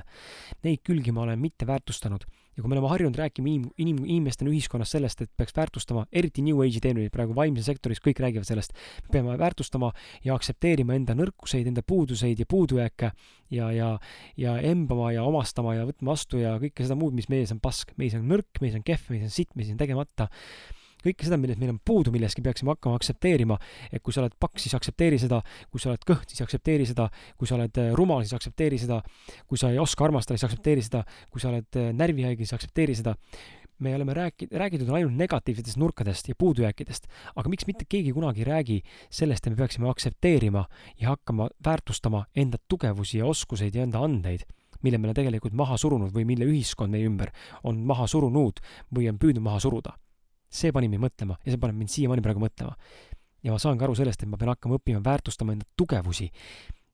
Neid 0.64 0.82
külgi 0.86 1.12
ma 1.12 1.26
olen 1.26 1.40
mitte 1.40 1.66
väärtustanud 1.68 2.24
ja 2.54 2.62
kui 2.62 2.70
me 2.70 2.76
oleme 2.76 2.90
harjunud 2.92 3.18
rääkima 3.18 3.50
inim-, 3.50 3.70
inim-, 3.80 4.04
inimestena 4.04 4.52
ühiskonnas 4.52 4.94
sellest, 4.94 5.24
et 5.24 5.30
peaks 5.36 5.54
väärtustama, 5.56 6.06
eriti 6.12 6.44
New 6.46 6.62
Age'i 6.64 6.82
teenuseid 6.82 7.12
praegu 7.14 7.34
vaimses 7.36 7.66
sektoris, 7.70 8.02
kõik 8.04 8.22
räägivad 8.22 8.48
sellest, 8.48 8.76
me 9.06 9.16
peame 9.16 9.38
väärtustama 9.40 9.90
ja 10.24 10.36
aktsepteerima 10.38 10.96
enda 10.98 11.16
nõrkuseid, 11.18 11.68
enda 11.70 11.82
puuduseid 11.86 12.40
ja 12.40 12.48
puudujääke 12.50 13.10
ja, 13.54 13.72
ja, 13.74 13.90
ja 14.40 14.56
embama 14.70 15.10
ja 15.14 15.26
omastama 15.26 15.76
ja 15.78 15.88
võtma 15.88 16.14
vastu 16.14 16.42
ja 16.42 16.56
kõike 16.62 16.86
seda 16.86 16.98
muud, 16.98 17.16
mis 17.16 17.30
mees 17.32 17.52
on 17.54 17.62
pask, 17.64 17.94
mees 18.00 18.16
on 18.18 18.26
nõrk, 18.30 18.62
mees 18.62 18.78
on 18.78 18.86
kehv, 18.86 19.10
mees 19.14 19.26
on 19.26 19.34
sitt, 19.34 19.54
mees 19.58 19.72
on 19.74 19.80
tegemata 19.80 20.30
kõike 21.04 21.26
seda, 21.26 21.38
millest 21.40 21.60
meil 21.60 21.74
on 21.74 21.80
puudu 21.84 22.12
milleski, 22.14 22.42
peaksime 22.44 22.72
hakkama 22.74 22.98
aktsepteerima. 23.00 23.58
et 23.92 24.02
kui 24.02 24.12
sa 24.12 24.22
oled 24.22 24.36
paks, 24.40 24.64
siis 24.66 24.76
aktsepteeri 24.76 25.18
seda, 25.20 25.42
kui 25.70 25.82
sa 25.82 25.92
oled 25.92 26.06
kõht, 26.08 26.30
siis 26.30 26.44
aktsepteeri 26.44 26.86
seda, 26.88 27.08
kui 27.38 27.50
sa 27.50 27.58
oled 27.58 27.82
äh, 27.82 27.90
rumal, 27.96 28.24
siis 28.24 28.36
aktsepteeri 28.36 28.78
seda, 28.80 29.02
kui 29.48 29.60
sa 29.60 29.70
ei 29.72 29.78
oska 29.82 30.06
armastada, 30.06 30.38
siis 30.38 30.48
aktsepteeri 30.48 30.86
seda, 30.86 31.04
kui 31.30 31.42
sa 31.42 31.50
oled 31.52 31.80
äh, 31.80 31.92
närvihaige, 31.96 32.44
siis 32.44 32.56
aktsepteeri 32.56 32.96
seda. 33.02 33.18
me 33.78 33.90
oleme 33.94 34.14
rääki-, 34.14 34.46
räägitud 34.54 34.88
ainult 34.94 35.16
negatiivsetest 35.18 35.76
nurkadest 35.76 36.28
ja 36.28 36.34
puudujääkidest, 36.38 37.08
aga 37.34 37.50
miks 37.50 37.66
mitte 37.66 37.84
keegi 37.88 38.12
kunagi 38.14 38.44
ei 38.44 38.46
räägi 38.46 38.76
sellest, 39.10 39.46
et 39.46 39.50
me 39.50 39.56
peaksime 39.56 39.88
aktsepteerima 39.90 40.62
ja 41.00 41.08
hakkama 41.08 41.48
väärtustama 41.64 42.24
enda 42.36 42.58
tugevusi 42.68 43.18
ja 43.18 43.26
oskuseid 43.26 43.74
ja 43.74 43.82
enda 43.82 43.98
andeid 43.98 44.46
mille 44.84 44.98
me 44.98 45.08
oleme 45.08 45.16
tegelikult 45.16 45.56
maha 45.56 45.76
surunud 45.80 46.12
või 46.14 46.26
mille 46.28 46.46
ühiskond 46.48 46.92
meie 46.92 47.08
ümber 47.08 47.32
on 47.64 47.82
maha 47.88 48.06
surunud 48.10 48.60
või 48.94 49.08
on 49.10 49.18
püüdnud 49.18 49.44
maha 49.44 49.62
suruda 49.64 49.96
see 50.54 50.72
pani 50.74 50.88
mind 50.90 51.02
mõtlema 51.04 51.38
ja 51.42 51.52
see 51.52 51.60
paneb 51.60 51.78
mind 51.80 51.92
siiamaani 51.92 52.24
praegu 52.24 52.42
mõtlema. 52.42 52.74
ja 53.44 53.52
ma 53.52 53.60
saan 53.60 53.78
ka 53.78 53.88
aru 53.88 53.96
sellest, 53.98 54.22
et 54.22 54.30
ma 54.30 54.38
pean 54.40 54.52
hakkama 54.54 54.78
õppima 54.78 55.02
väärtustama 55.04 55.52
enda 55.52 55.66
tugevusi 55.76 56.30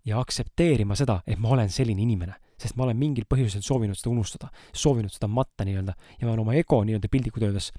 ja 0.05 0.21
aktsepteerima 0.21 0.97
seda, 0.99 1.21
et 1.27 1.39
ma 1.39 1.53
olen 1.55 1.69
selline 1.71 2.03
inimene, 2.03 2.35
sest 2.59 2.77
ma 2.77 2.87
olen 2.87 2.99
mingil 2.99 3.29
põhjusel 3.31 3.63
soovinud 3.63 3.99
seda 3.99 4.11
unustada, 4.11 4.49
soovinud 4.73 5.13
seda 5.13 5.29
matta 5.29 5.67
nii-öelda 5.69 5.95
ja 6.19 6.27
ma 6.27 6.33
olen 6.33 6.47
oma 6.47 6.57
ego 6.59 6.81
nii-öelda 6.85 7.13
piltlikult 7.13 7.47
öeldes 7.51 7.71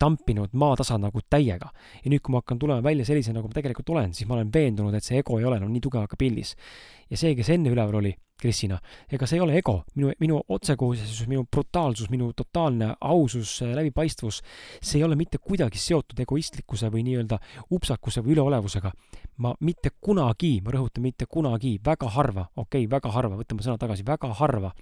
tampinud 0.00 0.56
maatasa 0.56 0.98
nagu 0.98 1.20
täiega. 1.30 1.70
ja 2.04 2.10
nüüd, 2.10 2.22
kui 2.24 2.32
ma 2.32 2.40
hakkan 2.40 2.58
tulema 2.58 2.82
välja 2.84 3.04
sellise, 3.04 3.34
nagu 3.36 3.48
ma 3.48 3.56
tegelikult 3.56 3.92
olen, 3.92 4.14
siis 4.16 4.28
ma 4.28 4.38
olen 4.38 4.50
veendunud, 4.54 4.94
et 4.96 5.04
see 5.04 5.20
ego 5.20 5.38
ei 5.38 5.46
ole 5.46 5.60
enam 5.60 5.70
nii 5.72 5.84
tugev 5.84 6.08
ka 6.08 6.18
pildis. 6.20 6.56
ja 7.10 7.20
see, 7.20 7.34
kes 7.38 7.52
enne 7.54 7.72
üleval 7.72 8.00
oli, 8.00 8.14
Krisina, 8.40 8.78
ega 9.12 9.26
see 9.28 9.36
ei 9.36 9.42
ole 9.44 9.58
ego, 9.58 9.74
minu, 9.98 10.14
minu 10.22 10.38
otsekohesus, 10.48 11.26
minu 11.28 11.44
brutaalsus, 11.44 12.08
minu 12.08 12.30
totaalne 12.36 12.94
ausus, 13.04 13.58
läbipaistvus, 13.76 14.40
see 14.80 15.00
ei 15.00 15.04
ole 15.04 15.18
mitte 15.20 15.38
kuidagi 15.44 15.80
seotud 15.80 16.22
egoistlikkuse 16.24 16.88
või 16.94 17.04
nii-öelda 17.08 17.36
upsakuse 17.76 18.24
või 18.24 18.38
üleolevusega. 18.38 18.92
ma 19.44 19.52
mitte 19.60 19.92
kunagi, 20.00 20.60
ma 20.64 20.72
rõhutan, 20.72 21.04
mitte 21.04 21.26
kunagi, 21.26 21.78
väga 21.84 22.08
harva, 22.16 22.48
okei 22.56 22.86
okay,, 22.86 22.90
väga 22.96 23.12
harva, 23.12 23.36
võtan 23.36 23.60
ma 23.60 23.68
sõna 23.68 23.78
tagasi, 23.80 24.04
väga 24.06 24.32
harva 24.40 24.72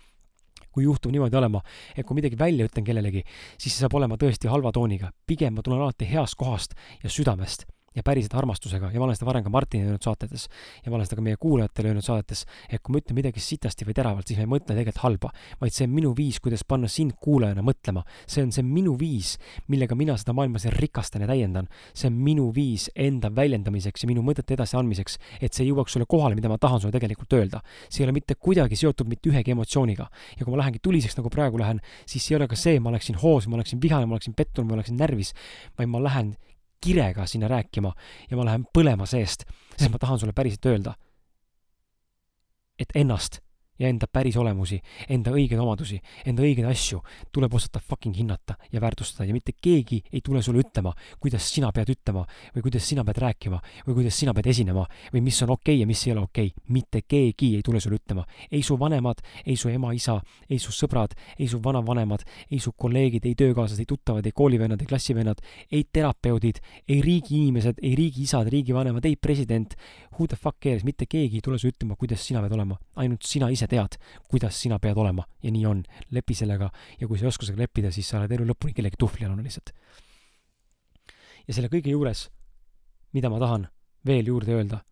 kui 0.78 0.86
juhtub 0.86 1.14
niimoodi 1.14 1.38
olema, 1.40 1.62
et 1.96 2.06
kui 2.06 2.18
midagi 2.18 2.38
välja 2.38 2.68
ütlen 2.68 2.86
kellelegi, 2.86 3.24
siis 3.56 3.74
see 3.74 3.82
saab 3.82 3.98
olema 3.98 4.18
tõesti 4.20 4.50
halva 4.52 4.72
tooniga. 4.72 5.10
pigem 5.26 5.58
ma 5.58 5.62
tulen 5.62 5.82
alati 5.82 6.06
heast 6.08 6.38
kohast 6.38 6.78
ja 7.02 7.10
südamest 7.10 7.66
ja 7.98 8.04
päriselt 8.06 8.34
armastusega 8.38 8.90
ja 8.92 9.00
ma 9.00 9.08
olen 9.08 9.18
seda 9.18 9.28
varem 9.28 9.44
ka 9.44 9.52
Martinile 9.52 9.92
öelnud 9.92 10.04
saatetes 10.04 10.46
ja 10.84 10.90
ma 10.90 10.98
olen 10.98 11.08
seda 11.08 11.18
ka 11.18 11.24
meie 11.24 11.38
kuulajatele 11.40 11.92
öelnud 11.92 12.06
saadetes, 12.06 12.44
et 12.70 12.82
kui 12.82 12.94
ma 12.94 13.02
ütlen 13.02 13.18
midagi 13.18 13.42
sitasti 13.42 13.86
või 13.88 13.96
teravalt, 13.98 14.28
siis 14.28 14.38
ma 14.38 14.46
ei 14.46 14.52
mõtle 14.54 14.76
tegelikult 14.76 15.02
halba, 15.04 15.32
vaid 15.60 15.74
see 15.74 15.88
on 15.88 15.94
minu 15.94 16.12
viis, 16.16 16.38
kuidas 16.44 16.64
panna 16.68 16.90
sind 16.92 17.16
kuulajana 17.22 17.64
mõtlema. 17.66 18.04
see 18.26 18.44
on 18.46 18.52
see 18.54 18.64
minu 18.66 18.94
viis, 19.00 19.36
millega 19.68 19.96
mina 19.98 20.16
seda 20.20 20.34
maailma 20.36 20.62
siin 20.62 20.74
rikastan 20.76 21.24
ja 21.24 21.30
täiendan. 21.30 21.68
see 21.94 22.08
on 22.10 22.18
minu 22.28 22.48
viis 22.54 22.88
enda 22.94 23.30
väljendamiseks 23.34 24.04
ja 24.04 24.10
minu 24.10 24.22
mõtete 24.22 24.54
edasiandmiseks, 24.54 25.18
et 25.40 25.52
see 25.52 25.66
jõuaks 25.68 25.96
sulle 25.96 26.06
kohale, 26.06 26.34
mida 26.38 26.48
ma 26.48 26.58
tahan 26.58 26.80
sulle 26.80 26.92
tegelikult 26.92 27.32
öelda. 27.32 27.62
see 27.88 28.02
ei 28.02 28.08
ole 28.08 28.16
mitte 28.20 28.34
kuidagi 28.34 28.76
seotud 28.76 29.08
mitte 29.08 29.30
ühegi 29.30 29.52
emotsiooniga. 29.56 30.08
ja 30.38 30.44
kui 30.44 30.52
ma 30.52 30.62
lähengi 30.62 30.78
tuliseks, 30.82 31.16
nagu 31.18 31.30
praegu 31.30 31.58
lähen, 31.58 31.80
siis 32.06 32.24
see 32.24 32.34
ei 32.34 32.40
ole 32.40 32.48
ka 32.48 32.56
see, 32.56 32.80
ma 32.80 32.90
oleksin 32.90 33.18
hoos, 33.22 33.48
ma 33.48 33.56
oleksin 33.56 33.80
vihane, 33.82 34.06
ma 34.06 34.18
oleksin 34.18 34.34
pettunud, 34.34 34.68
ma 34.68 34.78
oleksin 34.78 34.96
närvis, 34.96 35.34
vaid 35.78 35.88
ma 35.88 36.02
lähen 36.02 36.36
kirega 36.80 37.26
sinna 37.26 37.48
rääkima 37.48 37.92
ja 38.30 38.36
ma 38.36 38.44
lähen 38.44 38.64
põlema 38.74 39.06
seest, 39.06 39.44
sest 39.76 39.92
ma 39.92 39.98
tahan 39.98 40.18
sulle 40.18 40.32
päriselt 40.32 40.66
öelda, 40.66 40.94
et 42.78 42.94
ennast 42.94 43.40
ja 43.78 43.88
enda 43.88 44.06
päris 44.10 44.36
olemusi, 44.36 44.80
enda 45.08 45.32
õigeid 45.34 45.60
omadusi, 45.62 46.00
enda 46.26 46.42
õigeid 46.42 46.68
asju 46.68 47.00
tuleb 47.32 47.54
osata 47.54 47.80
fucking 47.80 48.16
hinnata 48.16 48.56
ja 48.72 48.80
väärtustada 48.80 49.28
ja 49.28 49.36
mitte 49.36 49.54
keegi 49.60 50.00
ei 50.12 50.20
tule 50.24 50.42
sulle 50.42 50.62
ütlema, 50.64 50.92
kuidas 51.20 51.46
sina 51.48 51.70
pead 51.72 51.92
ütlema 51.94 52.24
või 52.54 52.64
kuidas 52.66 52.88
sina 52.88 53.04
pead 53.04 53.22
rääkima 53.22 53.60
või 53.86 54.00
kuidas 54.00 54.18
sina 54.18 54.34
pead 54.34 54.50
esinema 54.50 54.84
või 55.12 55.22
mis 55.28 55.42
on 55.42 55.54
okei 55.54 55.76
okay 55.76 55.82
ja 55.82 55.86
mis 55.86 56.06
ei 56.06 56.12
ole 56.14 56.24
okei 56.26 56.52
okay.. 56.52 56.64
mitte 56.74 57.02
keegi 57.06 57.54
ei 57.56 57.62
tule 57.62 57.80
sulle 57.80 57.98
ütlema. 58.00 58.24
ei 58.50 58.62
su 58.62 58.78
vanemad, 58.78 59.22
ei 59.46 59.56
su 59.56 59.68
ema-isa, 59.68 60.18
ei 60.48 60.58
su 60.58 60.72
sõbrad, 60.72 61.14
ei 61.38 61.48
su 61.48 61.60
vanavanemad, 61.64 62.24
ei 62.50 62.58
su 62.58 62.72
kolleegid, 62.72 63.26
ei 63.26 63.34
töökaaslased, 63.34 63.82
ei 63.82 63.88
tuttavad, 63.88 64.26
ei 64.26 64.32
koolivennad, 64.32 64.80
ei 64.80 64.86
klassivennad, 64.86 65.42
ei 65.72 65.84
terapeudid, 65.92 66.60
ei 66.88 67.00
riigi 67.02 67.36
inimesed, 67.36 67.80
ei 67.82 67.94
riigi 67.98 68.24
isad, 68.26 68.48
riigivanemad, 68.48 69.04
ei 69.04 69.16
president. 69.16 69.74
Who 70.18 70.26
the 70.26 70.36
fuck 70.36 70.58
cares, 70.58 70.82
mitte 70.82 71.06
keegi 71.06 71.38
ei 71.38 71.44
tule 71.44 71.60
sulle 71.60 71.76
ütlema, 71.76 71.94
kuidas 71.94 72.24
sina 72.26 72.40
pead 72.42 72.56
olema, 72.56 72.74
ainult 72.98 73.22
sina 73.22 73.52
ise 73.54 73.68
tead, 73.70 74.00
kuidas 74.26 74.56
sina 74.58 74.80
pead 74.82 74.98
olema. 74.98 75.22
Ja 75.42 75.52
nii 75.54 75.66
on. 75.70 75.84
lepi 76.10 76.34
sellega. 76.34 76.72
Ja 76.98 77.06
kui 77.06 77.18
sa 77.18 77.26
ei 77.26 77.30
oska 77.30 77.46
sellega 77.46 77.68
leppida, 77.68 77.92
siis 77.94 78.08
sa 78.10 78.18
oled 78.18 78.34
elu 78.34 78.48
lõpuni 78.48 78.74
kellegi 78.74 78.98
tuhvlialune 78.98 79.46
lihtsalt. 79.46 79.70
ja 81.48 81.54
selle 81.54 81.70
kõige 81.72 81.94
juures, 81.94 82.26
mida 83.14 83.30
ma 83.30 83.38
tahan 83.40 83.68
veel 84.06 84.26
juurde 84.26 84.52
öelda, 84.52 84.82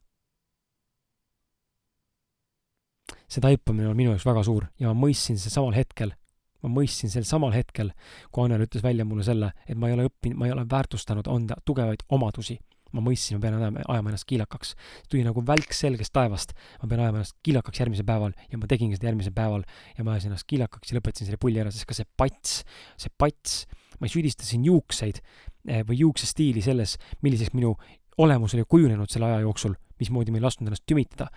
see 3.27 3.43
taipamine 3.43 3.91
on 3.91 3.99
minu 3.99 4.15
jaoks 4.15 4.25
väga 4.29 4.45
suur. 4.47 4.71
Ja 4.81 4.93
ma 4.93 5.07
mõistsin 5.09 5.41
seda 5.43 5.59
samal 5.59 5.75
hetkel, 5.77 6.15
ma 6.63 6.71
mõistsin 6.79 7.13
sel 7.13 7.27
samal 7.29 7.53
hetkel, 7.55 7.91
kui 8.31 8.47
Annel 8.47 8.65
ütles 8.67 8.85
välja 8.85 9.05
mulle 9.05 9.27
selle, 9.27 9.53
et 9.67 9.77
ma 9.77 9.91
ei 9.91 9.99
ole 9.99 10.09
õppinud, 10.09 10.39
ma 10.39 10.49
ei 10.49 10.55
ole 10.55 10.65
väärtustanud 10.71 11.29
enda 11.35 11.59
tugevaid 11.67 12.07
omadusi 12.15 12.59
ma 12.95 13.03
mõistsin, 13.05 13.37
ma 13.37 13.45
pean 13.45 13.57
ajama, 13.59 13.83
ajama 13.89 14.13
ennast 14.13 14.27
kiilakaks. 14.31 14.75
tuli 15.11 15.25
nagu 15.27 15.43
välk 15.47 15.75
selgest 15.75 16.13
taevast, 16.15 16.55
ma 16.83 16.89
pean 16.91 17.03
ajama 17.05 17.23
ennast 17.23 17.37
kiilakaks 17.47 17.83
järgmisel 17.83 18.07
päeval 18.09 18.37
ja 18.53 18.61
ma 18.61 18.71
tegingi 18.71 18.99
seda 18.99 19.11
järgmisel 19.11 19.35
päeval 19.37 19.67
ja 19.99 20.07
ma 20.07 20.15
ajasin 20.15 20.33
ennast 20.33 20.49
kiilakaks 20.51 20.93
ja 20.93 20.99
lõpetasin 20.99 21.31
selle 21.31 21.41
pulli 21.43 21.63
ära, 21.63 21.73
sest 21.75 21.89
ka 21.89 21.97
see 21.99 22.09
pats, 22.17 22.61
see 23.01 23.13
pats, 23.19 23.65
ma 24.01 24.09
ei 24.09 24.15
süüdista 24.15 24.47
siin 24.47 24.67
juukseid 24.69 25.21
eh, 25.21 25.83
või 25.89 26.01
juuksestiili 26.05 26.65
selles, 26.65 26.97
milliseks 27.27 27.57
minu 27.57 27.75
olemus 28.23 28.55
oli 28.57 28.65
kujunenud 28.69 29.11
selle 29.13 29.33
aja 29.33 29.43
jooksul, 29.45 29.77
mismoodi 30.01 30.33
ma 30.33 30.41
ei 30.41 30.47
lasknud 30.47 30.71
ennast 30.71 30.87
tümitada. 30.89 31.31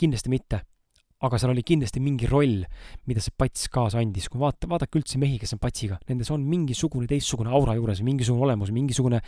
kindlasti 0.00 0.30
mitte 0.32 0.62
aga 1.20 1.36
seal 1.40 1.52
oli 1.52 1.62
kindlasti 1.66 2.00
mingi 2.00 2.28
roll, 2.30 2.62
mida 3.08 3.20
see 3.20 3.34
pats 3.36 3.66
kaasa 3.72 4.00
andis. 4.00 4.28
kui 4.32 4.40
vaata, 4.40 4.68
vaadake 4.70 5.00
üldse 5.00 5.18
mehi, 5.20 5.36
kes 5.40 5.52
on 5.56 5.60
patsiga, 5.60 5.98
nendes 6.08 6.30
on 6.32 6.44
mingisugune 6.48 7.08
teistsugune 7.10 7.52
aura 7.52 7.74
juures, 7.76 8.00
mingisugune 8.06 8.46
olemus, 8.46 8.72
mingisugune 8.72 9.20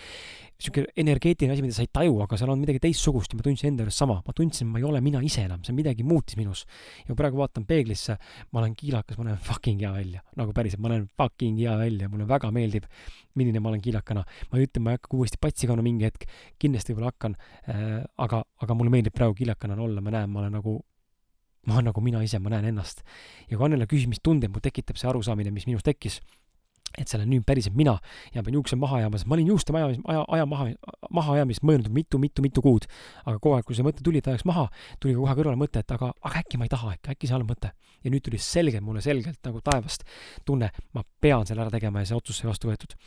sihuke 0.62 0.86
energeetiline 0.96 1.52
asi, 1.52 1.64
mida 1.64 1.76
sa 1.76 1.84
ei 1.84 1.90
taju, 1.92 2.14
aga 2.24 2.38
seal 2.40 2.52
on 2.54 2.62
midagi 2.62 2.80
teistsugust 2.80 3.34
ja 3.34 3.38
ma 3.38 3.44
tundsin 3.44 3.72
enda 3.72 3.84
juures 3.84 3.98
sama. 3.98 4.20
ma 4.24 4.34
tundsin, 4.36 4.70
ma 4.72 4.80
ei 4.80 4.86
ole 4.88 5.02
mina 5.04 5.20
ise 5.24 5.44
enam, 5.44 5.60
see 5.66 5.76
midagi 5.76 6.06
muutis 6.06 6.38
minus. 6.40 6.64
ja 7.08 7.16
praegu 7.18 7.40
vaatan 7.42 7.66
peeglisse, 7.68 8.16
ma 8.52 8.62
olen 8.62 8.76
kiilakas, 8.78 9.18
ma 9.18 9.28
näen 9.28 9.42
fucking 9.42 9.82
hea 9.82 9.92
välja. 9.92 10.22
nagu 10.38 10.54
päriselt, 10.56 10.80
ma 10.80 10.94
näen 10.94 11.08
fucking 11.18 11.60
hea 11.60 11.74
välja, 11.76 12.08
mulle 12.12 12.28
väga 12.30 12.52
meeldib, 12.54 12.86
milline 13.36 13.60
ma 13.60 13.72
olen 13.72 13.82
kiilakana. 13.84 14.24
ma 14.24 14.60
ei 14.60 14.68
ütle, 14.68 14.80
ma 14.80 14.94
ei 14.94 15.00
hakka 15.00 15.12
uuesti 15.18 15.42
patsi 15.42 15.68
kandma 15.68 15.84
mingi 15.84 16.08
hetk, 16.08 16.24
kindlasti 16.62 16.94
võib-olla 16.94 17.12
hakkan 17.12 17.36
äh,, 17.68 18.00
aga, 18.24 18.44
aga 18.64 18.78
mulle 18.78 18.94
meeldib 18.96 19.18
praegu 19.18 19.36
kiilakana 19.42 19.76
olla, 19.76 20.00
ma 20.00 20.14
näen, 20.14 20.30
ma 20.32 20.44
olen 20.44 20.60
nagu 20.60 20.78
ma 21.66 21.82
nagu 21.82 22.02
mina 22.02 22.22
ise, 22.24 22.40
ma 22.42 22.52
näen 22.52 22.70
ennast. 22.72 23.02
ja 23.48 23.56
kui 23.56 23.66
Annela 23.66 23.86
küsis, 23.90 24.08
mis 24.10 24.22
tundeid 24.22 24.52
mul 24.52 24.62
tekitab 24.64 24.98
see 24.98 25.10
arusaamine, 25.10 25.52
mis 25.54 25.66
minus 25.68 25.84
tekkis, 25.86 26.20
et 26.98 27.08
see 27.08 27.16
olen 27.16 27.30
nüüd 27.32 27.44
päriselt 27.48 27.76
mina 27.76 27.94
ja 28.34 28.42
pean 28.44 28.56
juukse 28.58 28.76
maha 28.76 28.98
ajama, 29.00 29.20
sest 29.20 29.28
ma 29.30 29.36
olin 29.38 29.52
juuste 29.52 29.72
maha, 29.72 29.92
aja, 30.12 30.24
aja 30.36 30.48
maha, 30.48 30.66
mahaajamist 31.18 31.64
mõelnud 31.64 31.92
mitu, 31.94 32.20
mitu, 32.20 32.44
mitu 32.44 32.64
kuud. 32.64 32.88
aga 33.24 33.38
kogu 33.38 33.56
aeg, 33.56 33.66
kui 33.68 33.78
see 33.78 33.86
mõte 33.86 34.04
tuli, 34.04 34.20
et 34.20 34.28
ajaks 34.28 34.44
maha, 34.48 34.66
tuli 35.00 35.14
ka 35.16 35.22
kohe 35.22 35.36
kõrvale 35.38 35.60
mõte, 35.60 35.80
et 35.80 35.94
aga, 35.96 36.12
aga 36.20 36.42
äkki 36.42 36.60
ma 36.60 36.68
ei 36.68 36.74
taha, 36.74 36.96
äkki, 36.98 37.14
äkki 37.14 37.30
see 37.30 37.38
halb 37.38 37.48
mõte. 37.54 37.72
ja 38.02 38.10
nüüd 38.10 38.24
tuli 38.26 38.40
selgelt 38.42 38.84
mulle 38.84 39.00
selgelt 39.00 39.38
nagu 39.46 39.62
taevast 39.64 40.04
tunne, 40.44 40.72
ma 40.92 41.04
pean 41.20 41.46
selle 41.46 41.64
ära 41.64 41.72
tegema 41.72 42.02
ja 42.02 42.10
see 42.10 42.18
otsus 42.18 42.42
sai 42.42 42.50
vastu 42.50 42.68
võetud 42.68 42.98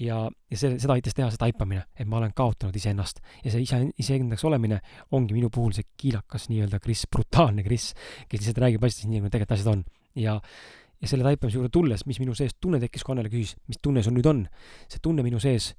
ja, 0.00 0.18
ja 0.50 0.58
see, 0.58 0.76
seda 0.82 0.96
aitas 0.96 1.14
teha 1.16 1.28
see 1.30 1.40
taipamine, 1.40 1.84
et 1.98 2.08
ma 2.10 2.18
olen 2.18 2.32
kaotanud 2.36 2.76
iseennast 2.76 3.20
ja 3.44 3.52
see 3.52 3.64
ise, 3.64 3.80
iseendaks 4.00 4.44
olemine 4.48 4.80
ongi 5.14 5.36
minu 5.36 5.50
puhul 5.54 5.74
see 5.76 5.86
kiilakas 6.00 6.48
nii-öelda 6.50 6.80
Kris, 6.82 7.04
brutaalne 7.10 7.64
Kris, 7.66 7.92
kes 8.28 8.40
lihtsalt 8.42 8.62
räägib 8.64 8.86
asjadest 8.86 9.10
nii, 9.10 9.22
nagu 9.22 9.32
tegelikult 9.32 9.56
asjad 9.58 9.72
on. 9.74 9.84
ja, 10.18 10.38
ja 11.00 11.10
selle 11.10 11.26
taipamise 11.26 11.60
juurde 11.60 11.72
tulles, 11.74 12.06
mis 12.10 12.20
minu 12.22 12.34
sees 12.38 12.56
tunne 12.60 12.80
tekkis, 12.82 13.04
kui 13.04 13.14
Annele 13.14 13.30
küsis, 13.32 13.58
mis 13.70 13.82
tunne 13.82 14.02
sul 14.02 14.16
nüüd 14.16 14.30
on, 14.30 14.46
see 14.90 15.02
tunne 15.04 15.24
minu 15.26 15.42
sees, 15.42 15.72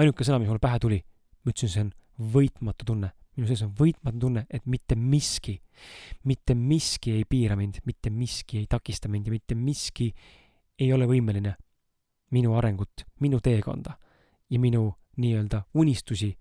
ainuke 0.00 0.24
sõna, 0.26 0.38
mis 0.40 0.52
mulle 0.52 0.62
pähe 0.62 0.78
tuli, 0.82 1.00
ma 1.42 1.52
ütlesin, 1.52 1.72
see 1.72 1.84
on 1.86 1.92
võitmatu 2.36 2.88
tunne. 2.88 3.12
minu 3.32 3.48
sees 3.48 3.62
on 3.64 3.72
võitmatu 3.72 4.18
tunne, 4.20 4.44
et 4.52 4.64
mitte 4.68 4.96
miski, 4.96 5.54
mitte 6.28 6.54
miski 6.54 7.14
ei 7.16 7.24
piira 7.24 7.56
mind, 7.56 7.80
mitte 7.88 8.10
miski 8.12 8.60
ei 8.60 8.66
takista 8.68 9.08
mind 9.08 9.26
ja 9.26 9.32
mitte 9.32 9.56
miski 9.56 10.10
ei 10.78 10.92
ole 10.92 11.08
võimeline 11.08 11.54
minu 12.32 12.56
arengut, 12.56 13.06
minu 13.20 13.40
teekonda 13.40 13.96
ja 14.50 14.58
minu 14.60 14.90
nii-öelda 15.16 15.62
unistusi 15.74 16.32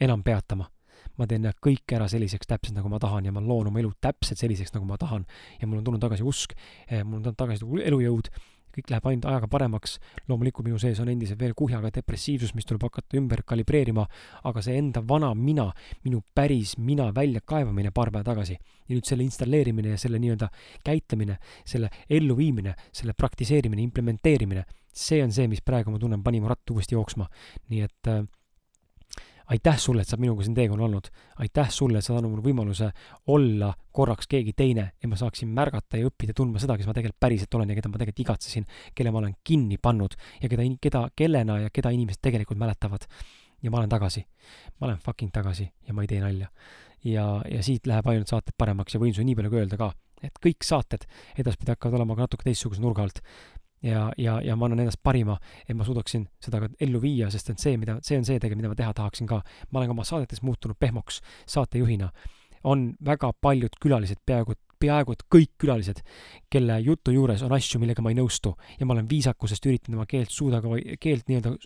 enam 0.00 0.22
peatama. 0.22 0.70
ma 1.18 1.26
teen 1.28 1.42
nad 1.44 1.56
kõik 1.64 1.92
ära 1.96 2.06
selliseks 2.08 2.48
täpselt, 2.48 2.74
nagu 2.76 2.88
ma 2.88 2.98
tahan 3.00 3.24
ja 3.24 3.32
ma 3.32 3.40
loon 3.40 3.68
oma 3.68 3.80
elu 3.80 3.90
täpselt 4.04 4.40
selliseks, 4.40 4.72
nagu 4.74 4.86
ma 4.86 4.96
tahan. 5.00 5.26
ja 5.60 5.66
mul 5.66 5.78
on 5.78 5.84
tulnud 5.84 6.00
tagasi 6.00 6.22
usk, 6.22 6.52
eh, 6.88 7.04
mul 7.04 7.18
on 7.18 7.22
tulnud 7.22 7.36
tagasi 7.36 7.64
elujõud, 7.64 8.28
kõik 8.74 8.90
läheb 8.90 9.06
ainult 9.06 9.26
ajaga 9.26 9.48
paremaks. 9.48 9.98
loomulikult 10.28 10.66
minu 10.66 10.78
sees 10.78 11.00
on 11.00 11.08
endiselt 11.08 11.38
veel 11.38 11.54
kuhjaga 11.54 11.90
depressiivsus, 11.94 12.54
mis 12.54 12.64
tuleb 12.64 12.82
hakata 12.82 13.16
ümber 13.16 13.42
kalibreerima, 13.42 14.06
aga 14.44 14.62
see 14.62 14.76
enda 14.78 15.02
vana 15.08 15.34
mina, 15.34 15.72
minu 16.04 16.22
päris 16.34 16.76
mina 16.78 17.10
väljakaevamine 17.14 17.90
paar 17.90 18.10
päeva 18.10 18.24
tagasi 18.24 18.58
ja 18.88 18.94
nüüd 18.94 19.04
selle 19.04 19.24
installeerimine 19.24 19.96
ja 19.96 19.98
selle 19.98 20.18
nii-öelda 20.18 20.48
käitlemine, 20.84 21.38
selle 21.64 21.90
elluviimine, 22.08 22.74
selle 22.92 23.12
praktiseerimine, 23.12 23.82
implementeerimine 23.82 24.64
see 24.92 25.22
on 25.22 25.32
see, 25.32 25.48
mis 25.48 25.62
praegu 25.62 25.90
ma 25.90 25.98
tunnen, 25.98 26.22
pani 26.22 26.40
mu 26.40 26.48
ratta 26.50 26.74
uuesti 26.74 26.96
jooksma. 26.96 27.28
nii 27.70 27.82
et 27.86 28.08
äh, 28.10 28.24
aitäh 29.50 29.78
sulle, 29.78 30.02
et 30.02 30.08
sa 30.08 30.16
minuga 30.16 30.44
siin 30.46 30.54
teekonnal 30.54 30.86
olnud. 30.86 31.10
aitäh 31.42 31.70
sulle, 31.70 31.98
et 31.98 32.06
sa 32.06 32.14
andnud 32.16 32.30
mulle 32.30 32.44
võimaluse 32.44 32.90
olla 33.34 33.72
korraks 33.92 34.28
keegi 34.30 34.54
teine 34.56 34.84
ja 35.02 35.08
ma 35.10 35.18
saaksin 35.18 35.50
märgata 35.54 35.98
ja 35.98 36.06
õppida 36.06 36.34
tundma 36.36 36.62
seda, 36.62 36.76
kes 36.78 36.86
ma 36.86 36.94
tegelikult 36.94 37.20
päriselt 37.26 37.54
olen 37.58 37.72
ja 37.72 37.78
keda 37.78 37.90
ma 37.90 37.98
tegelikult 37.98 38.24
igatsesin, 38.26 38.66
kelle 38.94 39.14
ma 39.14 39.22
olen 39.22 39.34
kinni 39.44 39.78
pannud 39.82 40.14
ja 40.42 40.50
keda, 40.50 40.66
keda, 40.80 41.06
kellena 41.16 41.58
ja 41.64 41.72
keda 41.74 41.90
inimesed 41.96 42.22
tegelikult 42.22 42.60
mäletavad. 42.62 43.08
ja 43.62 43.70
ma 43.70 43.82
olen 43.82 43.90
tagasi. 43.90 44.24
ma 44.78 44.86
olen 44.86 44.98
fucking 44.98 45.32
tagasi 45.32 45.66
ja 45.86 45.94
ma 45.94 46.02
ei 46.02 46.06
tee 46.08 46.20
nalja. 46.20 46.48
ja, 47.04 47.42
ja 47.50 47.62
siit 47.62 47.86
läheb 47.86 48.06
ainult 48.06 48.28
saated 48.28 48.54
paremaks 48.56 48.94
ja 48.94 49.00
võin 49.00 49.14
sulle 49.14 49.26
nii 49.26 49.40
palju 49.40 49.50
ka 49.50 49.56
öelda 49.56 49.76
ka, 49.76 49.92
et 50.22 50.38
kõik 50.46 50.62
saated 50.62 51.08
edaspidi 51.38 51.74
hakkavad 51.74 51.98
olema 51.98 52.14
ka 52.14 52.28
natuke 52.28 52.46
teistsuguse 52.46 52.80
nurga 52.80 53.02
alt 53.02 53.22
ja, 53.82 54.10
ja, 54.18 54.38
ja 54.44 54.56
ma 54.56 54.68
annan 54.68 54.84
endast 54.84 55.00
parima, 55.02 55.36
et 55.66 55.76
ma 55.76 55.86
suudaksin 55.86 56.26
seda 56.42 56.62
ka 56.64 56.70
ellu 56.84 57.00
viia, 57.02 57.30
sest 57.32 57.52
et 57.52 57.62
see, 57.62 57.76
mida, 57.80 57.98
see 58.06 58.18
on 58.20 58.26
see 58.28 58.38
tegelikult, 58.38 58.62
mida 58.64 58.72
ma 58.72 58.78
teha 58.78 58.92
tahaksin 58.96 59.28
ka. 59.30 59.40
ma 59.70 59.80
olen 59.80 59.90
ka 59.90 59.96
oma 59.96 60.06
saadetes 60.08 60.42
muutunud 60.46 60.78
pehmoks 60.78 61.20
saatejuhina. 61.48 62.10
on 62.64 62.94
väga 63.04 63.32
paljud 63.40 63.76
külalised, 63.80 64.20
peaaegu, 64.26 64.52
peaaegu 64.80 65.12
et 65.16 65.22
kõik 65.32 65.52
külalised, 65.58 66.02
kelle 66.52 66.80
jutu 66.84 67.12
juures 67.12 67.42
on 67.42 67.52
asju, 67.56 67.80
millega 67.80 68.02
ma 68.04 68.12
ei 68.12 68.18
nõustu 68.18 68.52
ja 68.78 68.86
ma 68.86 68.92
olen 68.92 69.08
viisakusest 69.08 69.66
üritanud 69.66 69.96
oma 69.96 70.06
keelt 70.08 70.30
suuda 70.30 70.60
ka, 70.60 70.76
keelt 71.00 71.28
nii-öelda 71.28 71.56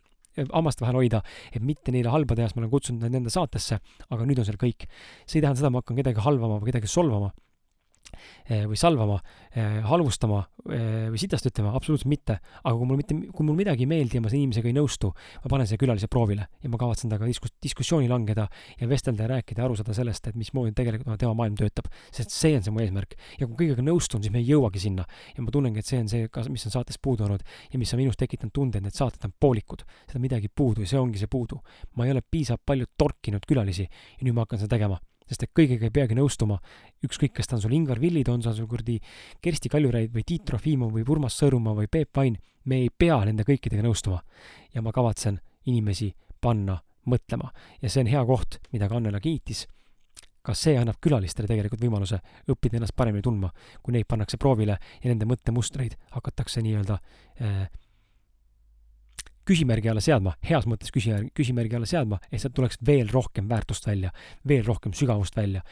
hammaste 0.52 0.82
vahel 0.82 0.98
hoida, 0.98 1.20
et 1.54 1.62
mitte 1.62 1.92
neile 1.94 2.10
halba 2.10 2.34
teha, 2.34 2.46
siis 2.48 2.58
ma 2.58 2.64
olen 2.64 2.70
kutsunud 2.72 3.06
nad 3.06 3.14
enda 3.14 3.30
saatesse, 3.30 3.78
aga 4.10 4.26
nüüd 4.26 4.38
on 4.42 4.46
seal 4.46 4.58
kõik. 4.58 4.86
see 5.26 5.38
ei 5.38 5.42
tähenda 5.42 5.58
seda, 5.58 5.70
et 5.70 5.74
ma 5.74 5.82
hakkan 5.82 5.98
kedagi 5.98 6.22
halvama 6.22 6.58
või 6.62 6.70
kedagi 6.70 6.90
solvama 6.90 7.30
või 8.68 8.76
salvama, 8.76 9.18
eh, 9.54 9.80
halvustama 9.84 10.40
eh, 10.68 11.08
või 11.12 11.20
sitast 11.20 11.46
ütlema, 11.48 11.72
absoluutselt 11.76 12.10
mitte. 12.10 12.38
aga 12.62 12.74
kui 12.76 12.86
mul 12.86 12.98
mitte, 13.00 13.16
kui 13.32 13.46
mul 13.46 13.56
midagi 13.56 13.84
ei 13.84 13.90
meeldi 13.90 14.18
ja 14.18 14.20
ma 14.20 14.28
selle 14.28 14.42
inimesega 14.42 14.68
ei 14.68 14.76
nõustu, 14.76 15.10
ma 15.44 15.50
panen 15.50 15.66
selle 15.66 15.80
külalise 15.80 16.08
proovile 16.08 16.48
ja 16.62 16.70
ma 16.70 16.80
kavatsen 16.80 17.10
temaga 17.10 17.28
diskus-, 17.28 17.54
diskussiooni 17.62 18.08
langeda 18.08 18.48
ja 18.80 18.88
vestelda 18.88 19.24
ja 19.24 19.30
rääkida 19.34 19.62
ja 19.62 19.68
aru 19.68 19.78
saada 19.78 19.94
sellest, 19.96 20.28
et 20.28 20.36
mismoodi 20.36 20.74
tegelikult 20.76 21.18
tema 21.20 21.34
maailm 21.34 21.56
töötab. 21.56 21.88
sest 22.12 22.30
see 22.30 22.56
on 22.56 22.62
see 22.62 22.74
mu 22.74 22.80
eesmärk. 22.84 23.16
ja 23.40 23.46
kui 23.46 23.56
kõigega 23.64 23.84
nõustun, 23.84 24.22
siis 24.22 24.32
me 24.32 24.42
ei 24.42 24.48
jõuagi 24.48 24.80
sinna. 24.80 25.06
ja 25.36 25.42
ma 25.42 25.50
tunnengi, 25.50 25.78
et 25.78 25.86
see 25.86 26.00
on 26.00 26.08
see, 26.08 26.28
mis 26.50 26.66
on 26.66 26.76
saates 26.76 26.98
puudu 26.98 27.24
olnud 27.24 27.42
ja 27.72 27.78
mis 27.78 27.92
on 27.94 28.02
minus 28.02 28.16
tekitanud 28.16 28.52
tunde, 28.52 28.78
et 28.78 28.84
need 28.84 28.94
saated 28.94 29.24
on 29.24 29.32
poolikud. 29.40 29.84
seda 30.06 30.20
midagi 30.20 30.48
puudu 30.48 30.84
ja 30.84 30.86
see 30.86 31.00
ongi 31.00 31.18
see 31.18 31.30
puudu. 31.30 31.60
ma 31.96 32.06
ei 32.06 32.12
ole 32.12 32.22
piisavalt 32.22 32.64
palju 32.66 32.86
torkinud 32.98 33.44
külalisi 33.48 33.88
ja 33.88 34.22
nüüd 34.22 34.34
ma 34.34 34.44
hakkan 34.44 34.60
seda 34.60 34.76
tegema 34.76 35.00
sest 35.28 35.46
et 35.46 35.52
kõigega 35.56 35.88
ei 35.88 35.94
peagi 35.94 36.16
nõustuma, 36.18 36.58
ükskõik, 37.04 37.34
kas 37.38 37.48
ta 37.48 37.56
on 37.56 37.62
sul 37.64 37.74
Ingvar 37.76 38.00
Villid, 38.00 38.28
on 38.28 38.42
sa 38.44 38.52
sul 38.56 38.68
kuradi 38.70 38.98
Kersti 39.42 39.70
Kaljuraid 39.72 40.12
või 40.14 40.24
Tiit 40.26 40.44
Trofimov 40.48 40.92
või 40.94 41.04
Urmas 41.08 41.38
Sõõrumaa 41.40 41.76
või 41.78 41.88
Peep 41.90 42.16
Vain, 42.16 42.36
me 42.64 42.82
ei 42.84 42.90
pea 42.90 43.18
nende 43.24 43.44
kõikidega 43.44 43.84
nõustuma. 43.84 44.22
ja 44.74 44.82
ma 44.82 44.92
kavatsen 44.92 45.40
inimesi 45.66 46.14
panna 46.40 46.78
mõtlema 47.06 47.52
ja 47.82 47.90
see 47.90 48.02
on 48.04 48.10
hea 48.10 48.24
koht, 48.24 48.58
mida 48.72 48.88
ka 48.88 48.96
Annela 48.96 49.20
kiitis. 49.20 49.66
kas 50.44 50.60
see 50.60 50.76
annab 50.76 50.98
külalistele 51.00 51.48
tegelikult 51.48 51.80
võimaluse 51.80 52.18
õppida 52.52 52.76
ennast 52.76 52.92
paremini 52.96 53.22
tundma, 53.22 53.48
kui 53.82 53.94
neid 53.94 54.04
pannakse 54.04 54.36
proovile 54.36 54.76
ja 54.76 55.08
nende 55.08 55.24
mõttemustreid 55.24 55.96
hakatakse 56.10 56.60
nii-öelda 56.60 56.98
äh, 57.40 57.70
küsimärgi 59.48 59.90
alla 59.92 60.02
seadma, 60.04 60.34
heas 60.48 60.66
mõttes 60.70 60.92
küsimärgi, 60.94 61.30
küsimärgi 61.36 61.76
alla 61.76 61.88
seadma, 61.88 62.18
et 62.30 62.40
sealt 62.40 62.54
tuleks 62.56 62.80
veel 62.86 63.10
rohkem 63.12 63.48
väärtust 63.48 63.86
välja, 63.86 64.12
veel 64.48 64.64
rohkem 64.64 64.92
sügavust 64.96 65.36
välja. 65.36 65.62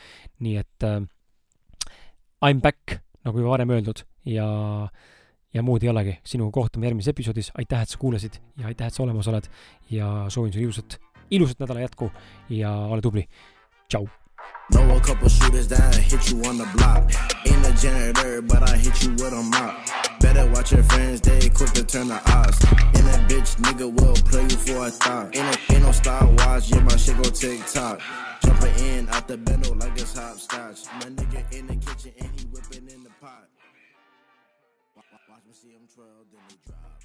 nii 0.40 0.56
et 0.60 0.88
äh, 0.88 1.00
I 2.42 2.54
m 2.54 2.60
back, 2.60 2.98
nagu 3.24 3.38
juba 3.38 3.52
varem 3.54 3.70
öeldud, 3.70 4.02
ja, 4.26 4.46
ja 5.54 5.62
muud 5.62 5.82
ei 5.82 5.88
olegi. 5.88 6.18
sinuga 6.24 6.50
kohtume 6.52 6.86
järgmises 6.86 7.12
episoodis, 7.12 7.52
aitäh, 7.54 7.82
et 7.82 7.88
sa 7.88 7.98
kuulasid 7.98 8.40
ja 8.58 8.66
aitäh, 8.66 8.86
et 8.86 8.94
sa 8.94 9.02
olemas 9.02 9.28
oled 9.28 9.46
ja 9.90 10.26
soovin 10.28 10.52
sulle 10.52 10.64
ilusat, 10.64 10.98
ilusat 11.30 11.62
nädala 11.62 11.80
jätku 11.80 12.10
ja 12.50 12.74
ole 12.74 13.00
tubli. 13.00 13.28
tšau. 13.88 14.08
Know 14.72 14.96
a 14.96 15.00
couple 15.00 15.28
shooters 15.28 15.68
that 15.68 15.94
hit 15.94 16.30
you 16.30 16.40
on 16.48 16.58
the 16.58 16.66
block. 16.74 17.12
Ain't 17.46 17.66
a 17.66 17.72
janitor, 17.78 18.42
but 18.42 18.62
I 18.68 18.76
hit 18.76 19.02
you 19.04 19.10
with 19.12 19.32
a 19.32 19.42
mop. 19.42 20.01
Better 20.22 20.46
watch 20.52 20.70
your 20.70 20.84
friends, 20.84 21.20
they 21.20 21.48
quick 21.48 21.70
to 21.72 21.82
turn 21.82 22.06
the 22.06 22.14
odds. 22.30 22.62
And 22.94 23.04
that 23.08 23.28
bitch 23.28 23.56
nigga 23.56 23.92
will 23.92 24.14
play 24.14 24.42
you 24.42 24.50
for 24.50 24.86
a 24.86 24.90
thought. 24.90 25.34
Ain't, 25.34 25.70
a, 25.70 25.80
no 25.80 25.90
Star 25.90 26.24
Wars, 26.24 26.70
yeah, 26.70 26.78
my 26.78 26.96
shit 26.96 27.16
go 27.16 27.28
TikTok. 27.28 28.00
Jumping 28.44 28.84
in 28.86 29.08
out 29.08 29.26
the 29.26 29.36
bendo 29.36 29.78
like 29.80 29.92
it's 30.00 30.16
hopscotch. 30.16 30.84
My 30.94 31.10
nigga 31.10 31.52
in 31.52 31.66
the 31.66 31.74
kitchen 31.74 32.12
and 32.20 32.30
he 32.38 32.46
whipping 32.46 32.88
in 32.88 33.02
the 33.02 33.10
pot. 33.20 33.48
Watch, 34.94 35.06
watch 35.28 35.42
me 35.44 35.52
see 35.52 35.70
him 35.70 35.88
twirl, 35.92 36.06
then 36.30 36.40
he 36.48 36.56
drop. 36.70 37.01